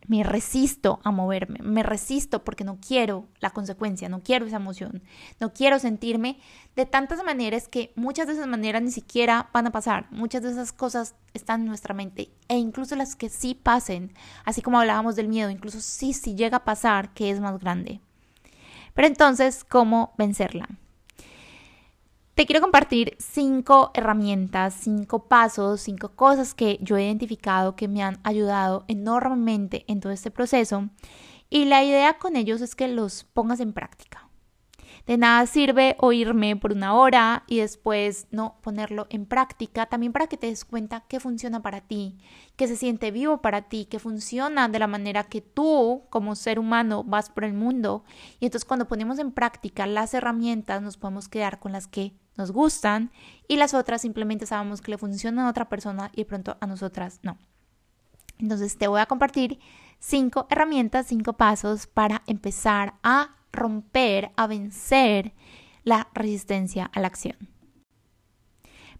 Me 0.07 0.23
resisto 0.23 1.01
a 1.03 1.11
moverme, 1.11 1.59
me 1.61 1.83
resisto 1.83 2.43
porque 2.43 2.63
no 2.63 2.77
quiero 2.85 3.27
la 3.39 3.49
consecuencia, 3.49 4.07
no 4.07 4.21
quiero 4.23 4.45
esa 4.45 4.55
emoción, 4.57 5.03
no 5.41 5.53
quiero 5.53 5.79
sentirme 5.79 6.39
de 6.77 6.85
tantas 6.85 7.21
maneras 7.23 7.67
que 7.67 7.91
muchas 7.95 8.27
de 8.27 8.33
esas 8.33 8.47
maneras 8.47 8.81
ni 8.81 8.91
siquiera 8.91 9.49
van 9.53 9.67
a 9.67 9.71
pasar, 9.71 10.07
muchas 10.09 10.41
de 10.43 10.51
esas 10.51 10.71
cosas 10.71 11.15
están 11.33 11.61
en 11.61 11.67
nuestra 11.67 11.93
mente 11.93 12.31
e 12.47 12.57
incluso 12.57 12.95
las 12.95 13.15
que 13.17 13.27
sí 13.27 13.53
pasen, 13.53 14.13
así 14.45 14.61
como 14.61 14.79
hablábamos 14.79 15.17
del 15.17 15.27
miedo, 15.27 15.49
incluso 15.49 15.81
sí, 15.81 16.13
sí 16.13 16.35
llega 16.35 16.57
a 16.57 16.65
pasar, 16.65 17.13
que 17.13 17.29
es 17.29 17.41
más 17.41 17.59
grande. 17.59 17.99
Pero 18.93 19.07
entonces, 19.07 19.65
¿cómo 19.65 20.13
vencerla? 20.17 20.69
Te 22.35 22.47
quiero 22.47 22.61
compartir 22.61 23.15
cinco 23.19 23.91
herramientas, 23.93 24.73
cinco 24.73 25.27
pasos, 25.27 25.81
cinco 25.81 26.15
cosas 26.15 26.55
que 26.55 26.79
yo 26.81 26.97
he 26.97 27.05
identificado 27.05 27.75
que 27.75 27.87
me 27.87 28.01
han 28.01 28.19
ayudado 28.23 28.85
enormemente 28.87 29.85
en 29.87 29.99
todo 29.99 30.11
este 30.11 30.31
proceso. 30.31 30.89
Y 31.51 31.65
la 31.65 31.83
idea 31.83 32.17
con 32.17 32.35
ellos 32.35 32.61
es 32.61 32.73
que 32.73 32.87
los 32.87 33.23
pongas 33.23 33.59
en 33.59 33.71
práctica. 33.71 34.27
De 35.05 35.17
nada 35.17 35.45
sirve 35.47 35.97
oírme 35.99 36.55
por 36.55 36.71
una 36.71 36.93
hora 36.93 37.43
y 37.47 37.59
después 37.59 38.27
no 38.31 38.55
ponerlo 38.61 39.05
en 39.09 39.25
práctica, 39.25 39.85
también 39.87 40.13
para 40.13 40.27
que 40.27 40.37
te 40.37 40.47
des 40.47 40.63
cuenta 40.63 41.01
que 41.01 41.19
funciona 41.19 41.61
para 41.61 41.81
ti, 41.81 42.17
que 42.55 42.69
se 42.69 42.77
siente 42.77 43.11
vivo 43.11 43.41
para 43.41 43.63
ti, 43.63 43.85
que 43.85 43.99
funciona 43.99 44.69
de 44.69 44.79
la 44.79 44.87
manera 44.87 45.25
que 45.25 45.41
tú 45.41 46.03
como 46.09 46.35
ser 46.35 46.57
humano 46.57 47.03
vas 47.03 47.29
por 47.29 47.43
el 47.43 47.53
mundo. 47.53 48.05
Y 48.39 48.45
entonces 48.45 48.65
cuando 48.65 48.87
ponemos 48.87 49.19
en 49.19 49.33
práctica 49.33 49.85
las 49.87 50.13
herramientas 50.13 50.81
nos 50.81 50.95
podemos 50.95 51.27
quedar 51.27 51.59
con 51.59 51.73
las 51.73 51.87
que 51.87 52.13
nos 52.37 52.51
gustan 52.51 53.11
y 53.49 53.57
las 53.57 53.73
otras 53.73 54.01
simplemente 54.01 54.45
sabemos 54.45 54.81
que 54.81 54.91
le 54.91 54.97
funcionan 54.97 55.45
a 55.45 55.49
otra 55.49 55.67
persona 55.67 56.11
y 56.15 56.23
pronto 56.23 56.55
a 56.61 56.65
nosotras 56.65 57.19
no. 57.23 57.37
Entonces 58.39 58.77
te 58.77 58.87
voy 58.87 59.01
a 59.01 59.05
compartir 59.05 59.59
cinco 59.99 60.47
herramientas, 60.49 61.07
cinco 61.07 61.33
pasos 61.33 61.87
para 61.87 62.23
empezar 62.25 62.93
a 63.03 63.35
romper, 63.53 64.31
a 64.35 64.47
vencer 64.47 65.33
la 65.83 66.09
resistencia 66.13 66.89
a 66.93 66.99
la 66.99 67.07
acción. 67.07 67.37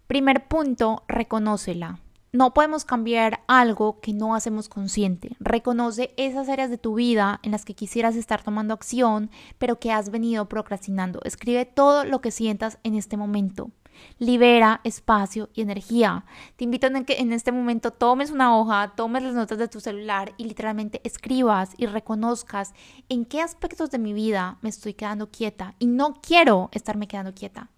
Primer 0.08 0.48
punto, 0.48 1.04
reconócela. 1.08 2.00
No 2.32 2.54
podemos 2.54 2.84
cambiar 2.84 3.42
algo 3.48 4.00
que 4.00 4.14
no 4.14 4.34
hacemos 4.34 4.68
consciente. 4.68 5.36
Reconoce 5.40 6.14
esas 6.18 6.50
áreas 6.50 6.72
de 6.72 6.80
tu 6.80 6.96
vida 6.96 7.40
en 7.44 7.52
las 7.52 7.64
que 7.64 7.76
quisieras 7.76 8.16
estar 8.16 8.42
tomando 8.42 8.74
acción, 8.74 9.30
pero 9.60 9.80
que 9.80 9.92
has 9.92 10.10
venido 10.10 10.50
procrastinando. 10.50 11.20
Escribe 11.26 11.66
todo 11.66 12.06
lo 12.06 12.22
que 12.22 12.32
sientas 12.32 12.80
en 12.84 12.96
este 12.96 13.18
momento. 13.18 13.70
Libera 14.20 14.82
espacio 14.84 15.50
y 15.54 15.62
energía. 15.62 16.26
Te 16.56 16.64
invito 16.64 16.88
a 16.88 17.04
que 17.04 17.20
en 17.20 17.34
este 17.34 17.52
momento 17.52 17.92
tomes 17.92 18.32
una 18.32 18.58
hoja, 18.58 18.94
tomes 18.96 19.24
las 19.24 19.34
notas 19.34 19.58
de 19.58 19.68
tu 19.68 19.80
celular 19.80 20.34
y 20.38 20.46
literalmente 20.46 21.02
escribas 21.04 21.72
y 21.78 21.86
reconozcas 21.86 22.74
en 23.10 23.26
qué 23.26 23.42
aspectos 23.42 23.92
de 23.92 24.00
mi 24.00 24.14
vida 24.14 24.58
me 24.62 24.70
estoy 24.70 24.94
quedando 24.94 25.30
quieta 25.30 25.76
y 25.80 25.88
no 25.88 26.16
quiero 26.22 26.70
estarme 26.72 27.08
quedando 27.08 27.34
quieta 27.34 27.70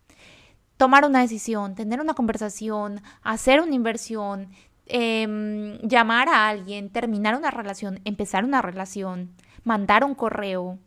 tomar 0.78 1.06
una 1.06 1.22
decisión, 1.22 1.76
tener 1.76 2.02
una 2.02 2.14
conversación, 2.14 3.02
hacer 3.24 3.62
una 3.62 3.76
inversión, 3.76 4.50
em, 4.88 5.80
llamar 5.82 6.30
a 6.30 6.48
alguien, 6.48 6.90
terminar 6.90 7.36
una 7.36 7.52
relación, 7.52 8.02
empezar 8.06 8.44
una 8.44 8.62
relación, 8.62 9.34
mandar 9.64 10.04
un 10.04 10.16
correo, 10.16 10.80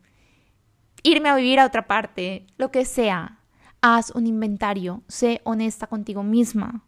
irme 1.03 1.29
a 1.29 1.35
vivir 1.35 1.59
a 1.59 1.65
otra 1.65 1.87
parte, 1.87 2.45
lo 2.57 2.71
que 2.71 2.85
sea. 2.85 3.38
Haz 3.81 4.11
un 4.11 4.27
inventario, 4.27 5.03
sé 5.07 5.41
honesta 5.43 5.87
contigo 5.87 6.23
misma. 6.23 6.83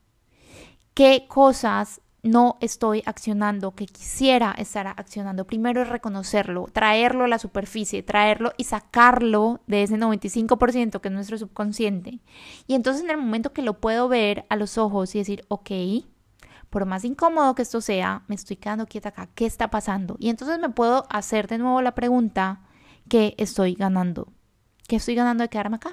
¿Qué 0.94 1.26
cosas 1.28 2.02
no 2.24 2.58
estoy 2.62 3.02
accionando, 3.06 3.72
que 3.72 3.88
quisiera 3.88 4.52
estar 4.52 4.88
accionando. 4.88 5.46
Primero 5.46 5.82
es 5.82 5.90
reconocerlo, 5.90 6.68
traerlo 6.72 7.24
a 7.24 7.28
la 7.28 7.40
superficie, 7.40 8.04
traerlo 8.04 8.54
y 8.58 8.66
sacarlo 8.66 9.62
de 9.68 9.84
ese 9.84 9.98
95% 9.98 11.02
que 11.02 11.08
es 11.08 11.14
nuestro 11.14 11.38
subconsciente. 11.38 12.20
Y 12.68 12.76
entonces 12.76 13.04
en 13.04 13.10
el 13.10 13.18
momento 13.18 13.54
que 13.54 13.62
lo 13.62 13.80
puedo 13.80 14.08
ver 14.08 14.46
a 14.50 14.56
los 14.56 14.78
ojos 14.78 15.16
y 15.16 15.20
decir, 15.20 15.46
ok, 15.48 15.72
por 16.70 16.86
más 16.86 17.04
incómodo 17.04 17.56
que 17.56 17.64
esto 17.64 17.82
sea, 17.82 18.24
me 18.28 18.36
estoy 18.36 18.58
quedando 18.58 18.86
quieta 18.86 19.10
acá, 19.10 19.28
¿qué 19.34 19.46
está 19.46 19.70
pasando? 19.70 20.16
Y 20.20 20.30
entonces 20.30 20.60
me 20.60 20.70
puedo 20.70 21.06
hacer 21.10 21.48
de 21.48 21.58
nuevo 21.58 21.82
la 21.82 21.96
pregunta, 21.96 22.62
¿qué 23.10 23.34
estoy 23.38 23.74
ganando? 23.74 24.32
¿Qué 24.88 24.98
estoy 24.98 25.16
ganando 25.16 25.44
de 25.44 25.50
quedarme 25.50 25.78
acá? 25.78 25.92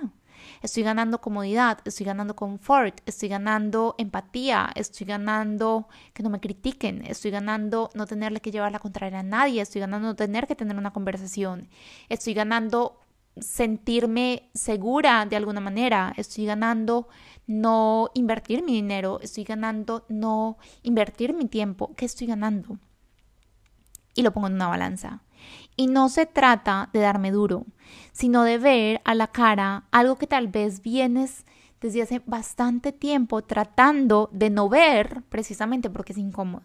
Estoy 0.63 0.83
ganando 0.83 1.21
comodidad, 1.21 1.79
estoy 1.85 2.07
ganando 2.07 2.35
confort, 2.35 3.01
estoy 3.07 3.29
ganando 3.29 3.95
empatía, 3.99 4.71
estoy 4.75 5.07
ganando 5.07 5.89
que 6.13 6.23
no 6.23 6.31
me 6.31 6.41
critiquen, 6.41 7.05
estoy 7.07 7.31
ganando 7.31 7.91
no 7.95 8.07
tenerle 8.07 8.41
que 8.41 8.51
llevar 8.51 8.73
la 8.73 8.79
contraria 8.79 9.21
a 9.21 9.23
nadie, 9.23 9.61
estoy 9.61 9.81
ganando 9.81 10.09
no 10.09 10.17
tener 10.17 10.47
que 10.47 10.57
tener 10.57 10.77
una 10.77 10.93
conversación, 10.93 11.69
estoy 12.09 12.35
ganando 12.35 13.01
sentirme 13.41 14.51
segura 14.55 15.25
de 15.27 15.37
alguna 15.37 15.61
manera, 15.61 16.13
estoy 16.17 16.47
ganando 16.47 17.09
no 17.47 18.11
invertir 18.15 18.63
mi 18.65 18.73
dinero, 18.73 19.21
estoy 19.23 19.45
ganando 19.45 20.05
no 20.09 20.59
invertir 20.83 21.35
mi 21.35 21.47
tiempo, 21.47 21.95
¿qué 21.97 22.05
estoy 22.05 22.27
ganando? 22.27 22.79
Y 24.15 24.23
lo 24.23 24.33
pongo 24.33 24.49
en 24.49 24.55
una 24.55 24.69
balanza. 24.69 25.23
Y 25.79 25.87
no 25.87 26.09
se 26.09 26.27
trata 26.27 26.91
de 26.93 26.99
darme 26.99 27.31
duro, 27.31 27.65
sino 28.11 28.43
de 28.43 28.59
ver 28.59 29.01
a 29.05 29.15
la 29.15 29.29
cara 29.29 29.85
algo 29.93 30.19
que 30.19 30.27
tal 30.27 30.49
vez 30.49 30.83
vienes 30.83 31.47
desde 31.81 32.03
hace 32.03 32.21
bastante 32.27 32.91
tiempo 32.91 33.43
tratando 33.43 34.29
de 34.33 34.51
no 34.51 34.69
ver 34.69 35.23
precisamente 35.29 35.89
porque 35.89 36.15
es 36.15 36.19
incómodo. 36.19 36.65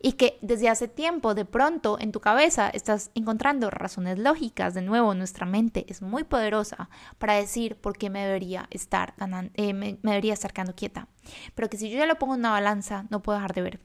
Y 0.00 0.14
que 0.14 0.40
desde 0.42 0.68
hace 0.68 0.88
tiempo 0.88 1.34
de 1.34 1.44
pronto 1.44 1.98
en 2.00 2.10
tu 2.10 2.18
cabeza 2.18 2.68
estás 2.68 3.12
encontrando 3.14 3.70
razones 3.70 4.18
lógicas. 4.18 4.74
De 4.74 4.82
nuevo, 4.82 5.14
nuestra 5.14 5.46
mente 5.46 5.86
es 5.88 6.02
muy 6.02 6.24
poderosa 6.24 6.90
para 7.18 7.34
decir 7.34 7.76
por 7.76 7.96
qué 7.96 8.10
me 8.10 8.26
debería 8.26 8.66
estar, 8.70 9.14
eh, 9.54 9.72
me, 9.72 9.98
me 10.02 10.10
debería 10.10 10.34
estar 10.34 10.52
quedando 10.52 10.74
quieta. 10.74 11.06
Pero 11.54 11.70
que 11.70 11.76
si 11.76 11.90
yo 11.90 11.98
ya 11.98 12.06
lo 12.06 12.18
pongo 12.18 12.34
en 12.34 12.40
una 12.40 12.50
balanza, 12.50 13.06
no 13.08 13.22
puedo 13.22 13.38
dejar 13.38 13.54
de 13.54 13.62
ver. 13.62 13.80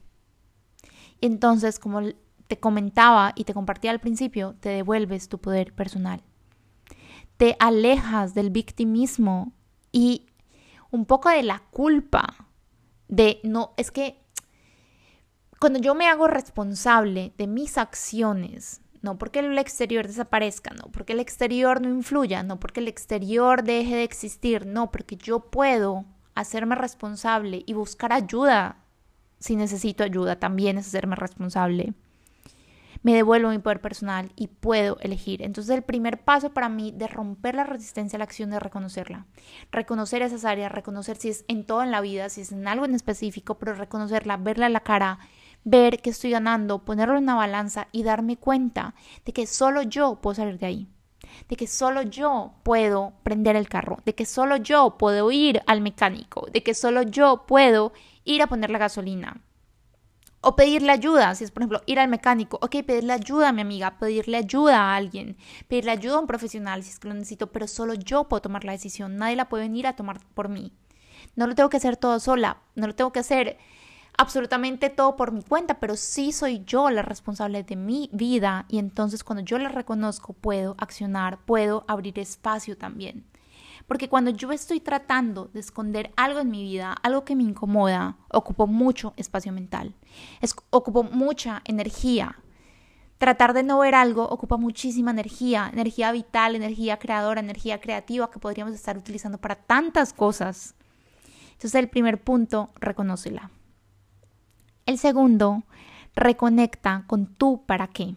Entonces, 1.20 1.78
como 1.78 2.00
te 2.48 2.58
comentaba 2.58 3.32
y 3.36 3.44
te 3.44 3.54
compartía 3.54 3.90
al 3.90 4.00
principio, 4.00 4.56
te 4.58 4.70
devuelves 4.70 5.28
tu 5.28 5.38
poder 5.38 5.74
personal. 5.74 6.22
Te 7.36 7.56
alejas 7.60 8.34
del 8.34 8.50
victimismo 8.50 9.52
y 9.92 10.26
un 10.90 11.04
poco 11.04 11.28
de 11.28 11.42
la 11.42 11.60
culpa 11.70 12.48
de 13.06 13.40
no, 13.44 13.74
es 13.76 13.90
que 13.90 14.20
cuando 15.60 15.78
yo 15.78 15.94
me 15.94 16.08
hago 16.08 16.26
responsable 16.26 17.32
de 17.36 17.46
mis 17.46 17.78
acciones, 17.78 18.80
no 19.02 19.18
porque 19.18 19.40
el 19.40 19.58
exterior 19.58 20.06
desaparezca, 20.06 20.74
no 20.74 20.90
porque 20.90 21.12
el 21.12 21.20
exterior 21.20 21.80
no 21.80 21.90
influya, 21.90 22.42
no 22.42 22.58
porque 22.58 22.80
el 22.80 22.88
exterior 22.88 23.62
deje 23.62 23.96
de 23.96 24.04
existir, 24.04 24.66
no, 24.66 24.90
porque 24.90 25.16
yo 25.16 25.40
puedo 25.50 26.06
hacerme 26.34 26.74
responsable 26.74 27.62
y 27.66 27.74
buscar 27.74 28.12
ayuda 28.12 28.84
si 29.38 29.54
necesito 29.54 30.02
ayuda, 30.02 30.40
también 30.40 30.78
es 30.78 30.88
hacerme 30.88 31.14
responsable 31.14 31.94
me 33.02 33.14
devuelvo 33.14 33.50
mi 33.50 33.58
poder 33.58 33.80
personal 33.80 34.32
y 34.36 34.48
puedo 34.48 34.98
elegir. 35.00 35.42
Entonces 35.42 35.74
el 35.74 35.82
primer 35.82 36.22
paso 36.22 36.52
para 36.52 36.68
mí 36.68 36.92
de 36.92 37.06
romper 37.06 37.54
la 37.54 37.64
resistencia 37.64 38.16
a 38.16 38.18
la 38.18 38.24
acción 38.24 38.52
es 38.52 38.62
reconocerla. 38.62 39.26
Reconocer 39.70 40.22
esas 40.22 40.44
áreas, 40.44 40.72
reconocer 40.72 41.16
si 41.16 41.28
es 41.28 41.44
en 41.48 41.64
todo 41.64 41.84
la 41.84 42.00
vida, 42.00 42.28
si 42.28 42.42
es 42.42 42.52
en 42.52 42.66
algo 42.66 42.84
en 42.84 42.94
específico, 42.94 43.58
pero 43.58 43.74
reconocerla, 43.74 44.36
verla 44.36 44.66
a 44.66 44.70
la 44.70 44.80
cara, 44.80 45.18
ver 45.64 46.00
que 46.00 46.10
estoy 46.10 46.30
ganando, 46.30 46.84
ponerlo 46.84 47.16
en 47.16 47.24
una 47.24 47.34
balanza 47.34 47.88
y 47.92 48.02
darme 48.02 48.36
cuenta 48.36 48.94
de 49.24 49.32
que 49.32 49.46
solo 49.46 49.82
yo 49.82 50.20
puedo 50.20 50.34
salir 50.34 50.58
de 50.58 50.66
ahí. 50.66 50.88
De 51.48 51.56
que 51.56 51.66
solo 51.66 52.02
yo 52.02 52.54
puedo 52.62 53.12
prender 53.22 53.54
el 53.54 53.68
carro, 53.68 53.98
de 54.04 54.14
que 54.14 54.24
solo 54.24 54.56
yo 54.56 54.96
puedo 54.98 55.30
ir 55.30 55.60
al 55.66 55.82
mecánico, 55.82 56.46
de 56.52 56.62
que 56.62 56.74
solo 56.74 57.02
yo 57.02 57.44
puedo 57.46 57.92
ir 58.24 58.40
a 58.40 58.46
poner 58.46 58.70
la 58.70 58.78
gasolina, 58.78 59.42
o 60.40 60.54
pedirle 60.54 60.92
ayuda, 60.92 61.34
si 61.34 61.44
es 61.44 61.50
por 61.50 61.62
ejemplo 61.62 61.82
ir 61.86 61.98
al 61.98 62.08
mecánico, 62.08 62.58
ok, 62.62 62.84
pedirle 62.86 63.12
ayuda 63.12 63.48
a 63.48 63.52
mi 63.52 63.62
amiga, 63.62 63.98
pedirle 63.98 64.36
ayuda 64.36 64.80
a 64.80 64.96
alguien, 64.96 65.36
pedirle 65.66 65.90
ayuda 65.90 66.16
a 66.16 66.20
un 66.20 66.26
profesional 66.26 66.82
si 66.82 66.90
es 66.90 66.98
que 66.98 67.08
lo 67.08 67.14
necesito, 67.14 67.50
pero 67.50 67.66
solo 67.66 67.94
yo 67.94 68.28
puedo 68.28 68.42
tomar 68.42 68.64
la 68.64 68.72
decisión, 68.72 69.16
nadie 69.16 69.36
la 69.36 69.48
puede 69.48 69.64
venir 69.64 69.86
a 69.86 69.96
tomar 69.96 70.20
por 70.34 70.48
mí. 70.48 70.72
No 71.34 71.46
lo 71.46 71.54
tengo 71.54 71.68
que 71.68 71.78
hacer 71.78 71.96
todo 71.96 72.20
sola, 72.20 72.58
no 72.76 72.86
lo 72.86 72.94
tengo 72.94 73.12
que 73.12 73.20
hacer 73.20 73.58
absolutamente 74.16 74.90
todo 74.90 75.16
por 75.16 75.32
mi 75.32 75.42
cuenta, 75.42 75.80
pero 75.80 75.96
sí 75.96 76.32
soy 76.32 76.62
yo 76.64 76.90
la 76.90 77.02
responsable 77.02 77.62
de 77.62 77.76
mi 77.76 78.10
vida 78.12 78.66
y 78.68 78.78
entonces 78.78 79.24
cuando 79.24 79.44
yo 79.44 79.58
la 79.58 79.68
reconozco 79.68 80.32
puedo 80.34 80.74
accionar, 80.78 81.38
puedo 81.44 81.84
abrir 81.88 82.18
espacio 82.18 82.76
también. 82.76 83.24
Porque 83.88 84.10
cuando 84.10 84.30
yo 84.30 84.52
estoy 84.52 84.80
tratando 84.80 85.46
de 85.46 85.60
esconder 85.60 86.12
algo 86.14 86.40
en 86.40 86.50
mi 86.50 86.62
vida, 86.62 86.92
algo 87.02 87.24
que 87.24 87.34
me 87.34 87.42
incomoda, 87.42 88.18
ocupo 88.30 88.66
mucho 88.66 89.14
espacio 89.16 89.50
mental, 89.50 89.94
ocupo 90.68 91.04
mucha 91.04 91.62
energía. 91.64 92.36
Tratar 93.16 93.54
de 93.54 93.62
no 93.62 93.78
ver 93.78 93.94
algo 93.94 94.28
ocupa 94.28 94.58
muchísima 94.58 95.10
energía, 95.10 95.70
energía 95.72 96.12
vital, 96.12 96.54
energía 96.54 96.98
creadora, 96.98 97.40
energía 97.40 97.80
creativa 97.80 98.30
que 98.30 98.38
podríamos 98.38 98.74
estar 98.74 98.98
utilizando 98.98 99.38
para 99.38 99.56
tantas 99.56 100.12
cosas. 100.12 100.74
Entonces 101.52 101.74
el 101.74 101.88
primer 101.88 102.22
punto, 102.22 102.70
reconócela. 102.78 103.50
El 104.84 104.98
segundo, 104.98 105.64
reconecta 106.14 107.04
con 107.06 107.26
tú 107.26 107.64
para 107.64 107.88
qué. 107.88 108.16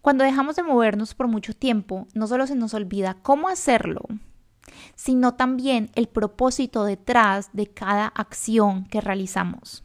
Cuando 0.00 0.24
dejamos 0.24 0.56
de 0.56 0.62
movernos 0.62 1.14
por 1.14 1.28
mucho 1.28 1.52
tiempo, 1.52 2.08
no 2.14 2.26
solo 2.26 2.46
se 2.46 2.54
nos 2.54 2.72
olvida 2.72 3.18
cómo 3.22 3.48
hacerlo, 3.48 4.02
sino 4.94 5.34
también 5.34 5.90
el 5.94 6.08
propósito 6.08 6.84
detrás 6.84 7.50
de 7.52 7.66
cada 7.66 8.06
acción 8.06 8.86
que 8.86 9.00
realizamos. 9.00 9.84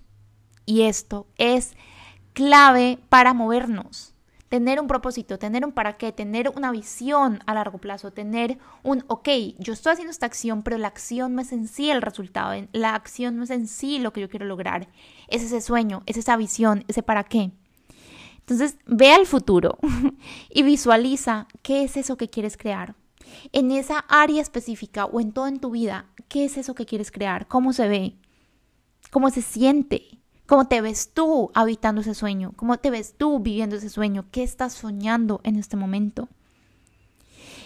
Y 0.66 0.84
esto 0.84 1.28
es 1.38 1.76
clave 2.34 3.00
para 3.10 3.34
movernos. 3.34 4.14
Tener 4.50 4.80
un 4.80 4.88
propósito, 4.88 5.38
tener 5.38 5.64
un 5.64 5.72
para 5.72 5.98
qué, 5.98 6.12
tener 6.12 6.52
una 6.56 6.72
visión 6.72 7.40
a 7.46 7.54
largo 7.54 7.78
plazo, 7.78 8.12
tener 8.12 8.58
un, 8.82 9.04
ok, 9.08 9.30
yo 9.60 9.74
estoy 9.74 9.94
haciendo 9.94 10.12
esta 10.12 10.26
acción, 10.26 10.64
pero 10.64 10.78
la 10.80 10.88
acción 10.88 11.36
no 11.36 11.42
es 11.42 11.52
en 11.52 11.68
sí 11.68 11.92
el 11.92 12.02
resultado, 12.02 12.54
la 12.72 12.96
acción 12.96 13.38
no 13.38 13.44
es 13.44 13.52
en 13.52 13.68
sí 13.68 14.00
lo 14.00 14.12
que 14.12 14.22
yo 14.22 14.30
quiero 14.30 14.48
lograr, 14.48 14.88
es 15.28 15.44
ese 15.44 15.62
sueño, 15.62 16.02
es 16.08 16.18
esa 16.18 16.36
visión, 16.36 16.84
ese 16.88 17.04
para 17.04 17.26
qué. 17.26 17.52
Entonces, 18.40 18.78
ve 18.88 19.12
al 19.12 19.28
futuro 19.28 19.78
y 20.50 20.64
visualiza 20.64 21.48
qué 21.62 21.84
es 21.84 21.96
eso 21.98 22.18
que 22.18 22.30
quieres 22.30 22.58
crear 22.58 22.96
en 23.52 23.72
esa 23.72 24.00
área 24.08 24.42
específica 24.42 25.06
o 25.06 25.20
en 25.20 25.32
todo 25.32 25.48
en 25.48 25.60
tu 25.60 25.72
vida, 25.72 26.06
¿qué 26.28 26.46
es 26.46 26.58
eso 26.58 26.76
que 26.76 26.86
quieres 26.86 27.12
crear? 27.12 27.48
¿Cómo 27.48 27.74
se 27.74 27.88
ve? 27.88 28.16
¿Cómo 29.12 29.30
se 29.30 29.42
siente? 29.42 30.20
¿Cómo 30.46 30.68
te 30.68 30.82
ves 30.82 31.14
tú 31.14 31.52
habitando 31.54 32.02
ese 32.02 32.16
sueño? 32.16 32.54
¿Cómo 32.56 32.78
te 32.78 32.90
ves 32.90 33.16
tú 33.18 33.40
viviendo 33.40 33.76
ese 33.76 33.90
sueño? 33.90 34.26
¿Qué 34.32 34.44
estás 34.44 34.74
soñando 34.74 35.42
en 35.44 35.56
este 35.56 35.78
momento? 35.78 36.28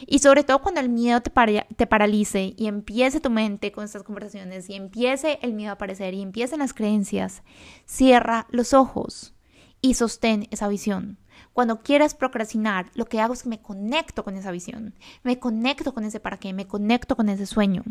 Y 0.06 0.20
sobre 0.20 0.44
todo 0.44 0.62
cuando 0.62 0.82
el 0.82 0.90
miedo 0.90 1.22
te, 1.22 1.32
te, 1.78 1.88
paralice 1.88 2.54
y 2.58 2.68
empiece 2.68 3.22
tu 3.22 3.30
mente 3.30 3.72
con 3.72 3.86
estas 3.86 4.04
conversaciones 4.04 4.70
y 4.70 4.76
empiece 4.76 5.40
el 5.42 5.54
miedo 5.54 5.72
a 5.72 5.76
aparecer 5.76 6.14
y 6.14 6.22
empiecen 6.22 6.60
las 6.60 6.74
creencias, 6.74 7.42
cierra 7.86 8.48
los 8.50 8.74
ojos 8.74 9.34
y 9.82 9.94
sostén 9.94 10.48
esa 10.52 10.68
visión. 10.68 11.18
Cuando 11.54 11.82
quieras 11.82 12.16
procrastinar, 12.16 12.90
lo 12.96 13.06
que 13.06 13.22
hago 13.22 13.34
es 13.34 13.44
que 13.44 13.50
me 13.50 13.62
conecto 13.62 14.24
con 14.24 14.36
esa 14.36 14.52
visión, 14.52 14.96
me 15.24 15.40
conecto 15.40 15.94
con 15.94 16.04
ese 16.04 16.20
para 16.20 16.38
qué, 16.38 16.52
me 16.52 16.68
conecto 16.68 17.16
con 17.16 17.30
ese 17.30 17.46
sueño. 17.46 17.84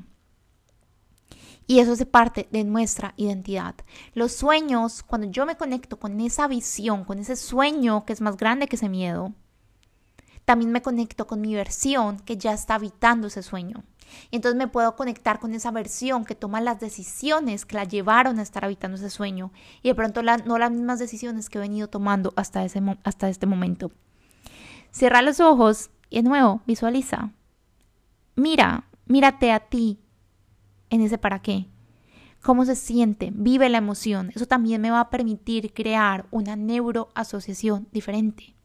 Y 1.68 1.78
eso 1.78 1.92
hace 1.92 2.06
parte 2.06 2.48
de 2.50 2.64
nuestra 2.64 3.14
identidad. 3.16 3.76
Los 4.14 4.32
sueños, 4.32 5.04
cuando 5.04 5.30
yo 5.30 5.46
me 5.46 5.56
conecto 5.56 5.98
con 5.98 6.20
esa 6.20 6.48
visión, 6.48 7.04
con 7.04 7.20
ese 7.20 7.36
sueño 7.36 8.04
que 8.04 8.12
es 8.12 8.20
más 8.20 8.36
grande 8.36 8.66
que 8.66 8.74
ese 8.76 8.88
miedo, 8.88 9.32
también 10.44 10.72
me 10.72 10.82
conecto 10.82 11.28
con 11.28 11.40
mi 11.40 11.54
versión 11.54 12.18
que 12.18 12.36
ya 12.36 12.52
está 12.52 12.74
habitando 12.74 13.28
ese 13.28 13.44
sueño. 13.44 13.84
Y 14.30 14.36
entonces 14.36 14.58
me 14.58 14.68
puedo 14.68 14.96
conectar 14.96 15.38
con 15.38 15.54
esa 15.54 15.70
versión 15.70 16.24
que 16.24 16.34
toma 16.34 16.60
las 16.60 16.80
decisiones 16.80 17.64
que 17.64 17.76
la 17.76 17.84
llevaron 17.84 18.38
a 18.38 18.42
estar 18.42 18.64
habitando 18.64 18.96
ese 18.96 19.10
sueño. 19.10 19.52
Y 19.82 19.88
de 19.88 19.94
pronto 19.94 20.22
no 20.22 20.58
las 20.58 20.70
mismas 20.70 20.98
decisiones 20.98 21.48
que 21.48 21.58
he 21.58 21.60
venido 21.60 21.88
tomando 21.88 22.32
hasta, 22.36 22.64
ese, 22.64 22.80
hasta 23.04 23.28
este 23.28 23.46
momento. 23.46 23.90
Cierra 24.90 25.22
los 25.22 25.40
ojos 25.40 25.90
y 26.10 26.16
de 26.16 26.22
nuevo 26.22 26.62
visualiza. 26.66 27.30
Mira, 28.34 28.88
mírate 29.06 29.52
a 29.52 29.60
ti 29.60 29.98
en 30.90 31.00
ese 31.00 31.18
para 31.18 31.40
qué. 31.40 31.68
¿Cómo 32.42 32.64
se 32.64 32.74
siente? 32.74 33.30
Vive 33.32 33.68
la 33.68 33.78
emoción. 33.78 34.32
Eso 34.34 34.46
también 34.46 34.80
me 34.80 34.90
va 34.90 35.00
a 35.00 35.10
permitir 35.10 35.72
crear 35.72 36.26
una 36.30 36.56
neuroasociación 36.56 37.88
diferente. 37.92 38.56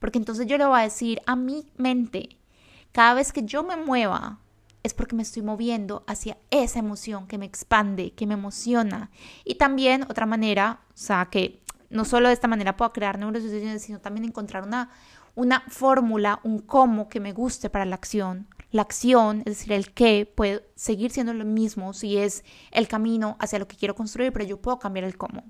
Porque 0.00 0.18
entonces 0.18 0.46
yo 0.46 0.56
le 0.56 0.66
voy 0.66 0.80
a 0.80 0.84
decir 0.84 1.20
a 1.26 1.36
mi 1.36 1.66
mente, 1.76 2.38
cada 2.90 3.14
vez 3.14 3.32
que 3.32 3.42
yo 3.42 3.62
me 3.62 3.76
mueva, 3.76 4.40
es 4.82 4.94
porque 4.94 5.16
me 5.16 5.22
estoy 5.22 5.42
moviendo 5.42 6.04
hacia 6.06 6.38
esa 6.50 6.78
emoción 6.78 7.26
que 7.26 7.38
me 7.38 7.46
expande, 7.46 8.12
que 8.12 8.26
me 8.26 8.34
emociona. 8.34 9.10
Y 9.44 9.54
también 9.54 10.02
otra 10.04 10.26
manera, 10.26 10.80
o 10.88 10.96
sea, 10.96 11.26
que 11.30 11.62
no 11.90 12.04
solo 12.04 12.28
de 12.28 12.34
esta 12.34 12.48
manera 12.48 12.76
puedo 12.76 12.92
crear 12.92 13.18
neuroasociaciones, 13.18 13.82
sino 13.82 14.00
también 14.00 14.24
encontrar 14.24 14.64
una, 14.64 14.90
una 15.34 15.60
fórmula, 15.68 16.40
un 16.42 16.58
cómo 16.58 17.08
que 17.08 17.20
me 17.20 17.32
guste 17.32 17.70
para 17.70 17.84
la 17.84 17.94
acción. 17.94 18.48
La 18.70 18.82
acción, 18.82 19.40
es 19.40 19.56
decir, 19.58 19.72
el 19.72 19.92
qué, 19.92 20.30
puede 20.34 20.66
seguir 20.74 21.10
siendo 21.10 21.34
lo 21.34 21.44
mismo 21.44 21.92
si 21.92 22.16
es 22.16 22.42
el 22.70 22.88
camino 22.88 23.36
hacia 23.38 23.58
lo 23.58 23.68
que 23.68 23.76
quiero 23.76 23.94
construir, 23.94 24.32
pero 24.32 24.44
yo 24.44 24.60
puedo 24.60 24.78
cambiar 24.78 25.04
el 25.04 25.18
cómo. 25.18 25.44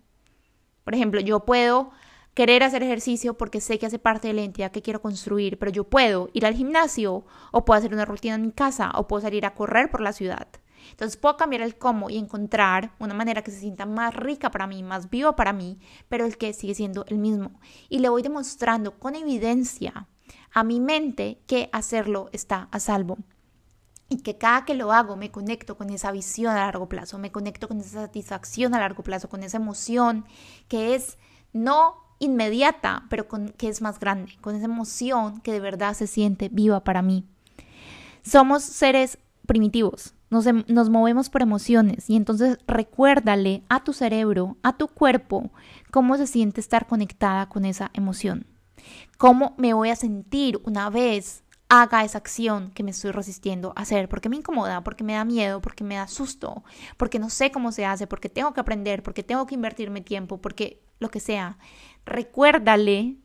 Por 0.84 0.94
ejemplo, 0.94 1.20
yo 1.20 1.44
puedo 1.44 1.92
querer 2.34 2.62
hacer 2.62 2.82
ejercicio 2.82 3.34
porque 3.34 3.60
sé 3.60 3.78
que 3.78 3.86
hace 3.86 3.98
parte 3.98 4.28
de 4.28 4.34
la 4.34 4.40
identidad 4.40 4.72
que 4.72 4.82
quiero 4.82 5.02
construir, 5.02 5.58
pero 5.58 5.70
yo 5.70 5.84
puedo 5.84 6.30
ir 6.32 6.46
al 6.46 6.54
gimnasio 6.54 7.24
o 7.50 7.64
puedo 7.64 7.78
hacer 7.78 7.92
una 7.92 8.04
rutina 8.04 8.34
en 8.34 8.42
mi 8.42 8.52
casa 8.52 8.90
o 8.94 9.06
puedo 9.06 9.22
salir 9.22 9.44
a 9.44 9.54
correr 9.54 9.90
por 9.90 10.00
la 10.00 10.12
ciudad. 10.12 10.48
Entonces 10.90 11.16
puedo 11.16 11.36
cambiar 11.36 11.62
el 11.62 11.76
cómo 11.76 12.10
y 12.10 12.18
encontrar 12.18 12.92
una 12.98 13.14
manera 13.14 13.42
que 13.42 13.50
se 13.50 13.60
sienta 13.60 13.86
más 13.86 14.14
rica 14.14 14.50
para 14.50 14.66
mí, 14.66 14.82
más 14.82 15.10
viva 15.10 15.36
para 15.36 15.52
mí, 15.52 15.78
pero 16.08 16.24
el 16.24 16.36
que 16.36 16.52
sigue 16.52 16.74
siendo 16.74 17.04
el 17.06 17.18
mismo. 17.18 17.60
Y 17.88 18.00
le 18.00 18.08
voy 18.08 18.22
demostrando 18.22 18.98
con 18.98 19.14
evidencia 19.14 20.08
a 20.52 20.64
mi 20.64 20.80
mente 20.80 21.40
que 21.46 21.68
hacerlo 21.72 22.28
está 22.32 22.68
a 22.72 22.80
salvo. 22.80 23.18
Y 24.08 24.18
que 24.18 24.36
cada 24.36 24.66
que 24.66 24.74
lo 24.74 24.92
hago 24.92 25.16
me 25.16 25.30
conecto 25.30 25.78
con 25.78 25.88
esa 25.88 26.12
visión 26.12 26.54
a 26.54 26.66
largo 26.66 26.88
plazo, 26.88 27.18
me 27.18 27.32
conecto 27.32 27.68
con 27.68 27.80
esa 27.80 28.02
satisfacción 28.02 28.74
a 28.74 28.80
largo 28.80 29.02
plazo, 29.02 29.28
con 29.28 29.42
esa 29.42 29.56
emoción 29.56 30.26
que 30.68 30.94
es 30.94 31.16
no 31.54 32.01
inmediata, 32.22 33.04
pero 33.10 33.26
con, 33.28 33.48
que 33.50 33.68
es 33.68 33.82
más 33.82 33.98
grande, 33.98 34.32
con 34.40 34.54
esa 34.54 34.66
emoción 34.66 35.40
que 35.40 35.52
de 35.52 35.60
verdad 35.60 35.94
se 35.94 36.06
siente 36.06 36.48
viva 36.48 36.84
para 36.84 37.02
mí. 37.02 37.26
Somos 38.22 38.62
seres 38.62 39.18
primitivos, 39.46 40.14
nos, 40.30 40.46
em, 40.46 40.64
nos, 40.68 40.88
movemos 40.88 41.28
por 41.28 41.42
emociones 41.42 42.08
y 42.08 42.16
entonces 42.16 42.58
recuérdale 42.66 43.64
a 43.68 43.82
tu 43.82 43.92
cerebro, 43.92 44.56
a 44.62 44.76
tu 44.76 44.86
cuerpo, 44.86 45.50
cómo 45.90 46.16
se 46.16 46.26
siente 46.26 46.60
estar 46.60 46.86
conectada 46.86 47.48
con 47.48 47.64
esa 47.64 47.90
emoción. 47.92 48.46
¿Cómo 49.18 49.54
me 49.58 49.74
voy 49.74 49.90
a 49.90 49.96
sentir 49.96 50.60
una 50.64 50.90
vez 50.90 51.42
haga 51.68 52.04
esa 52.04 52.18
acción 52.18 52.70
que 52.72 52.82
me 52.82 52.90
estoy 52.90 53.12
resistiendo 53.12 53.72
a 53.74 53.80
hacer, 53.80 54.06
porque 54.08 54.28
me 54.28 54.36
incomoda, 54.36 54.84
porque 54.84 55.04
me 55.04 55.14
da 55.14 55.24
miedo, 55.24 55.62
porque 55.62 55.84
me 55.84 55.94
da 55.94 56.06
susto, 56.06 56.62
porque 56.98 57.18
no 57.18 57.30
sé 57.30 57.50
cómo 57.50 57.72
se 57.72 57.86
hace, 57.86 58.06
porque 58.06 58.28
tengo 58.28 58.52
que 58.52 58.60
aprender, 58.60 59.02
porque 59.02 59.22
tengo 59.22 59.46
que 59.46 59.54
invertirme 59.54 60.02
tiempo, 60.02 60.36
porque 60.36 60.82
lo 60.98 61.10
que 61.10 61.18
sea. 61.20 61.56
Recuérdale 62.04 63.16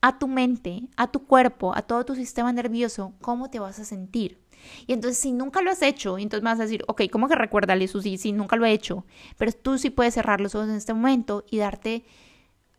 a 0.00 0.18
tu 0.18 0.26
mente, 0.28 0.88
a 0.96 1.10
tu 1.10 1.26
cuerpo, 1.26 1.74
a 1.76 1.82
todo 1.82 2.04
tu 2.04 2.14
sistema 2.14 2.52
nervioso, 2.52 3.14
cómo 3.20 3.50
te 3.50 3.60
vas 3.60 3.78
a 3.78 3.84
sentir. 3.84 4.42
Y 4.86 4.92
entonces 4.92 5.18
si 5.18 5.32
nunca 5.32 5.62
lo 5.62 5.70
has 5.70 5.82
hecho, 5.82 6.18
entonces 6.18 6.42
me 6.42 6.50
vas 6.50 6.60
a 6.60 6.64
decir, 6.64 6.84
ok, 6.86 7.02
¿cómo 7.10 7.28
que 7.28 7.34
recuérdale, 7.34 7.88
Susi? 7.88 8.18
Si 8.18 8.32
nunca 8.32 8.56
lo 8.56 8.64
he 8.64 8.72
hecho. 8.72 9.04
Pero 9.38 9.52
tú 9.52 9.78
sí 9.78 9.90
puedes 9.90 10.14
cerrar 10.14 10.40
los 10.40 10.54
ojos 10.54 10.68
en 10.68 10.76
este 10.76 10.94
momento 10.94 11.44
y 11.50 11.58
darte 11.58 12.04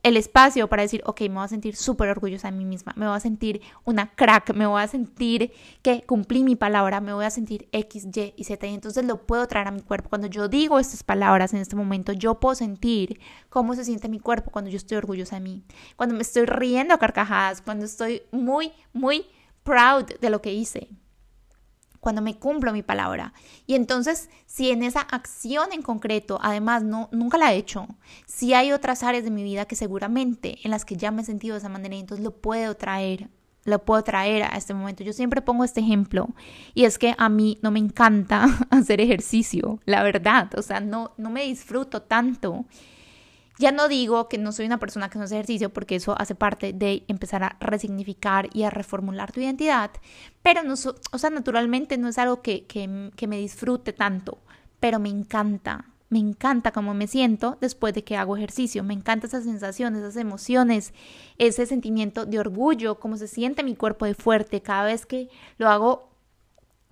el 0.03 0.17
espacio 0.17 0.67
para 0.67 0.83
decir, 0.83 1.01
ok, 1.05 1.21
me 1.21 1.35
voy 1.35 1.45
a 1.45 1.47
sentir 1.47 1.77
súper 1.77 2.09
orgullosa 2.09 2.51
de 2.51 2.57
mí 2.57 2.65
misma, 2.65 2.93
me 2.97 3.07
voy 3.07 3.15
a 3.15 3.21
sentir 3.21 3.61
una 3.85 4.13
crack, 4.13 4.53
me 4.53 4.67
voy 4.67 4.81
a 4.81 4.87
sentir 4.87 5.53
que 5.81 6.03
cumplí 6.03 6.43
mi 6.43 6.57
palabra, 6.57 6.99
me 6.99 7.13
voy 7.13 7.23
a 7.23 7.29
sentir 7.29 7.69
X, 7.71 8.07
Y 8.13 8.33
y 8.35 8.43
Z. 8.43 8.67
Y 8.67 8.73
entonces 8.73 9.05
lo 9.05 9.25
puedo 9.25 9.47
traer 9.47 9.69
a 9.69 9.71
mi 9.71 9.81
cuerpo. 9.81 10.09
Cuando 10.09 10.27
yo 10.27 10.49
digo 10.49 10.77
estas 10.77 11.03
palabras 11.03 11.53
en 11.53 11.61
este 11.61 11.77
momento, 11.77 12.11
yo 12.11 12.39
puedo 12.39 12.53
sentir 12.53 13.19
cómo 13.49 13.75
se 13.75 13.85
siente 13.85 14.09
mi 14.09 14.19
cuerpo 14.19 14.51
cuando 14.51 14.69
yo 14.69 14.77
estoy 14.77 14.97
orgullosa 14.97 15.37
de 15.37 15.41
mí, 15.41 15.63
cuando 15.95 16.15
me 16.15 16.21
estoy 16.21 16.45
riendo 16.45 16.93
a 16.93 16.99
carcajadas, 16.99 17.61
cuando 17.61 17.85
estoy 17.85 18.23
muy, 18.31 18.73
muy 18.91 19.25
proud 19.63 20.05
de 20.19 20.29
lo 20.29 20.41
que 20.41 20.53
hice 20.53 20.89
cuando 22.03 22.21
me 22.21 22.37
cumplo 22.37 22.73
mi 22.73 22.83
palabra. 22.83 23.33
Y 23.65 23.75
entonces, 23.75 24.29
si 24.45 24.69
en 24.69 24.83
esa 24.83 24.99
acción 24.99 25.71
en 25.71 25.81
concreto, 25.81 26.37
además, 26.41 26.83
no, 26.83 27.09
nunca 27.13 27.37
la 27.37 27.53
he 27.53 27.57
hecho, 27.57 27.87
si 28.27 28.53
hay 28.53 28.73
otras 28.73 29.03
áreas 29.03 29.23
de 29.23 29.31
mi 29.31 29.41
vida 29.41 29.65
que 29.65 29.77
seguramente 29.77 30.59
en 30.63 30.71
las 30.71 30.83
que 30.83 30.97
ya 30.97 31.11
me 31.11 31.21
he 31.21 31.25
sentido 31.25 31.55
de 31.55 31.59
esa 31.59 31.69
manera, 31.69 31.95
entonces 31.95 32.23
lo 32.23 32.31
puedo 32.31 32.75
traer 32.75 33.29
lo 33.65 33.85
puedo 33.85 34.03
traer 34.03 34.43
a 34.43 34.57
este 34.57 34.73
momento. 34.73 35.05
Yo 35.05 35.13
siempre 35.13 35.41
pongo 35.41 35.63
este 35.63 35.79
ejemplo 35.79 36.27
y 36.73 36.83
es 36.83 36.97
que 36.97 37.15
a 37.17 37.29
mí 37.29 37.59
no 37.61 37.71
me 37.71 37.79
encanta 37.79 38.45
hacer 38.69 38.99
ejercicio, 38.99 39.79
la 39.85 40.03
verdad, 40.03 40.49
o 40.57 40.61
sea, 40.61 40.81
no, 40.81 41.13
no 41.17 41.29
me 41.29 41.45
disfruto 41.45 42.01
tanto 42.01 42.65
ya 43.59 43.71
no 43.71 43.87
digo 43.87 44.27
que 44.29 44.37
no 44.37 44.51
soy 44.51 44.65
una 44.65 44.79
persona 44.79 45.09
que 45.09 45.19
no 45.19 45.25
hace 45.25 45.35
ejercicio 45.35 45.71
porque 45.71 45.95
eso 45.95 46.15
hace 46.19 46.35
parte 46.35 46.73
de 46.73 47.03
empezar 47.07 47.43
a 47.43 47.57
resignificar 47.59 48.49
y 48.53 48.63
a 48.63 48.69
reformular 48.69 49.31
tu 49.31 49.41
identidad, 49.41 49.91
pero 50.41 50.63
no, 50.63 50.73
o 50.73 51.17
sea, 51.17 51.29
naturalmente 51.29 51.97
no 51.97 52.07
es 52.07 52.17
algo 52.17 52.41
que, 52.41 52.65
que, 52.65 53.11
que 53.15 53.27
me 53.27 53.37
disfrute 53.37 53.93
tanto, 53.93 54.39
pero 54.79 54.99
me 54.99 55.09
encanta, 55.09 55.93
me 56.09 56.19
encanta 56.19 56.71
cómo 56.71 56.93
me 56.93 57.07
siento 57.07 57.57
después 57.61 57.93
de 57.93 58.03
que 58.03 58.17
hago 58.17 58.37
ejercicio, 58.37 58.83
me 58.83 58.93
encanta 58.93 59.27
esas 59.27 59.43
sensaciones, 59.43 60.01
esas 60.01 60.17
emociones, 60.17 60.93
ese 61.37 61.65
sentimiento 61.65 62.25
de 62.25 62.39
orgullo, 62.39 62.99
cómo 62.99 63.17
se 63.17 63.27
siente 63.27 63.63
mi 63.63 63.75
cuerpo 63.75 64.05
de 64.05 64.13
fuerte 64.13 64.61
cada 64.61 64.85
vez 64.85 65.05
que 65.05 65.29
lo 65.57 65.69
hago 65.69 66.13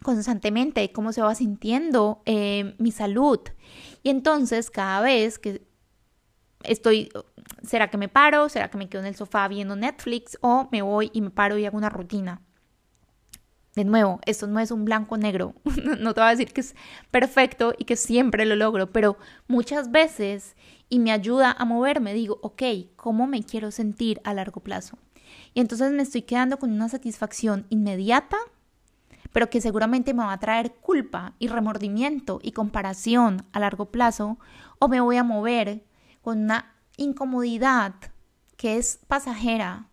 constantemente, 0.02 0.92
cómo 0.92 1.14
se 1.14 1.22
va 1.22 1.36
sintiendo 1.36 2.22
eh, 2.26 2.76
mi 2.80 2.92
salud. 2.92 3.40
Y 4.04 4.10
entonces 4.10 4.72
cada 4.72 5.02
vez 5.02 5.38
que 5.38 5.62
estoy, 6.64 7.10
¿será 7.64 7.90
que 7.90 7.98
me 7.98 8.10
paro? 8.10 8.50
¿Será 8.50 8.70
que 8.70 8.78
me 8.78 8.90
quedo 8.90 9.02
en 9.02 9.08
el 9.08 9.16
sofá 9.16 9.48
viendo 9.48 9.76
Netflix? 9.76 10.38
O 10.42 10.68
me 10.72 10.82
voy 10.82 11.10
y 11.14 11.22
me 11.22 11.30
paro 11.30 11.58
y 11.58 11.66
hago 11.66 11.78
una 11.78 11.90
rutina. 11.90 12.42
De 13.76 13.86
nuevo, 13.86 14.20
esto 14.26 14.48
no 14.48 14.60
es 14.60 14.70
un 14.72 14.84
blanco 14.84 15.18
negro. 15.18 15.56
no 16.00 16.14
te 16.14 16.20
voy 16.20 16.28
a 16.28 16.32
decir 16.32 16.52
que 16.52 16.62
es 16.62 16.76
perfecto 17.10 17.74
y 17.78 17.86
que 17.86 17.96
siempre 17.96 18.46
lo 18.46 18.56
logro, 18.56 18.92
pero 18.92 19.18
muchas 19.48 19.92
veces 19.92 20.56
y 20.90 21.00
me 21.00 21.14
ayuda 21.14 21.56
a 21.58 21.64
moverme, 21.64 22.14
digo, 22.14 22.40
ok, 22.42 22.64
¿cómo 22.98 23.28
me 23.28 23.44
quiero 23.44 23.72
sentir 23.72 24.20
a 24.26 24.34
largo 24.34 24.60
plazo? 24.60 24.98
Y 25.54 25.62
entonces 25.62 25.92
me 25.94 26.04
estoy 26.04 26.24
quedando 26.24 26.58
con 26.58 26.72
una 26.72 26.90
satisfacción 26.90 27.66
inmediata, 27.70 28.36
pero 29.32 29.50
que 29.50 29.62
seguramente 29.62 30.14
me 30.14 30.24
va 30.24 30.34
a 30.34 30.40
traer 30.40 30.74
culpa 30.74 31.34
y 31.40 31.48
remordimiento 31.48 32.40
y 32.44 32.52
comparación 32.52 33.46
a 33.54 33.62
largo 33.62 33.86
plazo, 33.86 34.38
o 34.80 34.90
me 34.90 35.00
voy 35.00 35.16
a 35.16 35.24
mover 35.24 35.86
con 36.22 36.40
una 36.40 36.74
incomodidad 36.98 37.96
que 38.58 38.78
es 38.78 39.00
pasajera, 39.08 39.88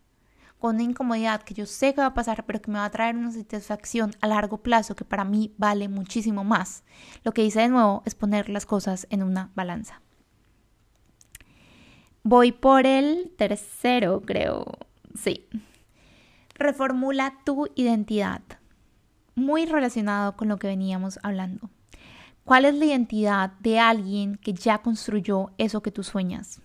con 0.59 0.75
una 0.75 0.85
incomodidad 0.85 1.43
que 1.43 1.55
yo 1.55 1.67
sé 1.67 1.95
que 1.95 2.01
va 2.01 2.09
a 2.09 2.15
pasar, 2.15 2.45
pero 2.45 2.61
que 2.61 2.71
me 2.71 2.79
va 2.79 2.85
a 2.85 2.91
traer 2.91 3.17
una 3.17 3.31
satisfacción 3.31 4.15
a 4.21 4.27
largo 4.27 4.59
plazo 4.59 4.97
que 4.97 5.05
para 5.05 5.25
mí 5.25 5.55
vale 5.57 5.89
muchísimo 5.89 6.45
más. 6.45 6.83
Lo 7.25 7.33
que 7.33 7.45
hice 7.45 7.61
de 7.61 7.69
nuevo 7.69 8.03
es 8.05 8.15
poner 8.15 8.49
las 8.49 8.67
cosas 8.67 9.07
en 9.11 9.23
una 9.23 9.51
balanza. 9.55 10.03
Voy 12.25 12.53
por 12.53 12.87
el 12.87 13.33
tercero, 13.39 14.21
creo. 14.23 14.67
Sí. 15.15 15.47
Reformula 16.57 17.39
tu 17.45 17.69
identidad. 17.77 18.43
Muy 19.35 19.65
relacionado 19.65 20.37
con 20.37 20.49
lo 20.49 20.59
que 20.59 20.67
veníamos 20.67 21.21
hablando. 21.23 21.71
¿Cuál 22.49 22.65
es 22.65 22.75
la 22.77 22.87
identidad 22.87 23.51
de 23.61 23.79
alguien 23.79 24.37
que 24.37 24.55
ya 24.55 24.79
construyó 24.79 25.51
eso 25.59 25.83
que 25.83 25.93
tú 25.93 26.03
sueñas? 26.03 26.63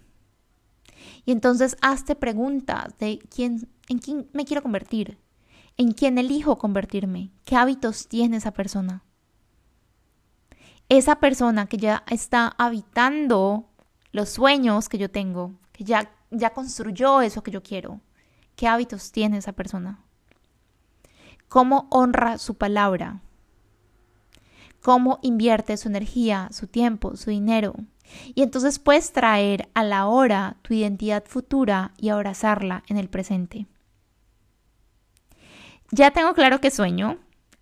Y 1.25 1.33
entonces 1.33 1.75
hazte 1.81 2.15
preguntas 2.15 2.97
de 2.99 3.19
quién, 3.29 3.67
en 3.89 3.97
quién 3.97 4.29
me 4.31 4.45
quiero 4.45 4.63
convertir, 4.63 5.17
en 5.75 5.91
quién 5.91 6.17
elijo 6.17 6.57
convertirme, 6.57 7.31
qué 7.43 7.57
hábitos 7.57 8.07
tiene 8.07 8.37
esa 8.37 8.53
persona. 8.53 9.03
Esa 10.87 11.17
persona 11.17 11.65
que 11.65 11.75
ya 11.75 12.05
está 12.07 12.55
habitando 12.57 13.67
los 14.13 14.29
sueños 14.29 14.87
que 14.87 14.97
yo 14.97 15.11
tengo, 15.11 15.51
que 15.73 15.83
ya, 15.83 16.13
ya 16.31 16.51
construyó 16.51 17.19
eso 17.19 17.43
que 17.43 17.51
yo 17.51 17.61
quiero, 17.61 17.99
qué 18.55 18.69
hábitos 18.69 19.11
tiene 19.11 19.39
esa 19.39 19.51
persona. 19.51 19.99
¿Cómo 21.49 21.87
honra 21.91 22.37
su 22.37 22.55
palabra? 22.55 23.22
Cómo 24.83 25.19
invierte 25.23 25.77
su 25.77 25.87
energía, 25.87 26.49
su 26.51 26.67
tiempo, 26.67 27.15
su 27.15 27.31
dinero. 27.31 27.73
Y 28.35 28.43
entonces 28.43 28.79
puedes 28.79 29.13
traer 29.13 29.69
a 29.73 29.83
la 29.83 30.07
hora 30.07 30.57
tu 30.61 30.73
identidad 30.73 31.23
futura 31.25 31.93
y 31.97 32.09
abrazarla 32.09 32.83
en 32.87 32.97
el 32.97 33.07
presente. 33.07 33.65
Ya 35.91 36.11
tengo 36.11 36.33
claro 36.33 36.59
que 36.59 36.69
sueño, 36.69 37.17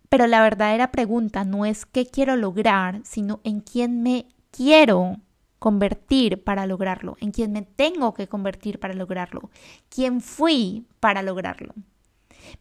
pero 0.08 0.26
la 0.26 0.42
verdadera 0.42 0.90
pregunta 0.90 1.44
no 1.44 1.64
es 1.64 1.86
qué 1.86 2.06
quiero 2.06 2.36
lograr, 2.36 3.00
sino 3.04 3.40
en 3.44 3.60
quién 3.60 4.02
me 4.02 4.26
quiero 4.50 5.18
convertir 5.60 6.42
para 6.42 6.66
lograrlo, 6.66 7.16
en 7.20 7.30
quién 7.30 7.52
me 7.52 7.62
tengo 7.62 8.14
que 8.14 8.26
convertir 8.26 8.80
para 8.80 8.94
lograrlo, 8.94 9.48
quién 9.88 10.20
fui 10.20 10.86
para 10.98 11.22
lograrlo. 11.22 11.72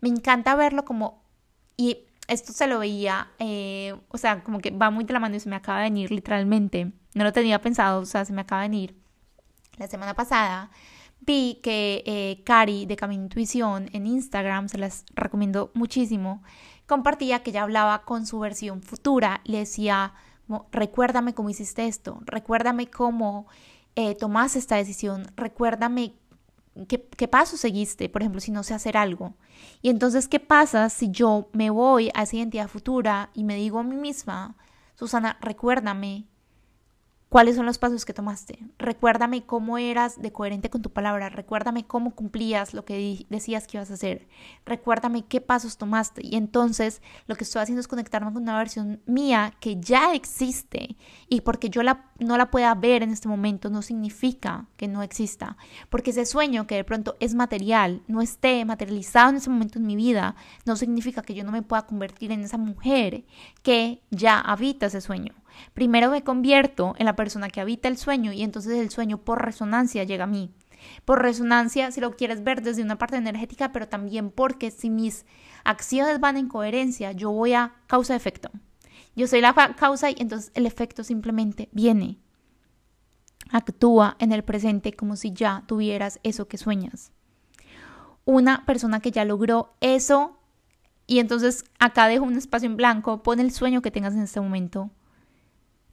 Me 0.01 0.09
encanta 0.09 0.55
verlo 0.55 0.86
como, 0.86 1.24
y 1.78 2.05
esto 2.32 2.53
se 2.53 2.65
lo 2.67 2.79
veía, 2.79 3.29
eh, 3.39 3.93
o 4.07 4.17
sea, 4.17 4.43
como 4.43 4.59
que 4.59 4.71
va 4.71 4.89
muy 4.89 5.03
de 5.03 5.13
la 5.13 5.19
mano 5.19 5.36
y 5.36 5.39
se 5.39 5.49
me 5.49 5.57
acaba 5.57 5.79
de 5.79 5.86
venir 5.86 6.11
literalmente. 6.11 6.93
No 7.13 7.23
lo 7.25 7.34
tenía 7.34 7.61
pensado, 7.61 8.01
o 8.01 8.05
sea, 8.05 8.23
se 8.23 8.32
me 8.32 8.41
acaba 8.41 8.61
de 8.61 8.69
venir. 8.69 8.95
La 9.77 9.88
semana 9.88 10.13
pasada 10.13 10.71
vi 11.19 11.59
que 11.61 12.03
eh, 12.05 12.41
Cari 12.45 12.86
de 12.86 12.95
Camino 12.95 13.23
Intuición 13.23 13.89
en 13.91 14.07
Instagram, 14.07 14.69
se 14.69 14.77
las 14.77 15.03
recomiendo 15.13 15.71
muchísimo, 15.73 16.41
compartía 16.88 17.43
que 17.43 17.51
ella 17.51 17.63
hablaba 17.63 18.03
con 18.03 18.25
su 18.25 18.39
versión 18.39 18.82
futura, 18.82 19.41
le 19.43 19.59
decía, 19.59 20.13
recuérdame 20.71 21.34
cómo 21.34 21.49
hiciste 21.49 21.86
esto, 21.86 22.21
recuérdame 22.25 22.89
cómo 22.89 23.47
eh, 23.95 24.15
tomaste 24.15 24.59
esta 24.59 24.77
decisión, 24.77 25.32
recuérdame 25.36 26.13
¿Qué, 26.88 27.28
paso 27.28 27.57
seguiste, 27.57 28.07
por 28.07 28.22
ejemplo, 28.22 28.39
si 28.39 28.51
no 28.51 28.63
sé 28.63 28.74
hacer 28.74 28.95
algo? 28.95 29.36
Y 29.82 29.89
entonces, 29.89 30.28
¿qué 30.28 30.39
pasa 30.39 30.89
si 30.89 31.11
yo 31.11 31.49
me 31.51 31.69
voy 31.69 32.11
a 32.13 32.24
esa 32.24 32.38
identidad 32.38 32.69
futura 32.69 33.30
y 33.34 33.43
me 33.43 33.55
digo 33.55 33.80
a 33.80 33.84
mí 33.84 33.97
misma, 33.97 34.55
Susana, 34.95 35.38
recuérdame 35.41 36.28
cuáles 37.32 37.55
son 37.55 37.65
los 37.65 37.77
pasos 37.77 38.03
que 38.03 38.13
tomaste. 38.13 38.59
Recuérdame 38.77 39.45
cómo 39.45 39.77
eras 39.77 40.21
de 40.21 40.34
coherente 40.34 40.69
con 40.69 40.82
tu 40.82 40.89
palabra. 40.89 41.29
Recuérdame 41.29 41.88
cómo 41.88 42.13
cumplías 42.13 42.73
lo 42.73 42.84
que 42.84 43.25
decías 43.29 43.67
que 43.67 43.77
ibas 43.77 43.89
a 43.89 43.93
hacer. 43.93 44.27
Recuérdame 44.65 45.23
qué 45.23 45.39
pasos 45.39 45.77
tomaste. 45.77 46.19
Y 46.25 46.36
entonces 46.36 47.01
lo 47.27 47.36
que 47.36 47.45
estoy 47.45 47.61
haciendo 47.61 47.79
es 47.79 47.88
conectarme 47.88 48.34
con 48.34 48.43
una 48.43 48.57
versión 48.57 49.01
mía 49.05 49.53
que 49.61 49.79
ya 49.79 50.13
existe. 50.13 50.97
Y 51.29 51.39
porque 51.39 51.69
yo 51.69 51.84
la, 51.84 52.11
no 52.19 52.36
la 52.36 52.51
pueda 52.51 52.75
ver 52.75 53.01
en 53.01 53.11
este 53.11 53.29
momento 53.29 53.69
no 53.69 53.82
significa 53.82 54.67
que 54.75 54.89
no 54.89 55.01
exista. 55.01 55.55
Porque 55.89 56.11
ese 56.11 56.25
sueño 56.25 56.67
que 56.67 56.75
de 56.75 56.84
pronto 56.84 57.15
es 57.21 57.34
material, 57.34 58.03
no 58.09 58.21
esté 58.21 58.65
materializado 58.65 59.29
en 59.29 59.38
ese 59.38 59.49
momento 59.49 59.79
en 59.79 59.88
mi 59.88 59.95
vida, 59.95 60.36
no 60.65 60.75
significa 60.75 61.21
que 61.21 61.34
yo 61.34 61.45
no 61.45 61.53
me 61.53 61.61
pueda 61.61 61.86
convertir 61.86 62.34
en 62.34 62.41
esa 62.41 62.57
mujer 62.57 63.23
que 63.63 64.01
ya 64.09 64.38
habita 64.38 64.88
ese 64.88 64.99
sueño. 64.99 65.34
Primero 65.74 66.12
me 66.12 66.24
convierto 66.24 66.95
en 66.97 67.06
la 67.06 67.16
persona 67.16 67.49
que 67.49 67.62
habita 67.62 67.88
el 67.88 67.97
sueño 67.97 68.32
y 68.32 68.43
entonces 68.43 68.80
el 68.80 68.89
sueño 68.89 69.18
por 69.18 69.43
resonancia 69.43 70.04
llega 70.04 70.26
a 70.26 70.28
mí. 70.28 70.52
Por 71.06 71.22
resonancia, 71.22 71.91
si 71.91 72.02
lo 72.02 72.16
quieres 72.16 72.43
ver 72.43 72.62
desde 72.62 72.84
una 72.84 72.97
parte 72.97 73.16
energética, 73.16 73.72
pero 73.72 73.88
también 73.88 74.32
porque 74.32 74.72
si 74.72 74.89
mis 74.89 75.26
acciones 75.64 76.20
van 76.20 76.38
en 76.38 76.47
coherencia, 76.47 77.12
yo 77.12 77.32
voy 77.32 77.54
a 77.54 77.76
causa-efecto. 77.88 78.49
Yo 79.16 79.28
soy 79.28 79.41
la 79.41 79.54
causa 79.76 80.10
y 80.10 80.16
entonces 80.18 80.52
el 80.56 80.66
efecto 80.66 81.04
simplemente 81.04 81.70
viene. 81.72 82.18
Actúa 83.52 84.16
en 84.20 84.32
el 84.32 84.43
presente 84.43 84.93
como 84.93 85.16
si 85.16 85.34
ya 85.34 85.64
tuvieras 85.68 86.20
eso 86.24 86.47
que 86.47 86.58
sueñas. 86.58 87.12
Una 88.24 88.66
persona 88.66 88.99
que 88.99 89.12
ya 89.12 89.26
logró 89.26 89.74
eso 89.82 90.39
y 91.08 91.20
entonces 91.20 91.66
acá 91.80 92.08
dejo 92.08 92.24
un 92.24 92.38
espacio 92.38 92.68
en 92.70 92.78
blanco, 92.78 93.24
pon 93.24 93.39
el 93.39 93.52
sueño 93.52 93.82
que 93.82 93.91
tengas 93.91 94.14
en 94.14 94.22
este 94.22 94.39
momento 94.39 94.91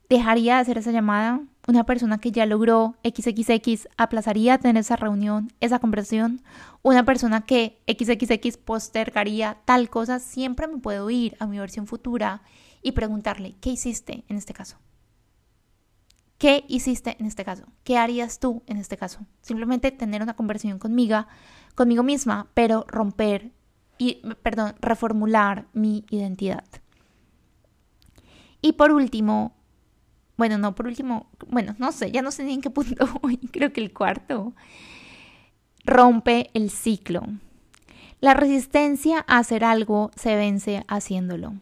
dejaría 0.08 0.56
de 0.56 0.60
hacer 0.60 0.78
esa 0.78 0.92
llamada. 0.92 1.40
Una 1.66 1.84
persona 1.84 2.18
que 2.18 2.32
ya 2.32 2.46
logró 2.46 2.96
XXX 3.04 3.88
aplazaría 3.96 4.58
tener 4.58 4.80
esa 4.80 4.96
reunión, 4.96 5.52
esa 5.60 5.78
conversación. 5.78 6.42
Una 6.82 7.04
persona 7.04 7.42
que 7.42 7.80
XXX 7.86 8.56
postergaría 8.56 9.58
tal 9.64 9.90
cosa, 9.90 10.18
siempre 10.18 10.66
me 10.66 10.78
puedo 10.78 11.10
ir 11.10 11.36
a 11.40 11.46
mi 11.46 11.58
versión 11.58 11.86
futura 11.86 12.42
y 12.82 12.92
preguntarle, 12.92 13.56
¿qué 13.60 13.70
hiciste 13.70 14.24
en 14.28 14.36
este 14.36 14.54
caso? 14.54 14.78
¿Qué 16.38 16.64
hiciste 16.68 17.16
en 17.18 17.26
este 17.26 17.44
caso? 17.44 17.64
¿Qué 17.82 17.98
harías 17.98 18.38
tú 18.38 18.62
en 18.66 18.76
este 18.76 18.96
caso? 18.96 19.26
Simplemente 19.42 19.90
tener 19.90 20.22
una 20.22 20.36
conversación 20.36 20.78
conmigo, 20.78 21.26
conmigo 21.74 22.04
misma, 22.04 22.48
pero 22.54 22.84
romper 22.86 23.50
y, 23.98 24.22
perdón, 24.42 24.76
reformular 24.80 25.66
mi 25.72 26.06
identidad. 26.10 26.64
Y 28.62 28.72
por 28.72 28.92
último, 28.92 29.57
bueno, 30.38 30.56
no, 30.56 30.76
por 30.76 30.86
último, 30.86 31.26
bueno, 31.48 31.74
no 31.78 31.90
sé, 31.90 32.12
ya 32.12 32.22
no 32.22 32.30
sé 32.30 32.44
ni 32.44 32.54
en 32.54 32.60
qué 32.60 32.70
punto 32.70 33.06
creo 33.50 33.72
que 33.72 33.80
el 33.80 33.92
cuarto. 33.92 34.54
Rompe 35.84 36.50
el 36.54 36.70
ciclo. 36.70 37.24
La 38.20 38.34
resistencia 38.34 39.24
a 39.26 39.38
hacer 39.38 39.64
algo 39.64 40.12
se 40.14 40.36
vence 40.36 40.84
haciéndolo. 40.86 41.54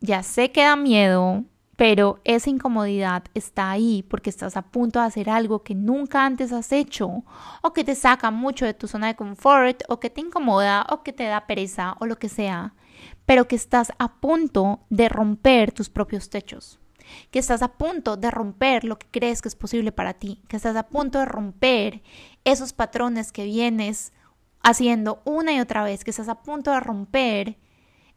Ya 0.00 0.24
sé 0.24 0.50
que 0.50 0.64
da 0.64 0.74
miedo, 0.74 1.44
pero 1.76 2.20
esa 2.24 2.50
incomodidad 2.50 3.24
está 3.32 3.70
ahí 3.70 4.02
porque 4.02 4.30
estás 4.30 4.56
a 4.56 4.62
punto 4.62 4.98
de 4.98 5.06
hacer 5.06 5.30
algo 5.30 5.62
que 5.62 5.76
nunca 5.76 6.26
antes 6.26 6.52
has 6.52 6.72
hecho 6.72 7.22
o 7.62 7.72
que 7.72 7.84
te 7.84 7.94
saca 7.94 8.32
mucho 8.32 8.66
de 8.66 8.74
tu 8.74 8.88
zona 8.88 9.06
de 9.06 9.16
confort 9.16 9.82
o 9.88 10.00
que 10.00 10.10
te 10.10 10.20
incomoda 10.20 10.84
o 10.90 11.04
que 11.04 11.12
te 11.12 11.24
da 11.24 11.46
pereza 11.46 11.96
o 12.00 12.06
lo 12.06 12.18
que 12.18 12.28
sea, 12.28 12.74
pero 13.24 13.46
que 13.46 13.54
estás 13.54 13.92
a 13.98 14.20
punto 14.20 14.80
de 14.90 15.08
romper 15.08 15.70
tus 15.70 15.88
propios 15.90 16.28
techos 16.28 16.80
que 17.30 17.38
estás 17.38 17.62
a 17.62 17.72
punto 17.76 18.16
de 18.16 18.30
romper 18.30 18.84
lo 18.84 18.98
que 18.98 19.06
crees 19.10 19.42
que 19.42 19.48
es 19.48 19.56
posible 19.56 19.92
para 19.92 20.14
ti, 20.14 20.42
que 20.48 20.56
estás 20.56 20.76
a 20.76 20.88
punto 20.88 21.18
de 21.18 21.26
romper 21.26 22.02
esos 22.44 22.72
patrones 22.72 23.32
que 23.32 23.44
vienes 23.44 24.12
haciendo 24.62 25.22
una 25.24 25.52
y 25.52 25.60
otra 25.60 25.84
vez, 25.84 26.04
que 26.04 26.10
estás 26.10 26.28
a 26.28 26.42
punto 26.42 26.70
de 26.72 26.80
romper 26.80 27.58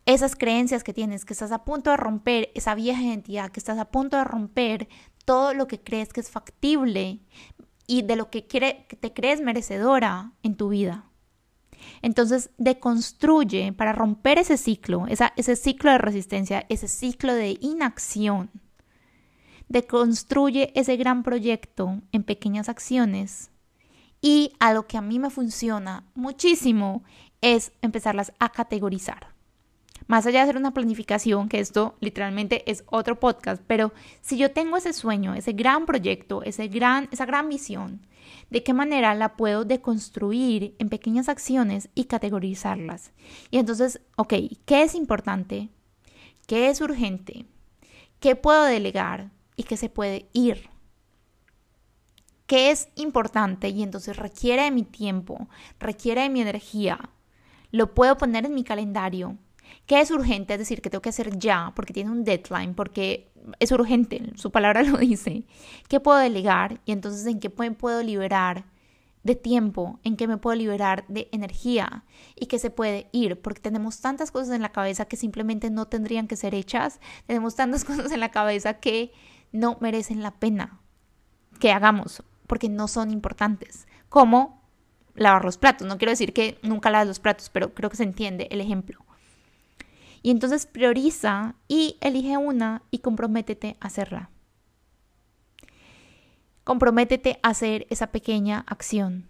esas 0.06 0.36
creencias 0.36 0.84
que 0.84 0.94
tienes, 0.94 1.26
que 1.26 1.34
estás 1.34 1.52
a 1.52 1.66
punto 1.66 1.92
de 1.92 1.98
romper 1.98 2.50
esa 2.56 2.74
vieja 2.76 3.02
identidad, 3.02 3.52
que 3.52 3.60
estás 3.60 3.78
a 3.78 3.92
punto 3.92 4.16
de 4.18 4.24
romper 4.24 4.88
todo 5.26 5.54
lo 5.54 5.68
que 5.68 5.82
crees 5.82 6.14
que 6.14 6.22
es 6.22 6.32
factible 6.32 7.20
y 7.86 8.04
de 8.04 8.16
lo 8.16 8.30
que, 8.30 8.42
te 8.42 9.14
crees 9.14 9.42
merecedora 9.42 10.32
en 10.44 10.56
tu 10.56 10.70
vida. 10.70 11.06
Entonces, 12.02 12.50
deconstruye 12.58 13.74
para 13.74 13.92
romper 13.92 14.40
ese 14.40 14.58
ciclo, 14.58 15.06
ese 15.08 15.56
ciclo 15.58 15.92
de 15.92 15.98
resistencia, 15.98 16.66
ese 16.70 16.88
ciclo 16.88 17.34
de 17.34 17.58
inacción 17.60 18.50
deconstruye 19.70 20.72
ese 20.76 20.98
gran 20.98 21.24
proyecto 21.24 22.02
en 22.12 22.24
pequeñas 22.24 22.70
acciones 22.70 23.52
y 24.22 24.54
a 24.60 24.74
lo 24.74 24.88
que 24.88 24.98
a 24.98 25.02
mí 25.02 25.20
me 25.20 25.30
funciona 25.30 26.04
muchísimo 26.16 27.04
es 27.42 27.72
empezarlas 27.82 28.34
a 28.40 28.50
categorizar. 28.50 29.28
Más 30.08 30.26
allá 30.26 30.40
de 30.40 30.44
hacer 30.44 30.58
una 30.58 30.74
planificación, 30.74 31.50
que 31.50 31.60
esto 31.60 31.96
literalmente 32.00 32.70
es 32.72 32.84
otro 32.88 33.20
podcast, 33.20 33.62
pero 33.68 33.92
si 34.22 34.38
yo 34.38 34.52
tengo 34.52 34.78
ese 34.78 34.94
sueño, 34.94 35.34
ese 35.34 35.52
gran 35.52 35.86
proyecto, 35.86 36.44
ese 36.44 36.68
gran, 36.70 37.10
esa 37.12 37.26
gran 37.26 37.50
visión, 37.50 38.08
¿de 38.50 38.64
qué 38.64 38.74
manera 38.74 39.14
la 39.16 39.36
puedo 39.36 39.66
deconstruir 39.66 40.76
en 40.80 40.88
pequeñas 40.88 41.28
acciones 41.28 41.90
y 41.94 42.06
categorizarlas? 42.06 43.12
Y 43.52 43.58
entonces, 43.58 44.00
ok, 44.16 44.34
¿qué 44.66 44.84
es 44.84 44.96
importante? 44.96 45.70
¿Qué 46.48 46.70
es 46.70 46.80
urgente? 46.80 47.46
¿Qué 48.22 48.38
puedo 48.38 48.64
delegar? 48.64 49.32
Y 49.58 49.64
que 49.64 49.76
se 49.76 49.90
puede 49.90 50.30
ir. 50.32 50.70
Que 52.46 52.72
es 52.72 52.88
importante 52.96 53.68
y 53.68 53.84
entonces 53.84 54.16
requiere 54.16 54.64
de 54.64 54.72
mi 54.72 54.84
tiempo, 54.84 55.50
requiere 55.80 56.22
de 56.22 56.30
mi 56.30 56.40
energía. 56.40 57.10
Lo 57.72 57.94
puedo 57.94 58.18
poner 58.18 58.46
en 58.46 58.56
mi 58.56 58.64
calendario. 58.64 59.38
Que 59.86 60.00
es 60.00 60.12
urgente, 60.12 60.54
es 60.54 60.60
decir, 60.60 60.82
que 60.82 60.90
tengo 60.90 61.02
que 61.02 61.10
hacer 61.10 61.38
ya 61.38 61.74
porque 61.76 61.92
tiene 61.92 62.10
un 62.10 62.24
deadline, 62.24 62.74
porque 62.74 63.34
es 63.60 63.70
urgente, 63.74 64.32
su 64.36 64.50
palabra 64.50 64.82
lo 64.84 64.98
dice. 64.98 65.44
¿Qué 65.90 66.00
puedo 66.00 66.20
delegar? 66.20 66.80
Y 66.86 66.94
entonces 66.94 67.26
en 67.26 67.42
qué 67.42 67.50
puedo 67.50 68.02
liberar 68.02 68.66
de 69.28 69.36
tiempo, 69.36 70.00
en 70.04 70.16
qué 70.16 70.26
me 70.26 70.38
puedo 70.38 70.56
liberar 70.56 71.06
de 71.10 71.28
energía 71.32 72.06
y 72.36 72.46
que 72.46 72.60
se 72.60 72.70
puede 72.70 73.10
ir, 73.12 73.42
porque 73.42 73.62
tenemos 73.62 74.00
tantas 74.00 74.32
cosas 74.32 74.56
en 74.56 74.62
la 74.62 74.72
cabeza 74.72 75.06
que 75.06 75.18
simplemente 75.18 75.70
no 75.70 75.86
tendrían 75.86 76.28
que 76.28 76.38
ser 76.38 76.56
hechas, 76.56 77.00
tenemos 77.26 77.56
tantas 77.56 77.84
cosas 77.86 78.12
en 78.12 78.22
la 78.22 78.32
cabeza 78.32 78.76
que 78.76 79.12
no 79.52 79.78
merecen 79.82 80.22
la 80.22 80.32
pena 80.32 80.80
que 81.60 81.72
hagamos 81.72 82.24
porque 82.48 82.70
no 82.70 82.88
son 82.88 83.12
importantes, 83.12 83.88
como 84.10 84.62
lavar 85.16 85.44
los 85.44 85.58
platos. 85.58 85.88
No 85.88 85.98
quiero 85.98 86.12
decir 86.12 86.34
que 86.34 86.58
nunca 86.64 86.90
lavas 86.90 87.08
los 87.08 87.20
platos, 87.20 87.50
pero 87.50 87.74
creo 87.74 87.90
que 87.90 87.98
se 87.98 88.04
entiende 88.04 88.48
el 88.52 88.62
ejemplo. 88.62 89.04
Y 90.22 90.32
entonces 90.32 90.66
prioriza 90.66 91.56
y 91.68 91.98
elige 92.02 92.38
una 92.38 92.84
y 92.92 93.00
comprométete 93.00 93.78
a 93.80 93.88
hacerla. 93.88 94.30
Comprométete 96.64 97.40
a 97.44 97.50
hacer 97.50 97.88
esa 97.90 98.08
pequeña 98.08 98.66
acción. 98.68 99.28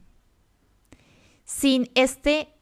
Sin 1.45 1.89
este 1.95 2.57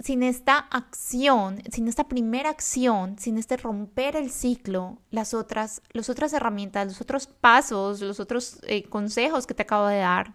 sin 0.00 0.22
esta 0.22 0.58
acción, 0.58 1.62
sin 1.70 1.88
esta 1.88 2.08
primera 2.08 2.50
acción, 2.50 3.18
sin 3.18 3.38
este 3.38 3.56
romper 3.56 4.16
el 4.16 4.30
ciclo, 4.30 4.98
las 5.10 5.34
otras, 5.34 5.82
las 5.92 6.08
otras 6.08 6.32
herramientas, 6.32 6.86
los 6.86 7.00
otros 7.00 7.26
pasos, 7.26 8.00
los 8.00 8.20
otros 8.20 8.58
eh, 8.66 8.84
consejos 8.84 9.46
que 9.46 9.54
te 9.54 9.62
acabo 9.62 9.86
de 9.86 9.98
dar, 9.98 10.34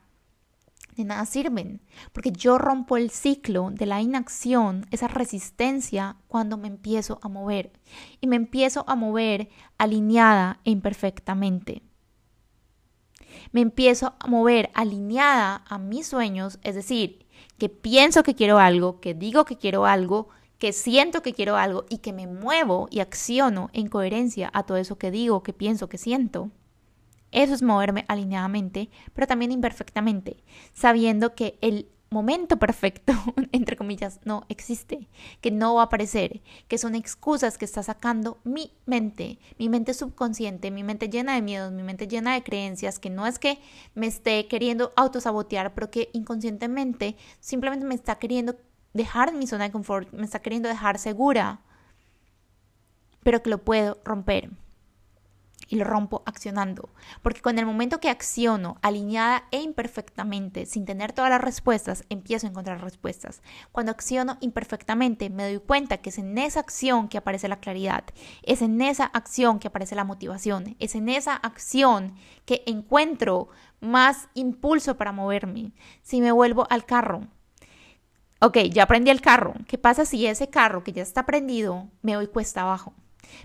de 0.95 1.05
nada 1.05 1.25
sirven, 1.25 1.81
porque 2.11 2.31
yo 2.31 2.57
rompo 2.57 2.97
el 2.97 3.09
ciclo 3.09 3.69
de 3.71 3.85
la 3.85 4.01
inacción, 4.01 4.85
esa 4.91 5.07
resistencia, 5.07 6.17
cuando 6.27 6.57
me 6.57 6.67
empiezo 6.67 7.19
a 7.21 7.29
mover. 7.29 7.71
Y 8.21 8.27
me 8.27 8.35
empiezo 8.35 8.85
a 8.87 8.95
mover 8.95 9.49
alineada 9.77 10.59
e 10.65 10.71
imperfectamente. 10.71 11.83
Me 13.51 13.61
empiezo 13.61 14.15
a 14.19 14.27
mover 14.27 14.69
alineada 14.73 15.63
a 15.67 15.77
mis 15.77 16.07
sueños, 16.07 16.59
es 16.63 16.75
decir, 16.75 17.25
que 17.59 17.69
pienso 17.69 18.23
que 18.23 18.33
quiero 18.33 18.57
algo, 18.57 18.99
que 18.99 19.13
digo 19.13 19.45
que 19.45 19.57
quiero 19.57 19.85
algo, 19.85 20.29
que 20.57 20.73
siento 20.73 21.21
que 21.21 21.33
quiero 21.33 21.55
algo 21.55 21.85
y 21.89 21.99
que 21.99 22.13
me 22.13 22.25
muevo 22.25 22.87
y 22.89 22.99
acciono 22.99 23.69
en 23.73 23.87
coherencia 23.87 24.49
a 24.53 24.63
todo 24.63 24.77
eso 24.77 24.97
que 24.97 25.11
digo, 25.11 25.43
que 25.43 25.53
pienso, 25.53 25.87
que 25.87 25.97
siento. 25.97 26.49
Eso 27.31 27.53
es 27.53 27.61
moverme 27.61 28.05
alineadamente, 28.07 28.89
pero 29.13 29.27
también 29.27 29.51
imperfectamente, 29.51 30.43
sabiendo 30.73 31.35
que 31.35 31.59
el 31.61 31.87
momento 32.09 32.57
perfecto, 32.57 33.13
entre 33.51 33.75
comillas, 33.75 34.19
no 34.23 34.45
existe, 34.49 35.07
que 35.41 35.51
no 35.51 35.75
va 35.75 35.81
a 35.81 35.85
aparecer, 35.85 36.41
que 36.67 36.77
son 36.77 36.95
excusas 36.95 37.57
que 37.57 37.65
está 37.65 37.83
sacando 37.83 38.39
mi 38.43 38.73
mente, 38.85 39.39
mi 39.57 39.69
mente 39.69 39.93
subconsciente, 39.93 40.71
mi 40.71 40.83
mente 40.83 41.09
llena 41.09 41.35
de 41.35 41.41
miedos, 41.41 41.71
mi 41.71 41.83
mente 41.83 42.07
llena 42.07 42.33
de 42.33 42.43
creencias, 42.43 42.99
que 42.99 43.09
no 43.09 43.27
es 43.27 43.39
que 43.39 43.59
me 43.93 44.07
esté 44.07 44.47
queriendo 44.47 44.91
autosabotear, 44.95 45.73
pero 45.73 45.91
que 45.91 46.09
inconscientemente 46.13 47.15
simplemente 47.39 47.85
me 47.85 47.95
está 47.95 48.15
queriendo 48.15 48.55
dejar 48.93 49.29
en 49.29 49.39
mi 49.39 49.47
zona 49.47 49.65
de 49.65 49.71
confort, 49.71 50.11
me 50.11 50.25
está 50.25 50.39
queriendo 50.39 50.69
dejar 50.69 50.97
segura, 50.97 51.61
pero 53.23 53.43
que 53.43 53.49
lo 53.49 53.59
puedo 53.59 53.99
romper 54.03 54.49
y 55.69 55.75
lo 55.75 55.85
rompo 55.85 56.23
accionando. 56.25 56.89
Porque 57.21 57.41
con 57.41 57.57
el 57.59 57.65
momento 57.65 57.99
que 57.99 58.09
acciono 58.09 58.77
alineada 58.81 59.45
e 59.51 59.61
imperfectamente, 59.61 60.65
sin 60.65 60.85
tener 60.85 61.13
todas 61.13 61.29
las 61.29 61.41
respuestas, 61.41 62.03
empiezo 62.09 62.47
a 62.47 62.49
encontrar 62.49 62.81
respuestas. 62.81 63.41
Cuando 63.71 63.91
acciono 63.91 64.37
imperfectamente, 64.41 65.29
me 65.29 65.43
doy 65.43 65.59
cuenta 65.59 65.97
que 65.97 66.09
es 66.09 66.17
en 66.17 66.37
esa 66.37 66.59
acción 66.59 67.07
que 67.07 67.19
aparece 67.19 67.47
la 67.47 67.59
claridad, 67.59 68.03
es 68.43 68.61
en 68.61 68.81
esa 68.81 69.05
acción 69.05 69.59
que 69.59 69.67
aparece 69.67 69.95
la 69.95 70.03
motivación, 70.03 70.75
es 70.79 70.95
en 70.95 71.07
esa 71.07 71.35
acción 71.35 72.15
que 72.45 72.63
encuentro 72.65 73.49
más 73.79 74.27
impulso 74.33 74.97
para 74.97 75.11
moverme. 75.11 75.71
Si 76.01 76.19
me 76.19 76.31
vuelvo 76.31 76.65
al 76.69 76.85
carro, 76.85 77.27
ok, 78.41 78.57
ya 78.71 78.83
aprendí 78.83 79.11
el 79.11 79.21
carro. 79.21 79.53
¿Qué 79.67 79.77
pasa 79.77 80.05
si 80.05 80.25
ese 80.25 80.49
carro 80.49 80.83
que 80.83 80.93
ya 80.93 81.03
está 81.03 81.25
prendido 81.25 81.87
me 82.01 82.15
voy 82.15 82.27
cuesta 82.27 82.61
abajo? 82.61 82.93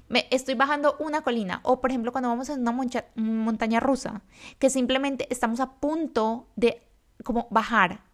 Me 0.08 0.26
estoy 0.30 0.54
bajando 0.54 0.96
una 0.98 1.22
colina 1.22 1.60
o 1.62 1.80
por 1.80 1.90
ejemplo 1.90 2.12
cuando 2.12 2.28
vamos 2.28 2.48
en 2.48 2.60
una 2.60 2.72
montaña 3.16 3.80
rusa, 3.80 4.22
que 4.58 4.70
simplemente 4.70 5.26
estamos 5.30 5.60
a 5.60 5.74
punto 5.74 6.48
de 6.56 6.82
como 7.22 7.48
bajar. 7.50 8.04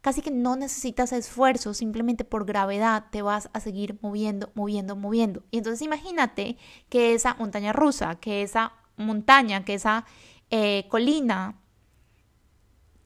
Casi 0.00 0.20
que 0.20 0.30
no 0.30 0.54
necesitas 0.54 1.12
esfuerzo, 1.12 1.72
simplemente 1.72 2.24
por 2.24 2.44
gravedad 2.44 3.06
te 3.10 3.22
vas 3.22 3.48
a 3.54 3.60
seguir 3.60 3.98
moviendo, 4.02 4.52
moviendo, 4.54 4.96
moviendo. 4.96 5.44
Y 5.50 5.58
entonces 5.58 5.80
imagínate 5.80 6.58
que 6.90 7.14
esa 7.14 7.34
montaña 7.36 7.72
rusa, 7.72 8.16
que 8.16 8.42
esa 8.42 8.72
montaña, 8.96 9.64
que 9.64 9.74
esa 9.74 10.04
eh, 10.50 10.86
colina 10.90 11.63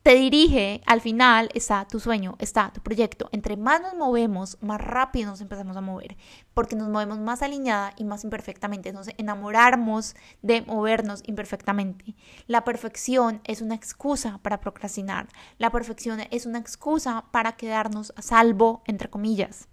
te 0.09 0.15
dirige, 0.15 0.81
al 0.87 1.03
final 1.03 1.51
está 1.53 1.85
tu 1.85 2.01
sueño, 2.01 2.37
está 2.39 2.73
tu 2.73 2.81
proyecto. 2.81 3.29
Entre 3.31 3.59
más 3.59 3.83
nos 3.83 3.93
movemos, 3.95 4.57
más 4.63 4.81
rápido 4.81 5.29
nos 5.29 5.43
empezamos 5.43 5.77
a 5.77 5.83
mover, 5.83 6.17
porque 6.55 6.77
nos 6.77 6.89
movemos 6.89 7.19
más 7.19 7.43
alineada 7.43 7.93
y 7.95 8.05
más 8.05 8.25
imperfectamente. 8.25 8.91
Nos 8.91 9.09
enamoramos 9.19 10.17
de 10.41 10.63
movernos 10.63 11.23
imperfectamente. 11.27 12.15
La 12.47 12.65
perfección 12.65 13.43
es 13.45 13.61
una 13.61 13.75
excusa 13.75 14.39
para 14.39 14.61
procrastinar. 14.61 15.29
La 15.59 15.71
perfección 15.71 16.21
es 16.31 16.47
una 16.47 16.59
excusa 16.59 17.27
para 17.31 17.59
quedarnos 17.59 18.15
a 18.17 18.23
salvo, 18.23 18.83
entre 18.87 19.11
comillas. 19.11 19.69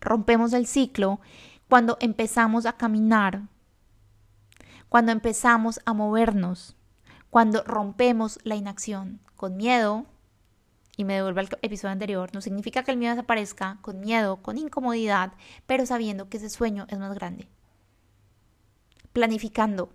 Rompemos 0.00 0.54
el 0.54 0.66
ciclo 0.66 1.20
cuando 1.68 1.98
empezamos 2.00 2.64
a 2.64 2.78
caminar, 2.78 3.42
cuando 4.88 5.12
empezamos 5.12 5.80
a 5.84 5.92
movernos 5.92 6.78
cuando 7.32 7.62
rompemos 7.64 8.38
la 8.42 8.56
inacción 8.56 9.18
con 9.36 9.56
miedo, 9.56 10.04
y 10.98 11.04
me 11.04 11.14
devuelvo 11.14 11.40
al 11.40 11.48
episodio 11.62 11.92
anterior, 11.92 12.28
no 12.34 12.42
significa 12.42 12.82
que 12.82 12.90
el 12.90 12.98
miedo 12.98 13.14
desaparezca 13.14 13.78
con 13.80 14.00
miedo, 14.00 14.42
con 14.42 14.58
incomodidad, 14.58 15.32
pero 15.64 15.86
sabiendo 15.86 16.28
que 16.28 16.36
ese 16.36 16.50
sueño 16.50 16.84
es 16.90 16.98
más 16.98 17.14
grande. 17.14 17.48
Planificando, 19.14 19.94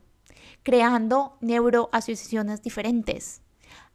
creando 0.64 1.38
neuroasociaciones 1.40 2.64
diferentes, 2.64 3.44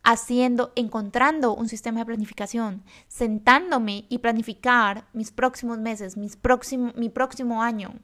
haciendo, 0.05 0.73
encontrando 0.77 1.53
un 1.53 1.69
sistema 1.69 1.99
de 1.99 2.07
planificación, 2.07 2.85
sentándome 3.09 4.07
y 4.09 4.19
planificar 4.19 5.09
mis 5.15 5.33
próximos 5.33 5.79
meses, 5.79 6.17
mis 6.17 6.37
próximo, 6.37 6.93
mi 6.95 7.09
próximo 7.09 7.61
año. 7.61 7.95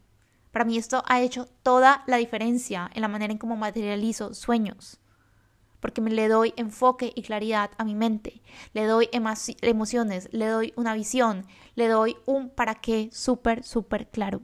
Para 0.50 0.64
mí 0.64 0.76
esto 0.76 1.04
ha 1.06 1.20
hecho 1.20 1.46
toda 1.62 2.02
la 2.08 2.16
diferencia 2.16 2.90
en 2.92 3.02
la 3.02 3.08
manera 3.08 3.32
en 3.32 3.38
cómo 3.38 3.54
materializo 3.54 4.34
sueños 4.34 4.98
porque 5.80 6.00
me 6.00 6.10
le 6.10 6.28
doy 6.28 6.54
enfoque 6.56 7.12
y 7.14 7.22
claridad 7.22 7.70
a 7.78 7.84
mi 7.84 7.94
mente, 7.94 8.42
le 8.72 8.84
doy 8.84 9.08
emociones, 9.12 10.28
le 10.32 10.46
doy 10.46 10.72
una 10.76 10.94
visión, 10.94 11.46
le 11.74 11.88
doy 11.88 12.16
un 12.26 12.50
para 12.50 12.74
qué 12.74 13.08
súper, 13.12 13.64
súper 13.64 14.08
claro. 14.08 14.42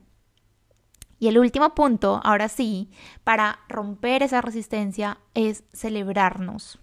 Y 1.18 1.28
el 1.28 1.39
último 1.39 1.74
punto, 1.74 2.20
ahora 2.22 2.49
sí, 2.49 2.91
para 3.22 3.61
romper 3.68 4.22
esa 4.22 4.41
resistencia 4.41 5.18
es 5.32 5.64
celebrarnos. 5.72 6.78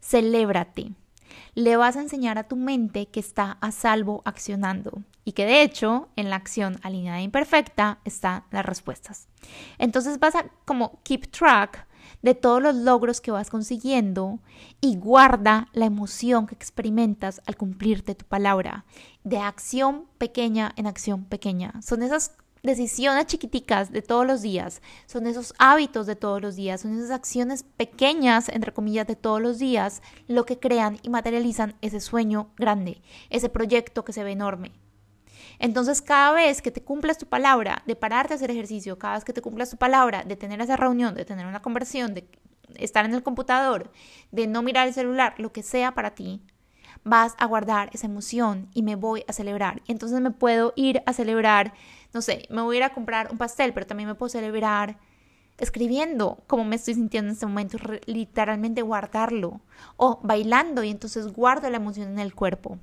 Celébrate. 0.00 0.92
Le 1.54 1.76
vas 1.76 1.96
a 1.96 2.00
enseñar 2.00 2.38
a 2.38 2.48
tu 2.48 2.56
mente 2.56 3.06
que 3.06 3.20
está 3.20 3.58
a 3.60 3.70
salvo 3.70 4.22
accionando 4.24 5.02
y 5.24 5.32
que 5.32 5.46
de 5.46 5.62
hecho 5.62 6.08
en 6.16 6.30
la 6.30 6.36
acción 6.36 6.78
alineada 6.82 7.20
e 7.20 7.22
imperfecta 7.22 7.98
están 8.04 8.44
las 8.50 8.64
respuestas. 8.64 9.28
Entonces 9.78 10.18
vas 10.18 10.34
a 10.34 10.46
como 10.64 11.00
keep 11.02 11.30
track 11.30 11.86
de 12.22 12.34
todos 12.34 12.62
los 12.62 12.74
logros 12.74 13.20
que 13.20 13.30
vas 13.30 13.50
consiguiendo 13.50 14.40
y 14.80 14.96
guarda 14.96 15.68
la 15.72 15.86
emoción 15.86 16.46
que 16.46 16.54
experimentas 16.54 17.40
al 17.46 17.56
cumplirte 17.56 18.14
tu 18.14 18.24
palabra, 18.24 18.84
de 19.24 19.38
acción 19.38 20.06
pequeña 20.18 20.72
en 20.76 20.86
acción 20.86 21.24
pequeña. 21.24 21.80
Son 21.82 22.02
esas 22.02 22.32
decisiones 22.62 23.26
chiquiticas 23.26 23.92
de 23.92 24.02
todos 24.02 24.26
los 24.26 24.42
días, 24.42 24.82
son 25.06 25.26
esos 25.26 25.54
hábitos 25.58 26.06
de 26.06 26.16
todos 26.16 26.42
los 26.42 26.56
días, 26.56 26.82
son 26.82 26.98
esas 26.98 27.10
acciones 27.10 27.62
pequeñas, 27.62 28.48
entre 28.48 28.72
comillas, 28.72 29.06
de 29.06 29.16
todos 29.16 29.40
los 29.40 29.58
días, 29.58 30.02
lo 30.26 30.44
que 30.44 30.58
crean 30.58 30.98
y 31.02 31.08
materializan 31.08 31.76
ese 31.80 32.00
sueño 32.00 32.48
grande, 32.56 33.02
ese 33.30 33.48
proyecto 33.48 34.04
que 34.04 34.12
se 34.12 34.24
ve 34.24 34.32
enorme. 34.32 34.72
Entonces, 35.58 36.02
cada 36.02 36.32
vez 36.32 36.62
que 36.62 36.70
te 36.70 36.82
cumplas 36.82 37.18
tu 37.18 37.26
palabra 37.26 37.82
de 37.86 37.96
pararte 37.96 38.34
a 38.34 38.36
hacer 38.36 38.50
ejercicio, 38.50 38.98
cada 38.98 39.14
vez 39.14 39.24
que 39.24 39.32
te 39.32 39.42
cumplas 39.42 39.70
tu 39.70 39.76
palabra 39.76 40.24
de 40.24 40.36
tener 40.36 40.60
esa 40.60 40.76
reunión, 40.76 41.14
de 41.14 41.24
tener 41.24 41.46
una 41.46 41.62
conversión, 41.62 42.14
de 42.14 42.28
estar 42.74 43.04
en 43.04 43.14
el 43.14 43.22
computador, 43.22 43.90
de 44.32 44.46
no 44.46 44.62
mirar 44.62 44.88
el 44.88 44.94
celular, 44.94 45.34
lo 45.38 45.52
que 45.52 45.62
sea 45.62 45.94
para 45.94 46.14
ti, 46.14 46.42
vas 47.04 47.34
a 47.38 47.46
guardar 47.46 47.90
esa 47.92 48.06
emoción 48.06 48.68
y 48.74 48.82
me 48.82 48.96
voy 48.96 49.24
a 49.28 49.32
celebrar. 49.32 49.82
Y 49.86 49.92
entonces 49.92 50.20
me 50.20 50.30
puedo 50.30 50.72
ir 50.76 51.02
a 51.06 51.12
celebrar, 51.12 51.72
no 52.12 52.20
sé, 52.20 52.46
me 52.50 52.62
voy 52.62 52.76
a 52.76 52.78
ir 52.78 52.84
a 52.84 52.92
comprar 52.92 53.28
un 53.30 53.38
pastel, 53.38 53.72
pero 53.72 53.86
también 53.86 54.08
me 54.08 54.14
puedo 54.14 54.28
celebrar 54.28 54.98
escribiendo 55.58 56.42
como 56.46 56.64
me 56.64 56.76
estoy 56.76 56.94
sintiendo 56.94 57.28
en 57.28 57.34
este 57.34 57.46
momento, 57.46 57.78
literalmente 58.06 58.82
guardarlo, 58.82 59.60
o 59.96 60.20
bailando 60.22 60.82
y 60.82 60.90
entonces 60.90 61.32
guardo 61.32 61.70
la 61.70 61.78
emoción 61.78 62.08
en 62.08 62.18
el 62.18 62.34
cuerpo 62.34 62.78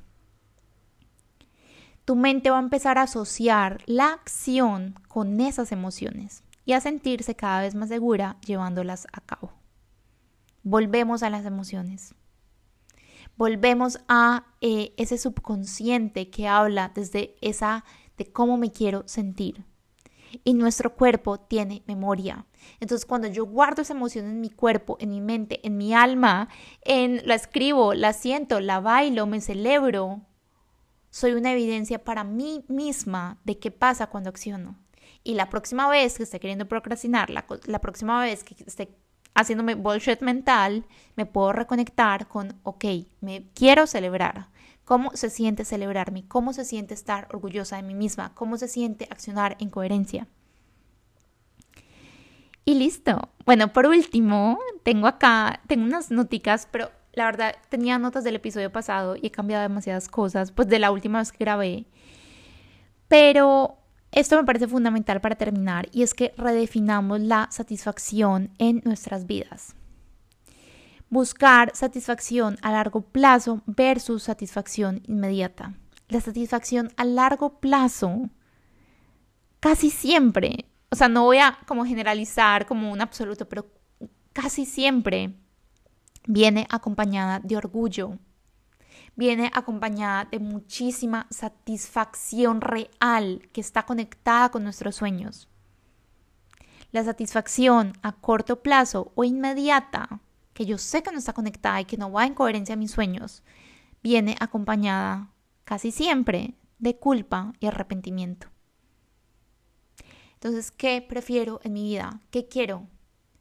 tu 2.06 2.16
mente 2.16 2.50
va 2.50 2.58
a 2.58 2.62
empezar 2.62 2.98
a 2.98 3.04
asociar 3.04 3.82
la 3.86 4.08
acción 4.08 5.00
con 5.08 5.40
esas 5.40 5.72
emociones 5.72 6.44
y 6.66 6.74
a 6.74 6.82
sentirse 6.82 7.36
cada 7.36 7.62
vez 7.62 7.76
más 7.76 7.90
segura 7.90 8.38
llevándolas 8.46 9.08
a 9.12 9.22
cabo. 9.22 9.54
Volvemos 10.64 11.24
a 11.24 11.30
las 11.30 11.46
emociones. 11.46 12.16
Volvemos 13.36 14.00
a 14.08 14.46
eh, 14.62 14.94
ese 14.98 15.18
subconsciente 15.18 16.30
que 16.30 16.48
habla 16.48 16.92
desde 16.94 17.36
esa 17.42 17.84
de 18.18 18.32
cómo 18.32 18.58
me 18.58 18.72
quiero 18.72 19.04
sentir. 19.08 19.66
Y 20.44 20.54
nuestro 20.54 20.96
cuerpo 20.96 21.40
tiene 21.40 21.84
memoria. 21.86 22.46
Entonces, 22.80 23.06
cuando 23.06 23.28
yo 23.28 23.46
guardo 23.46 23.82
esa 23.82 23.94
emoción 23.94 24.26
en 24.26 24.42
mi 24.42 24.50
cuerpo, 24.50 24.98
en 25.00 25.10
mi 25.10 25.22
mente, 25.22 25.66
en 25.66 25.78
mi 25.78 25.94
alma, 25.94 26.50
en 26.82 27.22
la 27.26 27.36
escribo, 27.36 27.94
la 27.94 28.14
siento, 28.14 28.60
la 28.60 28.80
bailo, 28.80 29.28
me 29.28 29.42
celebro, 29.42 30.22
soy 31.14 31.34
una 31.34 31.52
evidencia 31.52 32.04
para 32.04 32.24
mí 32.24 32.66
misma 32.68 33.38
de 33.44 33.60
qué 33.60 33.70
pasa 33.70 34.08
cuando 34.08 34.32
acciono. 34.32 34.80
Y 35.24 35.36
la 35.36 35.48
próxima 35.48 35.88
vez 35.88 36.18
que 36.18 36.24
esté 36.24 36.40
queriendo 36.40 36.68
procrastinar, 36.68 37.30
la, 37.30 37.46
próxima 37.80 38.20
vez 38.20 38.44
que 38.44 38.56
esté 38.66 38.98
haciéndome 39.36 39.76
bullshit 39.76 40.22
mental, 40.22 40.88
me 41.16 41.28
puedo 41.28 41.54
reconectar 41.54 42.28
con, 42.28 42.60
ok, 42.64 42.86
me 43.22 43.48
quiero 43.54 43.86
celebrar, 43.86 44.50
cómo 44.86 45.12
se 45.14 45.30
siente 45.30 45.66
celebrarme, 45.66 46.28
cómo 46.28 46.52
se 46.52 46.66
siente 46.66 46.96
estar 46.96 47.28
orgullosa 47.30 47.76
de 47.76 47.84
mí 47.84 47.94
misma, 47.94 48.34
cómo 48.34 48.58
se 48.58 48.68
siente 48.68 49.08
accionar 49.12 49.56
en 49.60 49.70
coherencia. 49.70 50.28
Y 52.66 52.74
listo. 52.74 53.30
Bueno, 53.46 53.72
por 53.72 53.86
último, 53.86 54.58
tengo 54.82 55.06
acá, 55.06 55.62
tengo 55.68 55.86
unas 55.86 56.10
noticas, 56.10 56.68
pero 56.72 56.90
la 57.14 57.26
verdad 57.26 57.56
tenía 57.70 58.00
notas 58.00 58.24
del 58.24 58.36
episodio 58.36 58.72
pasado 58.72 59.16
y 59.16 59.28
he 59.28 59.32
cambiado 59.32 59.62
demasiadas 59.62 60.08
cosas, 60.08 60.52
pues 60.52 60.68
de 60.68 60.80
la 60.80 60.92
última 60.92 61.20
vez 61.20 61.32
que 61.32 61.44
grabé. 61.44 61.86
Pero 63.08 63.78
esto 64.12 64.36
me 64.36 64.44
parece 64.44 64.68
fundamental 64.68 65.22
para 65.22 65.36
terminar 65.36 65.88
y 65.92 66.02
es 66.02 66.14
que 66.14 66.34
redefinamos 66.38 67.20
la 67.20 67.48
satisfacción 67.52 68.52
en 68.58 68.82
nuestras 68.84 69.28
vidas. 69.28 69.76
Buscar 71.10 71.72
satisfacción 71.76 72.58
a 72.64 72.72
largo 72.72 73.02
plazo 73.02 73.62
versus 73.68 74.24
satisfacción 74.24 75.04
inmediata. 75.08 75.76
La 76.10 76.20
satisfacción 76.20 76.92
a 76.98 77.06
largo 77.06 77.60
plazo 77.60 78.30
casi 79.60 79.92
siempre, 79.92 80.66
o 80.90 80.96
sea, 80.96 81.10
no 81.10 81.24
voy 81.24 81.38
a 81.38 81.60
como 81.68 81.86
generalizar 81.86 82.66
como 82.66 82.92
un 82.92 83.02
absoluto, 83.02 83.48
pero 83.48 83.68
casi 84.34 84.66
siempre 84.66 85.36
viene 86.26 86.68
acompañada 86.70 87.40
de 87.40 87.58
orgullo, 87.58 88.18
viene 89.16 89.52
acompañada 89.54 90.26
de 90.26 90.40
muchísima 90.40 91.28
satisfacción 91.30 92.62
real 92.62 93.48
que 93.52 93.62
está 93.62 93.84
conectada 93.86 94.50
con 94.50 94.64
nuestros 94.64 94.96
sueños. 94.96 95.50
La 96.92 97.04
satisfacción 97.04 97.94
a 98.02 98.14
corto 98.14 98.62
plazo 98.62 99.12
o 99.16 99.24
inmediata, 99.24 100.22
que 100.54 100.66
yo 100.66 100.78
sé 100.78 101.02
que 101.02 101.12
no 101.12 101.18
está 101.18 101.34
conectada 101.34 101.82
y 101.82 101.86
que 101.86 101.98
no 101.98 102.12
va 102.12 102.26
en 102.26 102.36
coherencia 102.36 102.74
a 102.74 102.78
mis 102.78 102.92
sueños, 102.92 103.44
viene 104.04 104.36
acompañada 104.40 105.32
casi 105.64 105.92
siempre 105.92 106.54
de 106.80 106.98
culpa 106.98 107.54
y 107.60 107.68
arrepentimiento. 107.68 108.48
Entonces, 110.34 110.72
¿qué 110.72 111.02
prefiero 111.02 111.62
en 111.64 111.74
mi 111.74 111.84
vida? 111.84 112.20
¿Qué 112.30 112.48
quiero? 112.48 112.88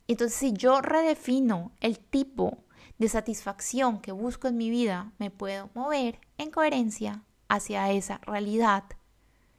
Entonces, 0.07 0.39
si 0.39 0.53
yo 0.53 0.81
redefino 0.81 1.73
el 1.81 1.99
tipo 1.99 2.65
de 3.03 3.09
satisfacción 3.09 3.99
que 3.99 4.13
busco 4.13 4.47
en 4.47 4.57
mi 4.57 4.71
vida, 4.71 5.11
me 5.19 5.33
puedo 5.33 5.71
mover 5.75 6.21
en 6.39 6.53
coherencia 6.53 7.25
hacia 7.49 7.91
esa 7.91 8.19
realidad 8.19 8.85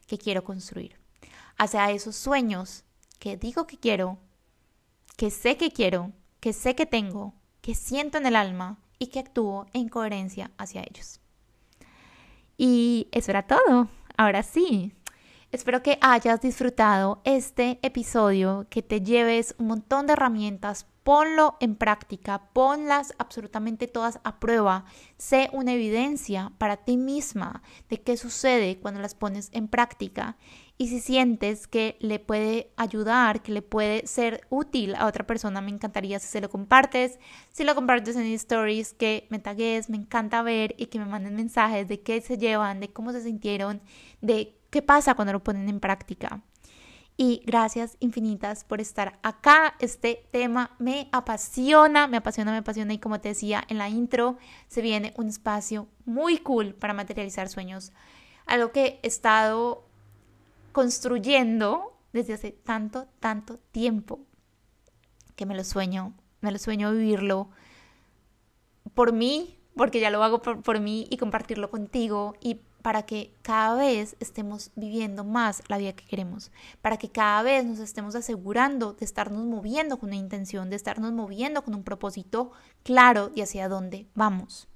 que 0.06 0.16
quiero 0.16 0.44
construir, 0.44 0.98
hacia 1.58 1.90
esos 1.90 2.16
sueños 2.16 2.84
que 3.18 3.36
digo 3.36 3.66
que 3.66 3.76
quiero, 3.76 4.18
que 5.18 5.30
sé 5.30 5.58
que 5.58 5.70
quiero, 5.70 6.12
que 6.40 6.54
sé 6.54 6.74
que 6.74 6.86
tengo, 6.86 7.34
que 7.60 7.74
siento 7.74 8.16
en 8.16 8.24
el 8.24 8.34
alma 8.34 8.78
y 8.98 9.08
que 9.08 9.20
actúo 9.20 9.66
en 9.74 9.90
coherencia 9.90 10.50
hacia 10.56 10.80
ellos. 10.80 11.20
Y 12.56 13.08
eso 13.12 13.30
era 13.30 13.46
todo. 13.46 13.88
Ahora 14.16 14.42
sí, 14.42 14.94
Espero 15.52 15.84
que 15.84 15.98
hayas 16.00 16.40
disfrutado 16.40 17.20
este 17.22 17.78
episodio, 17.82 18.66
que 18.70 18.82
te 18.82 19.02
lleves 19.02 19.54
un 19.56 19.68
montón 19.68 20.08
de 20.08 20.14
herramientas, 20.14 20.88
ponlo 21.04 21.56
en 21.60 21.76
práctica, 21.76 22.50
ponlas 22.52 23.14
absolutamente 23.18 23.86
todas 23.86 24.18
a 24.24 24.40
prueba, 24.40 24.86
sé 25.18 25.50
una 25.52 25.74
evidencia 25.74 26.50
para 26.58 26.78
ti 26.78 26.96
misma 26.96 27.62
de 27.90 28.00
qué 28.02 28.16
sucede 28.16 28.80
cuando 28.80 29.00
las 29.00 29.14
pones 29.14 29.50
en 29.52 29.68
práctica 29.68 30.36
y 30.76 30.88
si 30.88 31.00
sientes 31.00 31.68
que 31.68 31.96
le 32.00 32.18
puede 32.18 32.72
ayudar, 32.76 33.42
que 33.42 33.52
le 33.52 33.62
puede 33.62 34.06
ser 34.06 34.46
útil 34.50 34.94
a 34.96 35.06
otra 35.06 35.26
persona, 35.26 35.60
me 35.60 35.70
encantaría 35.70 36.18
si 36.18 36.26
se 36.26 36.40
lo 36.40 36.50
compartes, 36.50 37.18
si 37.52 37.64
lo 37.64 37.74
compartes 37.74 38.16
en 38.16 38.24
stories, 38.32 38.94
que 38.94 39.28
me 39.30 39.38
tagues, 39.38 39.88
me 39.88 39.96
encanta 39.96 40.42
ver 40.42 40.74
y 40.78 40.86
que 40.86 40.98
me 40.98 41.04
manden 41.04 41.36
mensajes 41.36 41.86
de 41.86 42.00
qué 42.00 42.20
se 42.22 42.38
llevan, 42.38 42.80
de 42.80 42.92
cómo 42.92 43.12
se 43.12 43.22
sintieron, 43.22 43.82
de 44.20 44.58
qué 44.70 44.82
pasa 44.82 45.14
cuando 45.14 45.34
lo 45.34 45.44
ponen 45.44 45.68
en 45.68 45.78
práctica. 45.80 46.42
Y 47.16 47.42
gracias 47.46 47.96
infinitas 48.00 48.64
por 48.64 48.80
estar 48.80 49.20
acá. 49.22 49.76
Este 49.78 50.26
tema 50.32 50.74
me 50.80 51.08
apasiona, 51.12 52.08
me 52.08 52.16
apasiona, 52.16 52.50
me 52.50 52.58
apasiona. 52.58 52.92
Y 52.92 52.98
como 52.98 53.20
te 53.20 53.28
decía 53.28 53.62
en 53.68 53.78
la 53.78 53.88
intro, 53.88 54.36
se 54.66 54.82
viene 54.82 55.14
un 55.16 55.28
espacio 55.28 55.86
muy 56.04 56.38
cool 56.38 56.74
para 56.74 56.92
materializar 56.92 57.48
sueños. 57.48 57.92
Algo 58.46 58.72
que 58.72 58.98
he 59.02 59.06
estado 59.06 59.84
construyendo 60.72 61.96
desde 62.12 62.34
hace 62.34 62.50
tanto, 62.50 63.06
tanto 63.20 63.58
tiempo 63.70 64.18
que 65.36 65.46
me 65.46 65.54
lo 65.54 65.62
sueño, 65.62 66.14
me 66.40 66.50
lo 66.50 66.58
sueño 66.58 66.92
vivirlo 66.92 67.48
por 68.94 69.12
mí, 69.12 69.58
porque 69.76 70.00
ya 70.00 70.10
lo 70.10 70.22
hago 70.22 70.42
por, 70.42 70.62
por 70.62 70.80
mí 70.80 71.06
y 71.10 71.16
compartirlo 71.16 71.70
contigo 71.70 72.34
y 72.40 72.60
para 72.84 73.04
que 73.04 73.32
cada 73.40 73.76
vez 73.76 74.14
estemos 74.20 74.70
viviendo 74.76 75.24
más 75.24 75.62
la 75.68 75.78
vida 75.78 75.94
que 75.94 76.04
queremos, 76.04 76.52
para 76.82 76.98
que 76.98 77.08
cada 77.08 77.42
vez 77.42 77.64
nos 77.64 77.78
estemos 77.78 78.14
asegurando 78.14 78.92
de 78.92 79.06
estarnos 79.06 79.42
moviendo 79.46 79.98
con 79.98 80.10
una 80.10 80.16
intención, 80.16 80.68
de 80.68 80.76
estarnos 80.76 81.10
moviendo 81.10 81.64
con 81.64 81.74
un 81.74 81.82
propósito 81.82 82.50
claro 82.82 83.30
y 83.34 83.40
hacia 83.40 83.70
dónde 83.70 84.06
vamos. 84.14 84.68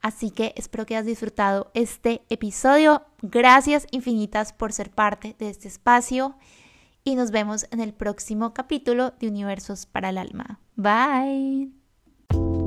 Así 0.00 0.30
que 0.30 0.54
espero 0.56 0.86
que 0.86 0.96
hayas 0.96 1.04
disfrutado 1.04 1.70
este 1.74 2.22
episodio. 2.30 3.02
Gracias 3.20 3.86
infinitas 3.90 4.54
por 4.54 4.72
ser 4.72 4.90
parte 4.90 5.36
de 5.38 5.50
este 5.50 5.68
espacio 5.68 6.36
y 7.04 7.14
nos 7.14 7.30
vemos 7.30 7.66
en 7.72 7.80
el 7.80 7.92
próximo 7.92 8.54
capítulo 8.54 9.12
de 9.20 9.28
Universos 9.28 9.84
para 9.84 10.08
el 10.08 10.16
Alma. 10.16 10.60
Bye. 10.76 12.63